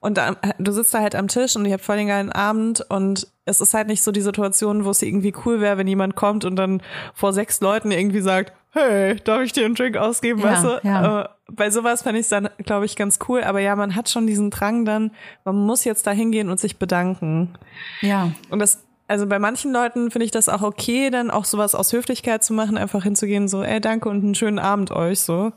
und 0.00 0.18
am- 0.18 0.36
du 0.58 0.72
sitzt 0.72 0.92
da 0.92 1.00
halt 1.00 1.14
am 1.14 1.28
Tisch 1.28 1.54
und 1.56 1.64
ihr 1.64 1.74
habt 1.74 1.84
voll 1.84 1.96
den 1.96 2.08
geilen 2.08 2.32
Abend 2.32 2.84
und 2.90 3.28
es 3.44 3.60
ist 3.60 3.74
halt 3.74 3.86
nicht 3.88 4.02
so 4.02 4.10
die 4.12 4.20
Situation, 4.20 4.84
wo 4.84 4.90
es 4.90 5.02
irgendwie 5.02 5.32
cool 5.46 5.60
wäre, 5.60 5.78
wenn 5.78 5.86
jemand 5.86 6.16
kommt 6.16 6.44
und 6.44 6.56
dann 6.56 6.82
vor 7.14 7.32
sechs 7.32 7.60
Leuten 7.60 7.90
irgendwie 7.92 8.20
sagt, 8.20 8.52
hey, 8.70 9.16
darf 9.16 9.42
ich 9.42 9.52
dir 9.52 9.64
einen 9.64 9.74
Drink 9.74 9.96
ausgeben, 9.96 10.40
Ja, 10.40 10.46
weißt 10.46 10.64
du? 10.64 10.80
ja. 10.82 11.22
Äh, 11.22 11.28
bei 11.54 11.70
sowas 11.70 12.02
fände 12.02 12.18
ich 12.18 12.24
es 12.24 12.30
dann, 12.30 12.48
glaube 12.64 12.86
ich, 12.86 12.96
ganz 12.96 13.18
cool. 13.28 13.44
Aber 13.44 13.60
ja, 13.60 13.76
man 13.76 13.94
hat 13.94 14.08
schon 14.08 14.26
diesen 14.26 14.50
Drang 14.50 14.84
dann, 14.86 15.10
man 15.44 15.54
muss 15.56 15.84
jetzt 15.84 16.06
da 16.06 16.10
hingehen 16.12 16.48
und 16.48 16.58
sich 16.58 16.78
bedanken. 16.78 17.50
Ja. 18.00 18.30
Und 18.48 18.58
das, 18.60 18.82
also 19.08 19.26
bei 19.26 19.38
manchen 19.38 19.72
Leuten 19.72 20.10
finde 20.10 20.24
ich 20.24 20.30
das 20.30 20.48
auch 20.48 20.62
okay, 20.62 21.10
dann 21.10 21.30
auch 21.30 21.44
sowas 21.44 21.74
aus 21.74 21.92
Höflichkeit 21.92 22.42
zu 22.44 22.52
machen, 22.54 22.78
einfach 22.78 23.02
hinzugehen, 23.02 23.48
so, 23.48 23.62
ey, 23.62 23.80
danke 23.80 24.08
und 24.08 24.22
einen 24.22 24.34
schönen 24.34 24.58
Abend 24.58 24.90
euch, 24.90 25.20
so. 25.20 25.52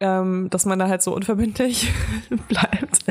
Ähm, 0.00 0.48
dass 0.50 0.66
man 0.66 0.78
da 0.78 0.88
halt 0.88 1.02
so 1.02 1.14
unverbindlich 1.14 1.92
bleibt. 2.48 3.04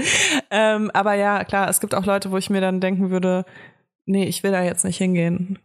Ähm, 0.49 0.91
aber 0.93 1.13
ja, 1.13 1.43
klar, 1.45 1.69
es 1.69 1.79
gibt 1.79 1.95
auch 1.95 2.05
Leute, 2.05 2.31
wo 2.31 2.37
ich 2.37 2.49
mir 2.49 2.61
dann 2.61 2.81
denken 2.81 3.09
würde, 3.09 3.45
nee, 4.05 4.25
ich 4.25 4.43
will 4.43 4.51
da 4.51 4.61
jetzt 4.61 4.83
nicht 4.83 4.97
hingehen. 4.97 5.57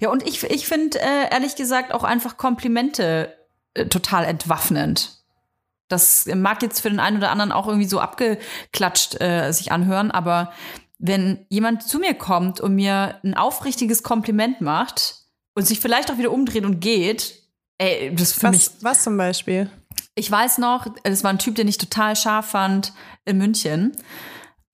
Ja, 0.00 0.10
und 0.10 0.26
ich, 0.26 0.42
ich 0.44 0.66
finde, 0.66 1.00
äh, 1.00 1.32
ehrlich 1.32 1.56
gesagt, 1.56 1.92
auch 1.92 2.04
einfach 2.04 2.36
Komplimente 2.36 3.34
äh, 3.74 3.86
total 3.86 4.24
entwaffnend. 4.24 5.16
Das 5.88 6.26
mag 6.34 6.62
jetzt 6.62 6.80
für 6.80 6.90
den 6.90 7.00
einen 7.00 7.18
oder 7.18 7.30
anderen 7.30 7.52
auch 7.52 7.68
irgendwie 7.68 7.86
so 7.86 8.00
abgeklatscht 8.00 9.20
äh, 9.20 9.52
sich 9.52 9.70
anhören, 9.70 10.10
aber 10.10 10.52
wenn 10.98 11.46
jemand 11.48 11.82
zu 11.82 11.98
mir 11.98 12.14
kommt 12.14 12.60
und 12.60 12.74
mir 12.74 13.20
ein 13.22 13.34
aufrichtiges 13.34 14.02
Kompliment 14.02 14.60
macht 14.60 15.26
und 15.54 15.66
sich 15.66 15.80
vielleicht 15.80 16.10
auch 16.10 16.18
wieder 16.18 16.32
umdreht 16.32 16.64
und 16.64 16.80
geht, 16.80 17.42
ey, 17.78 18.14
das 18.14 18.32
für 18.32 18.50
mich 18.50 18.66
Was, 18.66 18.84
was 18.84 19.02
zum 19.02 19.16
Beispiel? 19.16 19.70
ich 20.16 20.30
weiß 20.30 20.58
noch, 20.58 20.86
das 21.04 21.22
war 21.22 21.30
ein 21.30 21.38
Typ, 21.38 21.54
den 21.54 21.68
ich 21.68 21.78
total 21.78 22.16
scharf 22.16 22.46
fand 22.46 22.92
in 23.24 23.38
München. 23.38 23.92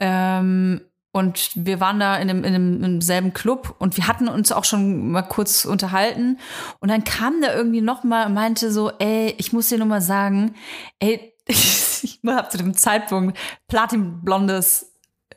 Ähm, 0.01 0.81
und 1.15 1.51
wir 1.55 1.81
waren 1.81 2.01
da 2.01 2.17
in 2.17 2.29
dem, 2.29 2.45
in, 2.45 2.53
dem, 2.55 2.83
im 2.83 3.01
selben 3.03 3.35
Club 3.35 3.75
und 3.79 3.99
wir 3.99 4.07
hatten 4.07 4.29
uns 4.29 4.51
auch 4.51 4.65
schon 4.65 5.11
mal 5.11 5.23
kurz 5.23 5.67
unterhalten. 5.67 6.39
Und 6.79 6.91
dann 6.91 7.05
kam 7.05 7.41
der 7.43 7.55
irgendwie 7.55 7.83
noch 7.83 8.03
mal 8.05 8.27
und 8.27 8.35
meinte 8.35 8.73
so, 8.73 8.91
ey, 8.99 9.35
ich 9.37 9.53
muss 9.53 9.69
dir 9.69 9.79
nur 9.79 9.89
mal 9.89 10.01
sagen, 10.01 10.55
ey, 11.01 11.35
ich 11.47 12.21
habe 12.27 12.49
zu 12.49 12.57
dem 12.57 12.75
Zeitpunkt 12.75 13.37
platinblondes 13.67 14.92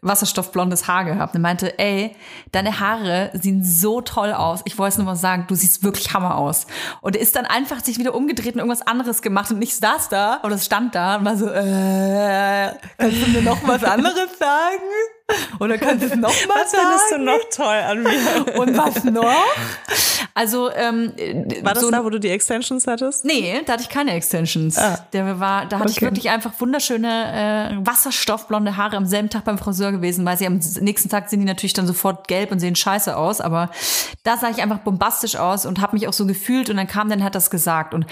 wasserstoffblondes 0.05 0.87
Haar 0.87 1.05
gehabt 1.05 1.35
und 1.35 1.41
meinte, 1.41 1.77
ey, 1.79 2.15
deine 2.51 2.79
Haare 2.79 3.31
sehen 3.33 3.63
so 3.63 4.01
toll 4.01 4.31
aus. 4.31 4.61
Ich 4.65 4.77
wollte 4.77 4.93
es 4.93 4.97
nur 4.97 5.05
mal 5.05 5.15
sagen, 5.15 5.45
du 5.47 5.55
siehst 5.55 5.83
wirklich 5.83 6.13
Hammer 6.13 6.37
aus. 6.37 6.67
Und 7.01 7.15
er 7.15 7.21
ist 7.21 7.35
dann 7.35 7.45
einfach 7.45 7.83
sich 7.83 7.97
wieder 7.97 8.15
umgedreht 8.15 8.53
und 8.53 8.59
irgendwas 8.59 8.85
anderes 8.85 9.21
gemacht 9.21 9.51
und 9.51 9.61
ich 9.61 9.75
saß 9.75 10.09
da 10.09 10.39
oder 10.43 10.57
stand 10.57 10.95
da 10.95 11.17
und 11.17 11.25
war 11.25 11.37
so, 11.37 11.47
äh, 11.49 12.73
kannst 12.97 13.25
du 13.25 13.31
mir 13.31 13.41
noch 13.41 13.67
was 13.67 13.83
anderes 13.83 14.37
sagen? 14.39 15.14
Oder 15.59 15.77
kannst 15.77 16.03
du 16.03 16.07
es 16.07 16.15
noch 16.15 16.29
mal 16.47 16.55
Was 16.55 16.71
findest 16.71 17.11
du 17.11 17.17
noch 17.19 17.39
toll 17.51 17.75
an 17.75 18.03
mir? 18.03 18.55
Und 18.59 18.77
was 18.77 19.03
noch? 19.05 19.25
Also, 20.37 20.69
ähm, 20.71 21.13
War 21.61 21.73
das 21.73 21.81
so 21.83 21.89
da, 21.89 22.03
wo 22.03 22.09
du 22.09 22.19
die 22.19 22.29
Extensions 22.29 22.85
hattest? 22.87 23.23
Nee, 23.23 23.61
da 23.65 23.73
hatte 23.73 23.83
ich 23.83 23.89
keine 23.89 24.11
Extensions. 24.13 24.77
Ah. 24.77 25.07
Der 25.13 25.39
war, 25.39 25.65
da 25.65 25.79
hatte 25.79 25.89
ich 25.91 25.95
Okay. 25.97 26.05
wirklich 26.07 26.29
einfach 26.29 26.51
wunderschöne 26.59 27.71
äh, 27.81 27.87
wasserstoffblonde 27.87 28.75
Haare 28.75 28.97
am 28.97 29.05
selben 29.05 29.29
Tag 29.29 29.45
beim 29.45 29.57
Friseur 29.57 29.93
gewesen, 29.93 30.25
weil 30.25 30.37
sie 30.37 30.45
am 30.45 30.59
nächsten 30.81 31.07
Tag 31.09 31.29
sind 31.29 31.39
die 31.39 31.45
natürlich 31.45 31.71
dann 31.73 31.87
sofort 31.87 32.27
gelb 32.27 32.51
und 32.51 32.59
sehen 32.59 32.75
scheiße 32.75 33.15
aus, 33.15 33.39
aber 33.39 33.71
da 34.23 34.35
sah 34.35 34.49
ich 34.49 34.61
einfach 34.61 34.79
bombastisch 34.79 35.37
aus 35.37 35.65
und 35.65 35.79
habe 35.79 35.95
mich 35.95 36.07
auch 36.09 36.13
so 36.13 36.25
gefühlt 36.25 36.69
und 36.69 36.75
dann 36.75 36.87
kam 36.87 37.07
dann 37.09 37.23
hat 37.23 37.33
das 37.33 37.49
gesagt 37.49 37.93
und 37.93 38.05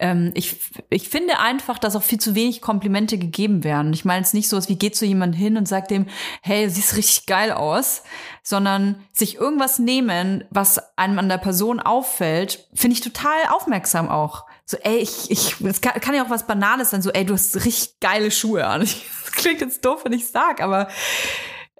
ähm, 0.00 0.32
ich 0.34 0.56
ich 0.90 1.08
finde 1.08 1.38
einfach, 1.38 1.78
dass 1.78 1.94
auch 1.94 2.02
viel 2.02 2.18
zu 2.18 2.34
wenig 2.34 2.60
Komplimente 2.60 3.18
gegeben 3.18 3.62
werden. 3.62 3.92
Ich 3.92 4.04
meine 4.04 4.20
jetzt 4.22 4.34
nicht 4.34 4.48
so, 4.48 4.58
wie 4.68 4.76
geht 4.76 4.96
so 4.96 5.06
jemand 5.06 5.36
hin 5.36 5.56
und 5.56 5.68
sagt 5.68 5.92
dem, 5.92 6.06
hey, 6.42 6.57
du 6.64 6.70
siehst 6.70 6.96
richtig 6.96 7.26
geil 7.26 7.52
aus, 7.52 8.02
sondern 8.42 9.04
sich 9.12 9.36
irgendwas 9.36 9.78
nehmen, 9.78 10.44
was 10.50 10.80
einem 10.96 11.18
an 11.18 11.28
der 11.28 11.38
Person 11.38 11.80
auffällt, 11.80 12.66
finde 12.74 12.94
ich 12.94 13.00
total 13.00 13.38
aufmerksam 13.50 14.08
auch. 14.08 14.44
So, 14.64 14.76
ey, 14.78 14.98
ich, 14.98 15.30
ich, 15.30 15.60
es 15.60 15.80
kann, 15.80 16.00
kann 16.00 16.14
ja 16.14 16.24
auch 16.24 16.30
was 16.30 16.46
Banales 16.46 16.90
sein, 16.90 17.02
so, 17.02 17.10
ey, 17.10 17.24
du 17.24 17.34
hast 17.34 17.56
richtig 17.64 18.00
geile 18.00 18.30
Schuhe 18.30 18.66
an. 18.66 18.88
Das 19.28 19.44
klingt 19.44 19.60
jetzt 19.60 19.84
doof, 19.84 20.00
wenn 20.04 20.12
ich 20.14 20.28
sag, 20.28 20.60
aber 20.60 20.88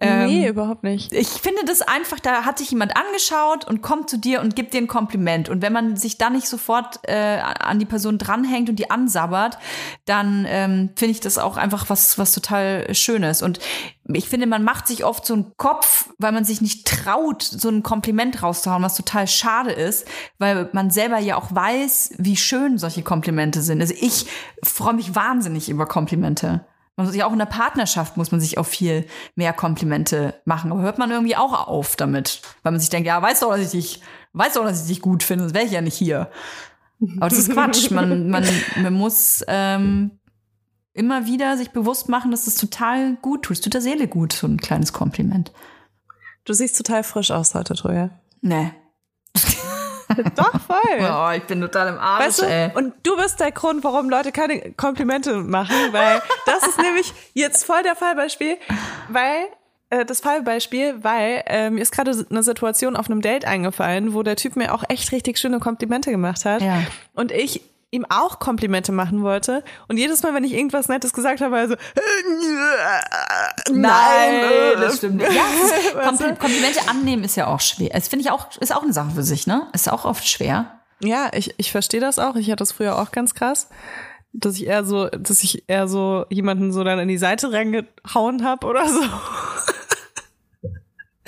ähm, 0.01 0.27
nee, 0.27 0.49
überhaupt 0.49 0.85
nicht. 0.85 1.13
ich 1.13 1.29
finde 1.29 1.65
das 1.65 1.83
einfach, 1.83 2.21
da 2.21 2.45
hat 2.45 2.59
sich 2.59 2.71
jemand 2.71 2.97
angeschaut 2.97 3.67
und 3.67 3.83
kommt 3.83 4.09
zu 4.09 4.17
dir 4.17 4.41
und 4.41 4.55
gibt 4.55 4.73
dir 4.73 4.81
ein 4.81 4.87
Kompliment. 4.87 5.49
Und 5.49 5.61
wenn 5.61 5.73
man 5.73 5.97
sich 5.97 6.19
da 6.19 6.31
nicht 6.31 6.47
sofort 6.47 7.01
äh, 7.03 7.39
an 7.41 7.81
die 7.81 7.85
Person 7.85 8.17
dranhängt 8.17 8.69
und 8.69 8.77
die 8.77 8.91
ansabbert, 8.91 9.59
dann 10.05 10.47
ähm, 10.49 10.91
finde 10.95 11.13
ich 11.13 11.21
das 11.21 11.39
auch 11.39 11.57
einfach 11.57 11.91
was, 11.91 12.17
was 12.17 12.33
total 12.33 12.95
Schönes. 12.95 13.43
Und 13.43 13.59
ich 14.13 14.29
finde, 14.29 14.47
man 14.47 14.63
macht 14.63 14.87
sich 14.87 15.05
oft 15.05 15.27
so 15.27 15.35
einen 15.35 15.53
Kopf, 15.57 16.11
weil 16.19 16.33
man 16.33 16.45
sich 16.45 16.61
nicht 16.61 16.87
traut, 16.87 17.43
so 17.43 17.69
ein 17.69 17.83
Kompliment 17.83 18.43
rauszuhauen, 18.43 18.83
was 18.83 18.97
total 18.97 19.27
schade 19.27 19.73
ist, 19.73 20.07
weil 20.39 20.69
man 20.73 20.91
selber 20.91 21.19
ja 21.19 21.37
auch 21.37 21.53
weiß, 21.53 22.15
wie 22.19 22.37
schön 22.37 22.79
solche 22.79 23.03
Komplimente 23.03 23.63
sind. 23.63 23.81
Also 23.81 23.95
ich 23.99 24.27
freue 24.63 24.95
mich 24.95 25.15
wahnsinnig 25.15 25.69
über 25.69 25.87
Komplimente. 25.87 26.65
Man 26.99 27.07
muss 27.07 27.13
sich 27.13 27.23
auch 27.23 27.33
in 27.33 27.39
der 27.39 27.47
Partnerschaft 27.47 28.17
muss 28.17 28.33
man 28.33 28.41
sich 28.41 28.59
auch 28.59 28.67
viel 28.67 29.07
mehr 29.37 29.53
Komplimente 29.53 30.35
machen. 30.45 30.73
Aber 30.73 30.81
hört 30.81 30.99
man 30.99 31.13
irgendwie 31.13 31.37
auch 31.37 31.69
auf 31.69 31.95
damit, 31.95 32.43
weil 32.65 32.73
man 32.73 32.81
sich 32.81 32.91
denkt, 32.91 33.07
ja, 33.07 33.23
weißt 33.23 33.43
du, 33.43 33.47
dass 33.47 33.61
ich 33.61 33.71
dich, 33.71 34.03
weißt 34.33 34.57
du, 34.57 34.65
dass 34.65 34.83
ich 34.83 34.89
dich 34.89 35.01
gut 35.01 35.23
finde, 35.23 35.45
sonst 35.45 35.55
wäre 35.55 35.65
ich 35.65 35.71
ja 35.71 35.81
nicht 35.81 35.95
hier. 35.95 36.29
Aber 37.19 37.29
das 37.29 37.39
ist 37.39 37.53
Quatsch. 37.53 37.89
Man, 37.93 38.29
man, 38.29 38.45
man 38.83 38.93
muss 38.93 39.45
ähm, 39.47 40.19
immer 40.93 41.27
wieder 41.27 41.57
sich 41.57 41.71
bewusst 41.71 42.09
machen, 42.09 42.33
dass 42.33 42.49
es 42.49 42.57
total 42.57 43.15
gut 43.23 43.45
tut. 43.45 43.59
Es 43.59 43.61
tut 43.61 43.75
der 43.75 43.81
Seele 43.81 44.09
gut, 44.09 44.33
so 44.33 44.49
ein 44.49 44.57
kleines 44.57 44.93
Kompliment. 44.93 45.53
Du 46.45 46.53
siehst 46.53 46.77
total 46.77 47.05
frisch 47.05 47.31
aus 47.31 47.55
heute, 47.55 47.75
Toja. 47.75 48.11
Nee. 48.41 48.73
Doch, 50.37 50.53
voll. 50.61 51.01
Oh, 51.01 51.31
ich 51.37 51.43
bin 51.45 51.61
total 51.61 51.89
im 51.89 51.99
Arsch, 51.99 52.25
Weißt 52.27 52.43
du, 52.43 52.47
ey. 52.47 52.71
und 52.75 52.95
du 53.03 53.17
bist 53.17 53.41
der 53.41 53.53
Grund, 53.53 53.85
warum 53.85 54.09
Leute 54.11 54.33
keine 54.33 54.73
Komplimente 54.73 55.35
machen, 55.35 55.77
weil 55.93 56.23
das 56.47 56.67
ist 56.67 56.79
nämlich 56.81 57.13
jetzt 57.35 57.65
voll 57.67 57.83
der 57.83 57.95
Fallbeispiel, 57.97 58.57
weil 59.09 59.47
äh, 59.91 60.05
das 60.05 60.21
Fallbeispiel, 60.21 61.03
weil 61.03 61.43
äh, 61.47 61.71
mir 61.71 61.81
ist 61.83 61.93
gerade 61.93 62.13
eine 62.31 62.43
Situation 62.43 62.97
auf 62.97 63.11
einem 63.11 63.21
Date 63.23 63.45
eingefallen, 63.45 64.15
wo 64.15 64.23
der 64.23 64.37
Typ 64.37 64.57
mir 64.57 64.75
auch 64.75 64.85
echt 64.89 65.13
richtig 65.13 65.39
schöne 65.39 65.61
Komplimente 65.61 66.11
gemacht 66.11 66.45
hat 66.45 66.63
Ja. 66.63 66.83
und 67.15 67.33
ich 67.33 67.63
ihm 67.91 68.05
auch 68.09 68.39
Komplimente 68.39 68.93
machen 68.93 69.23
wollte 69.23 69.65
und 69.89 69.97
jedes 69.97 70.23
Mal, 70.23 70.35
wenn 70.35 70.45
ich 70.45 70.53
irgendwas 70.53 70.89
Nettes 70.89 71.13
gesagt 71.13 71.41
habe, 71.41 71.53
war 71.53 71.61
er 71.61 71.69
so 71.69 71.77
nein, 73.73 74.35
äh, 74.35 74.77
das 74.77 74.99
stimmt 74.99 75.17
nicht. 75.17 75.33
Ja? 75.33 76.03
Kompl 76.05 76.35
Komplimente 76.37 76.89
annehmen 76.89 77.25
ist 77.25 77.37
ja 77.37 77.47
auch 77.47 77.61
schwer. 77.61 77.91
Das 77.93 78.09
finde 78.09 78.25
ich 78.25 78.31
auch, 78.31 78.49
ist 78.59 78.75
auch 78.75 78.83
eine 78.83 78.93
Sache 78.93 79.11
für 79.15 79.23
sich, 79.23 79.47
ne? 79.47 79.69
Ist 79.73 79.91
auch 79.91 80.05
oft 80.05 80.29
schwer. 80.29 80.81
Ja, 81.03 81.31
ich, 81.33 81.55
ich 81.59 81.71
verstehe 81.71 82.01
das 82.01 82.19
auch. 82.19 82.37
Ich 82.37 82.51
hatte 82.51 82.63
das 82.63 82.73
früher 82.73 82.99
auch 82.99 83.13
ganz 83.13 83.35
krass. 83.35 83.69
Dass 84.33 84.57
ich 84.57 84.67
eher 84.67 84.85
so, 84.85 85.07
dass 85.09 85.43
ich 85.43 85.69
eher 85.69 85.89
so 85.89 86.27
jemanden 86.29 86.73
so 86.73 86.85
dann 86.85 86.99
in 86.99 87.09
die 87.09 87.19
Seite 87.19 87.53
reingehauen 87.53 88.45
habe 88.45 88.67
oder 88.67 88.87
so. 88.89 89.01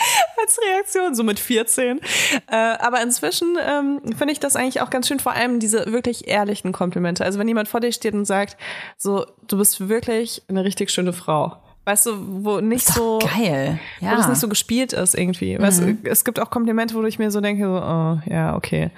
Als 0.40 0.58
Reaktion, 0.66 1.14
so 1.14 1.22
mit 1.22 1.38
14. 1.38 2.00
Äh, 2.50 2.56
aber 2.56 3.02
inzwischen 3.02 3.56
ähm, 3.60 4.00
finde 4.16 4.32
ich 4.32 4.40
das 4.40 4.56
eigentlich 4.56 4.80
auch 4.80 4.90
ganz 4.90 5.08
schön, 5.08 5.20
vor 5.20 5.32
allem 5.32 5.60
diese 5.60 5.92
wirklich 5.92 6.28
ehrlichen 6.28 6.72
Komplimente. 6.72 7.24
Also 7.24 7.38
wenn 7.38 7.48
jemand 7.48 7.68
vor 7.68 7.80
dir 7.80 7.92
steht 7.92 8.14
und 8.14 8.24
sagt, 8.24 8.56
so, 8.96 9.26
du 9.46 9.58
bist 9.58 9.88
wirklich 9.88 10.42
eine 10.48 10.64
richtig 10.64 10.90
schöne 10.90 11.12
Frau. 11.12 11.56
Weißt 11.86 12.06
du, 12.06 12.12
wo 12.44 12.60
nicht 12.60 12.86
so. 12.86 13.18
geil. 13.18 13.80
Ja. 14.00 14.12
Wo 14.12 14.16
das 14.16 14.28
nicht 14.28 14.38
so 14.38 14.48
gespielt 14.48 14.92
ist 14.92 15.14
irgendwie. 15.14 15.58
Weißt 15.58 15.80
du, 15.80 15.96
es 16.04 16.24
gibt 16.24 16.38
auch 16.38 16.50
Komplimente, 16.50 16.94
wo 16.94 17.02
ich 17.04 17.18
mir 17.18 17.30
so 17.30 17.40
denke, 17.40 17.64
so, 17.64 17.70
oh, 17.70 18.18
ja, 18.30 18.54
okay. 18.54 18.90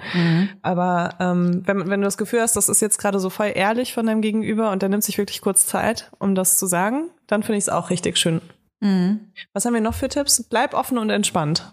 Aber 0.61 1.15
ähm, 1.19 1.63
wenn, 1.65 1.89
wenn 1.89 2.01
du 2.01 2.05
das 2.05 2.17
Gefühl 2.17 2.41
hast, 2.41 2.55
das 2.55 2.67
ist 2.67 2.81
jetzt 2.81 2.97
gerade 2.97 3.19
so 3.19 3.29
voll 3.29 3.51
ehrlich 3.55 3.93
von 3.93 4.05
deinem 4.05 4.21
Gegenüber 4.21 4.69
und 4.71 4.81
der 4.81 4.89
nimmt 4.89 5.03
sich 5.03 5.17
wirklich 5.17 5.41
kurz 5.41 5.65
Zeit, 5.65 6.11
um 6.19 6.35
das 6.35 6.57
zu 6.57 6.67
sagen, 6.67 7.09
dann 7.25 7.41
finde 7.41 7.57
ich 7.57 7.63
es 7.63 7.69
auch 7.69 7.89
richtig 7.89 8.17
schön. 8.17 8.41
Was 9.53 9.65
haben 9.65 9.73
wir 9.73 9.81
noch 9.81 9.93
für 9.93 10.09
Tipps? 10.09 10.43
Bleib 10.43 10.73
offen 10.73 10.97
und 10.97 11.09
entspannt. 11.09 11.71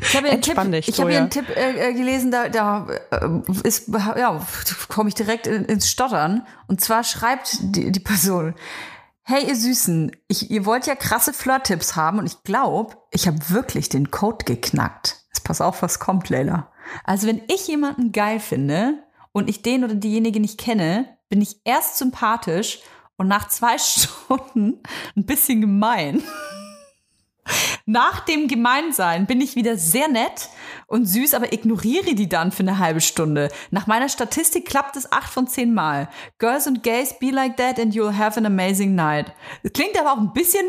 Ich 0.00 0.16
habe 0.16 0.28
einen 0.28 0.42
Tipp, 0.42 0.52
Entspann 0.52 0.72
dich, 0.72 0.88
ich 0.88 1.00
habe 1.00 1.12
ja 1.12 1.20
einen 1.20 1.30
Tipp 1.30 1.48
äh, 1.48 1.90
äh, 1.90 1.94
gelesen, 1.94 2.30
da, 2.30 2.48
da 2.48 2.86
äh, 3.10 3.28
ist, 3.64 3.88
ja, 3.88 4.44
komme 4.88 5.08
ich 5.08 5.14
direkt 5.14 5.46
in, 5.46 5.64
ins 5.64 5.88
Stottern. 5.88 6.46
Und 6.66 6.80
zwar 6.80 7.04
schreibt 7.04 7.58
die, 7.60 7.92
die 7.92 8.00
Person, 8.00 8.54
hey 9.22 9.46
ihr 9.46 9.56
Süßen, 9.56 10.12
ich, 10.28 10.50
ihr 10.50 10.66
wollt 10.66 10.86
ja 10.86 10.94
krasse 10.94 11.32
Flirt-Tipps 11.32 11.96
haben 11.96 12.18
und 12.18 12.26
ich 12.26 12.42
glaube, 12.42 12.96
ich 13.10 13.26
habe 13.26 13.38
wirklich 13.48 13.88
den 13.88 14.10
Code 14.10 14.44
geknackt. 14.44 15.24
Jetzt 15.28 15.44
pass 15.44 15.60
auf, 15.60 15.82
was 15.82 15.98
kommt, 15.98 16.28
Leila. 16.28 16.70
Also 17.04 17.26
wenn 17.26 17.42
ich 17.48 17.66
jemanden 17.68 18.12
geil 18.12 18.40
finde 18.40 19.02
und 19.32 19.48
ich 19.48 19.62
den 19.62 19.84
oder 19.84 19.94
diejenige 19.94 20.40
nicht 20.40 20.58
kenne, 20.58 21.16
bin 21.28 21.40
ich 21.40 21.60
erst 21.64 21.96
sympathisch 21.96 22.80
und 23.16 23.28
nach 23.28 23.48
zwei 23.48 23.78
Stunden 23.78 24.80
ein 25.16 25.24
bisschen 25.24 25.60
gemein. 25.60 26.22
Nach 27.86 28.20
dem 28.20 28.46
Gemeinsein 28.46 29.26
bin 29.26 29.40
ich 29.40 29.56
wieder 29.56 29.76
sehr 29.76 30.06
nett 30.08 30.48
und 30.86 31.06
süß, 31.06 31.34
aber 31.34 31.52
ignoriere 31.52 32.14
die 32.14 32.28
dann 32.28 32.52
für 32.52 32.60
eine 32.60 32.78
halbe 32.78 33.00
Stunde. 33.00 33.48
Nach 33.70 33.88
meiner 33.88 34.08
Statistik 34.08 34.66
klappt 34.66 34.96
es 34.96 35.10
acht 35.10 35.32
von 35.32 35.48
zehn 35.48 35.74
Mal. 35.74 36.08
Girls 36.38 36.68
and 36.68 36.84
Gays, 36.84 37.18
be 37.18 37.30
like 37.30 37.56
that 37.56 37.80
and 37.80 37.94
you'll 37.94 38.16
have 38.16 38.38
an 38.38 38.46
amazing 38.46 38.94
night. 38.94 39.32
Das 39.64 39.72
klingt 39.72 39.98
aber 39.98 40.12
auch 40.12 40.18
ein 40.18 40.32
bisschen 40.32 40.64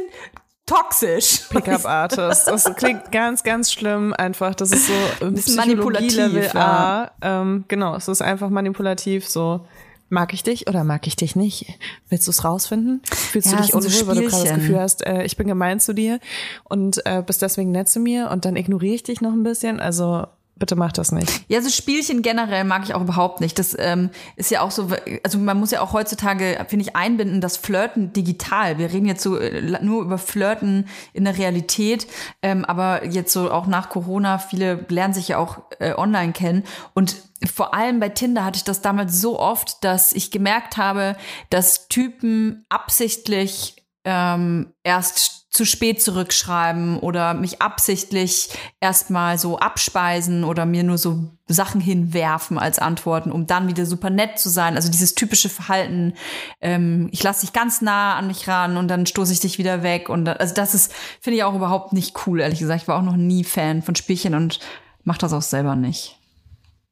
toxisch. 0.65 1.41
Pickup 1.49 1.85
Artist. 1.85 2.47
Das 2.47 2.63
klingt 2.75 3.11
ganz, 3.11 3.43
ganz 3.43 3.71
schlimm 3.71 4.13
einfach. 4.13 4.55
Das 4.55 4.71
ist 4.71 4.87
so 4.87 5.25
ein 5.25 5.35
Bisschen 5.35 5.57
Psychologie-Level 5.57 6.31
manipulativ, 6.31 6.55
A. 6.55 7.11
Ähm, 7.21 7.65
genau, 7.67 7.95
es 7.95 8.07
ist 8.07 8.21
einfach 8.21 8.49
manipulativ 8.49 9.27
so. 9.27 9.67
Mag 10.13 10.31
ich 10.31 10.43
dich 10.43 10.67
oder 10.67 10.83
mag 10.83 11.07
ich 11.07 11.15
dich 11.15 11.35
nicht? 11.35 11.65
Willst 12.07 12.27
du 12.27 12.31
es 12.31 12.43
rausfinden? 12.45 13.01
Fühlst 13.11 13.47
Ja, 13.51 13.57
du 13.57 13.63
dich 13.63 13.71
so 13.71 13.77
unwohl, 13.79 14.07
weil 14.07 14.23
du 14.23 14.29
gerade 14.29 14.43
das. 14.47 14.55
Gefühl 14.55 14.79
hast, 14.79 15.03
äh, 15.07 15.23
ich 15.23 15.37
bin 15.37 15.47
gemein 15.47 15.79
zu 15.79 15.93
dir 15.93 16.19
und 16.65 17.03
äh, 17.07 17.23
bist 17.25 17.41
deswegen 17.41 17.71
nett 17.71 17.89
zu 17.89 17.99
mir 17.99 18.29
und 18.31 18.45
dann 18.45 18.55
ignoriere 18.55 18.93
ich 18.93 19.01
dich 19.01 19.21
noch 19.21 19.31
ein 19.33 19.41
bisschen? 19.41 19.79
Also 19.79 20.27
bitte 20.63 20.77
mach 20.77 20.93
das 20.93 21.11
nicht. 21.11 21.43
Ja, 21.49 21.61
so 21.61 21.69
Spielchen 21.69 22.21
generell 22.21 22.63
mag 22.63 22.83
ich 22.85 22.93
auch 22.93 23.01
überhaupt 23.01 23.41
nicht. 23.41 23.59
Das 23.59 23.75
ähm, 23.77 24.11
ist 24.37 24.49
ja 24.49 24.61
auch 24.61 24.71
so, 24.71 24.87
also 25.21 25.37
man 25.37 25.59
muss 25.59 25.71
ja 25.71 25.81
auch 25.81 25.91
heutzutage, 25.91 26.65
finde 26.69 26.85
ich, 26.85 26.95
einbinden, 26.95 27.41
das 27.41 27.57
Flirten 27.57 28.13
digital. 28.13 28.77
Wir 28.77 28.93
reden 28.93 29.05
jetzt 29.05 29.23
so 29.23 29.37
äh, 29.37 29.61
nur 29.83 30.03
über 30.03 30.17
Flirten 30.17 30.87
in 31.11 31.25
der 31.25 31.37
Realität, 31.37 32.07
ähm, 32.41 32.63
aber 32.63 33.05
jetzt 33.05 33.33
so 33.33 33.51
auch 33.51 33.67
nach 33.67 33.89
Corona, 33.89 34.37
viele 34.37 34.85
lernen 34.87 35.13
sich 35.13 35.27
ja 35.27 35.37
auch 35.37 35.63
äh, 35.79 35.95
online 35.95 36.31
kennen 36.31 36.63
und 36.93 37.17
vor 37.53 37.73
allem 37.73 37.99
bei 37.99 38.07
Tinder 38.07 38.45
hatte 38.45 38.55
ich 38.55 38.63
das 38.63 38.79
damals 38.79 39.19
so 39.19 39.37
oft, 39.37 39.83
dass 39.83 40.13
ich 40.13 40.31
gemerkt 40.31 40.77
habe, 40.77 41.17
dass 41.49 41.89
Typen 41.89 42.65
absichtlich 42.69 43.83
ähm, 44.05 44.71
erst 44.83 45.42
zu 45.53 45.65
spät 45.65 46.01
zurückschreiben 46.01 46.97
oder 46.97 47.35
mich 47.35 47.61
absichtlich 47.61 48.49
erstmal 48.81 49.37
so 49.37 49.59
abspeisen 49.59 50.43
oder 50.43 50.65
mir 50.65 50.83
nur 50.83 50.97
so 50.97 51.29
Sachen 51.47 51.79
hinwerfen 51.79 52.57
als 52.57 52.79
Antworten, 52.79 53.31
um 53.31 53.45
dann 53.45 53.67
wieder 53.67 53.85
super 53.85 54.09
nett 54.09 54.39
zu 54.39 54.49
sein. 54.49 54.75
Also 54.75 54.89
dieses 54.89 55.13
typische 55.13 55.49
Verhalten, 55.49 56.15
ähm, 56.59 57.07
ich 57.11 57.21
lasse 57.21 57.41
dich 57.41 57.53
ganz 57.53 57.81
nah 57.81 58.15
an 58.15 58.27
mich 58.27 58.47
ran 58.47 58.77
und 58.77 58.87
dann 58.87 59.05
stoße 59.05 59.31
ich 59.31 59.41
dich 59.41 59.59
wieder 59.59 59.83
weg. 59.83 60.09
Und 60.09 60.27
also 60.27 60.55
das 60.55 60.73
ist, 60.73 60.91
finde 61.21 61.37
ich 61.37 61.43
auch 61.43 61.53
überhaupt 61.53 61.93
nicht 61.93 62.25
cool, 62.25 62.41
ehrlich 62.41 62.59
gesagt. 62.59 62.81
Ich 62.81 62.87
war 62.87 62.97
auch 62.97 63.03
noch 63.03 63.15
nie 63.15 63.43
Fan 63.43 63.83
von 63.83 63.95
Spielchen 63.95 64.33
und 64.33 64.59
mach 65.03 65.19
das 65.19 65.33
auch 65.33 65.43
selber 65.43 65.75
nicht. 65.75 66.17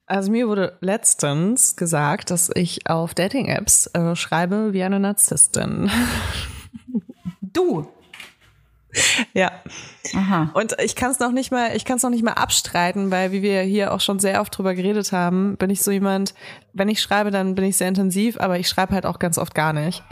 Also 0.06 0.30
mir 0.30 0.48
wurde 0.48 0.78
letztens 0.82 1.76
gesagt, 1.78 2.30
dass 2.30 2.52
ich 2.54 2.88
auf 2.88 3.16
Dating-Apps 3.16 3.88
äh, 3.96 4.16
schreibe 4.16 4.72
wie 4.74 4.84
eine 4.84 5.00
Narzisstin. 5.00 5.90
Du. 7.42 7.88
ja. 9.34 9.52
Aha. 10.16 10.52
Und 10.54 10.76
ich 10.84 10.96
kann 10.96 11.12
es 11.12 11.20
noch 11.20 11.32
nicht 11.32 11.52
mal, 11.52 11.76
ich 11.76 11.86
kann 11.86 11.98
es 11.98 12.04
noch 12.04 12.10
nicht 12.10 12.24
mal 12.24 12.34
abstreiten, 12.34 13.12
weil 13.12 13.32
wie 13.32 13.42
wir 13.42 13.62
hier 13.62 13.94
auch 13.94 14.02
schon 14.02 14.20
sehr 14.20 14.42
oft 14.42 14.58
drüber 14.58 14.74
geredet 14.76 15.12
haben, 15.12 15.58
bin 15.58 15.70
ich 15.70 15.82
so 15.82 15.92
jemand, 15.92 16.34
wenn 16.74 16.90
ich 16.90 17.02
schreibe, 17.02 17.32
dann 17.32 17.56
bin 17.56 17.66
ich 17.66 17.78
sehr 17.78 17.88
intensiv, 17.88 18.40
aber 18.40 18.60
ich 18.60 18.68
schreibe 18.68 18.94
halt 18.94 19.06
auch 19.06 19.20
ganz 19.20 19.38
oft 19.38 19.56
gar 19.56 19.74
nicht. 19.74 20.04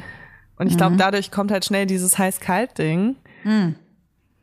Und 0.57 0.67
ich 0.67 0.75
glaube, 0.77 0.97
dadurch 0.97 1.31
kommt 1.31 1.51
halt 1.51 1.63
schnell 1.63 1.85
dieses 1.85 2.17
heiß-kalt-Ding, 2.17 3.15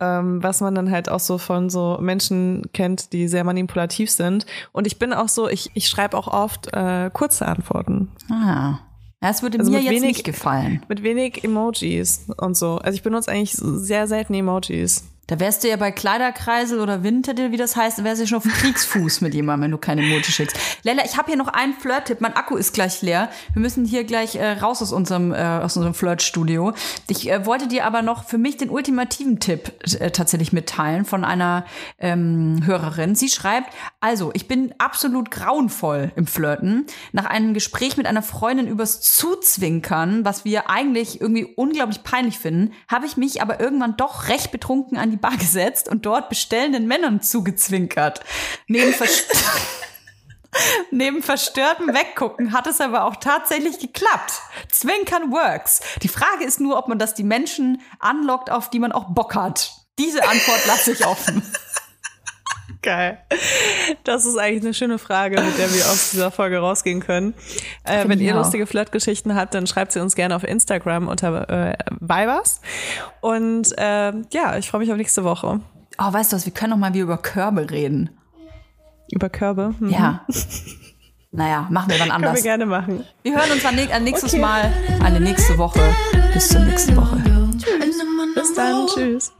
ähm, 0.00 0.42
was 0.42 0.62
man 0.62 0.74
dann 0.74 0.90
halt 0.90 1.10
auch 1.10 1.20
so 1.20 1.36
von 1.36 1.68
so 1.68 1.98
Menschen 2.00 2.62
kennt, 2.72 3.12
die 3.12 3.28
sehr 3.28 3.44
manipulativ 3.44 4.10
sind. 4.10 4.46
Und 4.72 4.86
ich 4.86 4.98
bin 4.98 5.12
auch 5.12 5.28
so, 5.28 5.46
ich, 5.48 5.70
ich 5.74 5.88
schreibe 5.88 6.16
auch 6.16 6.28
oft 6.28 6.72
äh, 6.72 7.10
kurze 7.12 7.46
Antworten. 7.46 8.10
Ah. 8.30 8.78
Ja, 9.22 9.30
es 9.30 9.42
würde 9.42 9.58
Also 9.58 9.70
mir 9.70 9.78
jetzt 9.80 9.90
wenig- 9.90 10.02
nicht 10.18 10.24
gefallen. 10.24 10.82
Mit 10.88 11.02
wenig 11.02 11.42
Emojis 11.42 12.26
und 12.36 12.56
so. 12.56 12.76
Also 12.78 12.96
ich 12.96 13.02
benutze 13.02 13.30
eigentlich 13.30 13.52
sehr 13.54 14.06
selten 14.06 14.34
Emojis. 14.34 15.04
Da 15.28 15.40
wärst 15.40 15.64
du 15.64 15.68
ja 15.68 15.76
bei 15.76 15.90
Kleiderkreisel 15.90 16.78
oder 16.78 17.02
Winterdill, 17.02 17.50
wie 17.50 17.56
das 17.56 17.74
heißt, 17.74 18.04
wärst 18.04 18.20
du 18.20 18.24
ja 18.24 18.28
schon 18.28 18.38
auf 18.38 18.44
Kriegsfuß 18.44 19.22
mit 19.22 19.34
jemandem, 19.34 19.64
wenn 19.64 19.70
du 19.72 19.78
keine 19.78 20.02
Emoji 20.02 20.30
schickst. 20.30 20.56
Lella, 20.84 21.04
ich 21.04 21.16
habe 21.16 21.26
hier 21.26 21.36
noch 21.36 21.48
einen 21.48 21.74
Flirt-Tipp. 21.74 22.20
Mein 22.20 22.36
Akku 22.36 22.56
ist 22.56 22.72
gleich 22.74 23.02
leer. 23.02 23.28
Wir 23.52 23.60
müssen 23.60 23.84
hier 23.84 24.04
gleich 24.04 24.36
äh, 24.36 24.52
raus 24.52 24.82
aus 24.82 24.92
unserem, 24.92 25.32
äh, 25.32 25.36
aus 25.36 25.76
unserem 25.76 25.94
Flirt-Studio. 25.94 26.74
Ich 27.08 27.28
äh, 27.28 27.44
wollte 27.44 27.66
dir 27.66 27.86
aber 27.86 28.02
noch 28.02 28.24
für 28.24 28.38
mich 28.38 28.56
den 28.56 28.70
ultimativen 28.70 29.40
Tipp 29.40 29.72
äh, 29.98 30.12
tatsächlich 30.12 30.52
mitteilen 30.52 31.04
von 31.04 31.24
einer 31.24 31.66
ähm, 31.98 32.62
Hörerin. 32.64 33.16
Sie 33.16 33.28
schreibt, 33.28 33.72
also, 33.98 34.30
ich 34.32 34.46
bin 34.46 34.74
absolut 34.78 35.32
grauenvoll 35.32 36.12
im 36.14 36.28
Flirten. 36.28 36.86
Nach 37.10 37.26
einem 37.26 37.52
Gespräch 37.52 37.96
mit 37.96 38.06
einer 38.06 38.22
Freundin 38.22 38.68
übers 38.68 39.00
Zuzwinkern, 39.00 40.24
was 40.24 40.44
wir 40.44 40.70
eigentlich 40.70 41.20
irgendwie 41.20 41.46
unglaublich 41.56 42.04
peinlich 42.04 42.38
finden, 42.38 42.72
habe 42.86 43.06
ich 43.06 43.16
mich 43.16 43.42
aber 43.42 43.58
irgendwann 43.58 43.96
doch 43.96 44.28
recht 44.28 44.52
betrunken 44.52 44.96
an 44.96 45.10
die 45.10 45.15
Bar 45.20 45.36
gesetzt 45.36 45.88
und 45.88 46.06
dort 46.06 46.28
bestellenden 46.28 46.86
Männern 46.86 47.22
zugezwinkert. 47.22 48.20
Neben, 48.66 48.92
Verst 48.92 49.26
Neben 50.90 51.22
verstörtem 51.22 51.88
Weggucken 51.88 52.52
hat 52.52 52.66
es 52.66 52.80
aber 52.80 53.04
auch 53.04 53.16
tatsächlich 53.16 53.78
geklappt. 53.78 54.40
Zwinkern 54.70 55.30
works. 55.30 55.80
Die 56.02 56.08
Frage 56.08 56.44
ist 56.44 56.60
nur, 56.60 56.78
ob 56.78 56.88
man 56.88 56.98
das 56.98 57.14
die 57.14 57.24
Menschen 57.24 57.82
anlockt, 57.98 58.50
auf 58.50 58.70
die 58.70 58.78
man 58.78 58.92
auch 58.92 59.12
Bock 59.12 59.34
hat. 59.34 59.72
Diese 59.98 60.26
Antwort 60.26 60.66
lasse 60.66 60.92
ich 60.92 61.06
offen. 61.06 61.42
Geil. 62.82 63.18
Das 64.04 64.26
ist 64.26 64.36
eigentlich 64.36 64.62
eine 64.62 64.74
schöne 64.74 64.98
Frage, 64.98 65.40
mit 65.40 65.58
der 65.58 65.72
wir 65.72 65.84
aus 65.86 66.10
dieser 66.10 66.30
Folge 66.30 66.58
rausgehen 66.58 67.00
können. 67.00 67.34
Äh, 67.84 68.08
wenn 68.08 68.20
ihr 68.20 68.34
auch. 68.34 68.38
lustige 68.38 68.66
Flirtgeschichten 68.66 69.34
habt, 69.34 69.54
dann 69.54 69.66
schreibt 69.66 69.92
sie 69.92 70.00
uns 70.00 70.14
gerne 70.14 70.36
auf 70.36 70.44
Instagram 70.44 71.08
unter 71.08 71.48
äh, 71.48 71.76
Vibers. 72.00 72.60
Und 73.20 73.76
äh, 73.78 74.12
ja, 74.32 74.56
ich 74.58 74.70
freue 74.70 74.80
mich 74.80 74.90
auf 74.90 74.96
nächste 74.96 75.24
Woche. 75.24 75.60
Oh, 75.98 76.12
weißt 76.12 76.32
du 76.32 76.36
was, 76.36 76.46
wir 76.46 76.52
können 76.52 76.70
noch 76.70 76.76
mal 76.78 76.92
wieder 76.92 77.04
über 77.04 77.18
Körbe 77.18 77.70
reden. 77.70 78.10
Über 79.10 79.28
Körbe. 79.28 79.74
Hm. 79.78 79.90
Ja. 79.90 80.26
Naja, 81.32 81.66
machen 81.70 81.90
wir 81.90 81.98
dann 81.98 82.08
Können 82.10 82.22
wir 82.22 82.28
anders. 82.28 82.42
gerne 82.42 82.66
machen. 82.66 83.04
Wir 83.22 83.36
hören 83.36 83.50
uns 83.52 83.64
an, 83.64 83.78
an 83.92 84.04
nächstes 84.04 84.32
Okay. 84.32 84.42
Mal, 84.42 84.72
eine 85.04 85.20
nächste 85.20 85.56
Woche. 85.58 85.80
Bis 86.32 86.48
zur 86.48 86.60
nächsten 86.60 86.96
Woche. 86.96 87.16
Bis 88.34 88.54
dann. 88.54 88.86
Tschüss. 88.86 89.32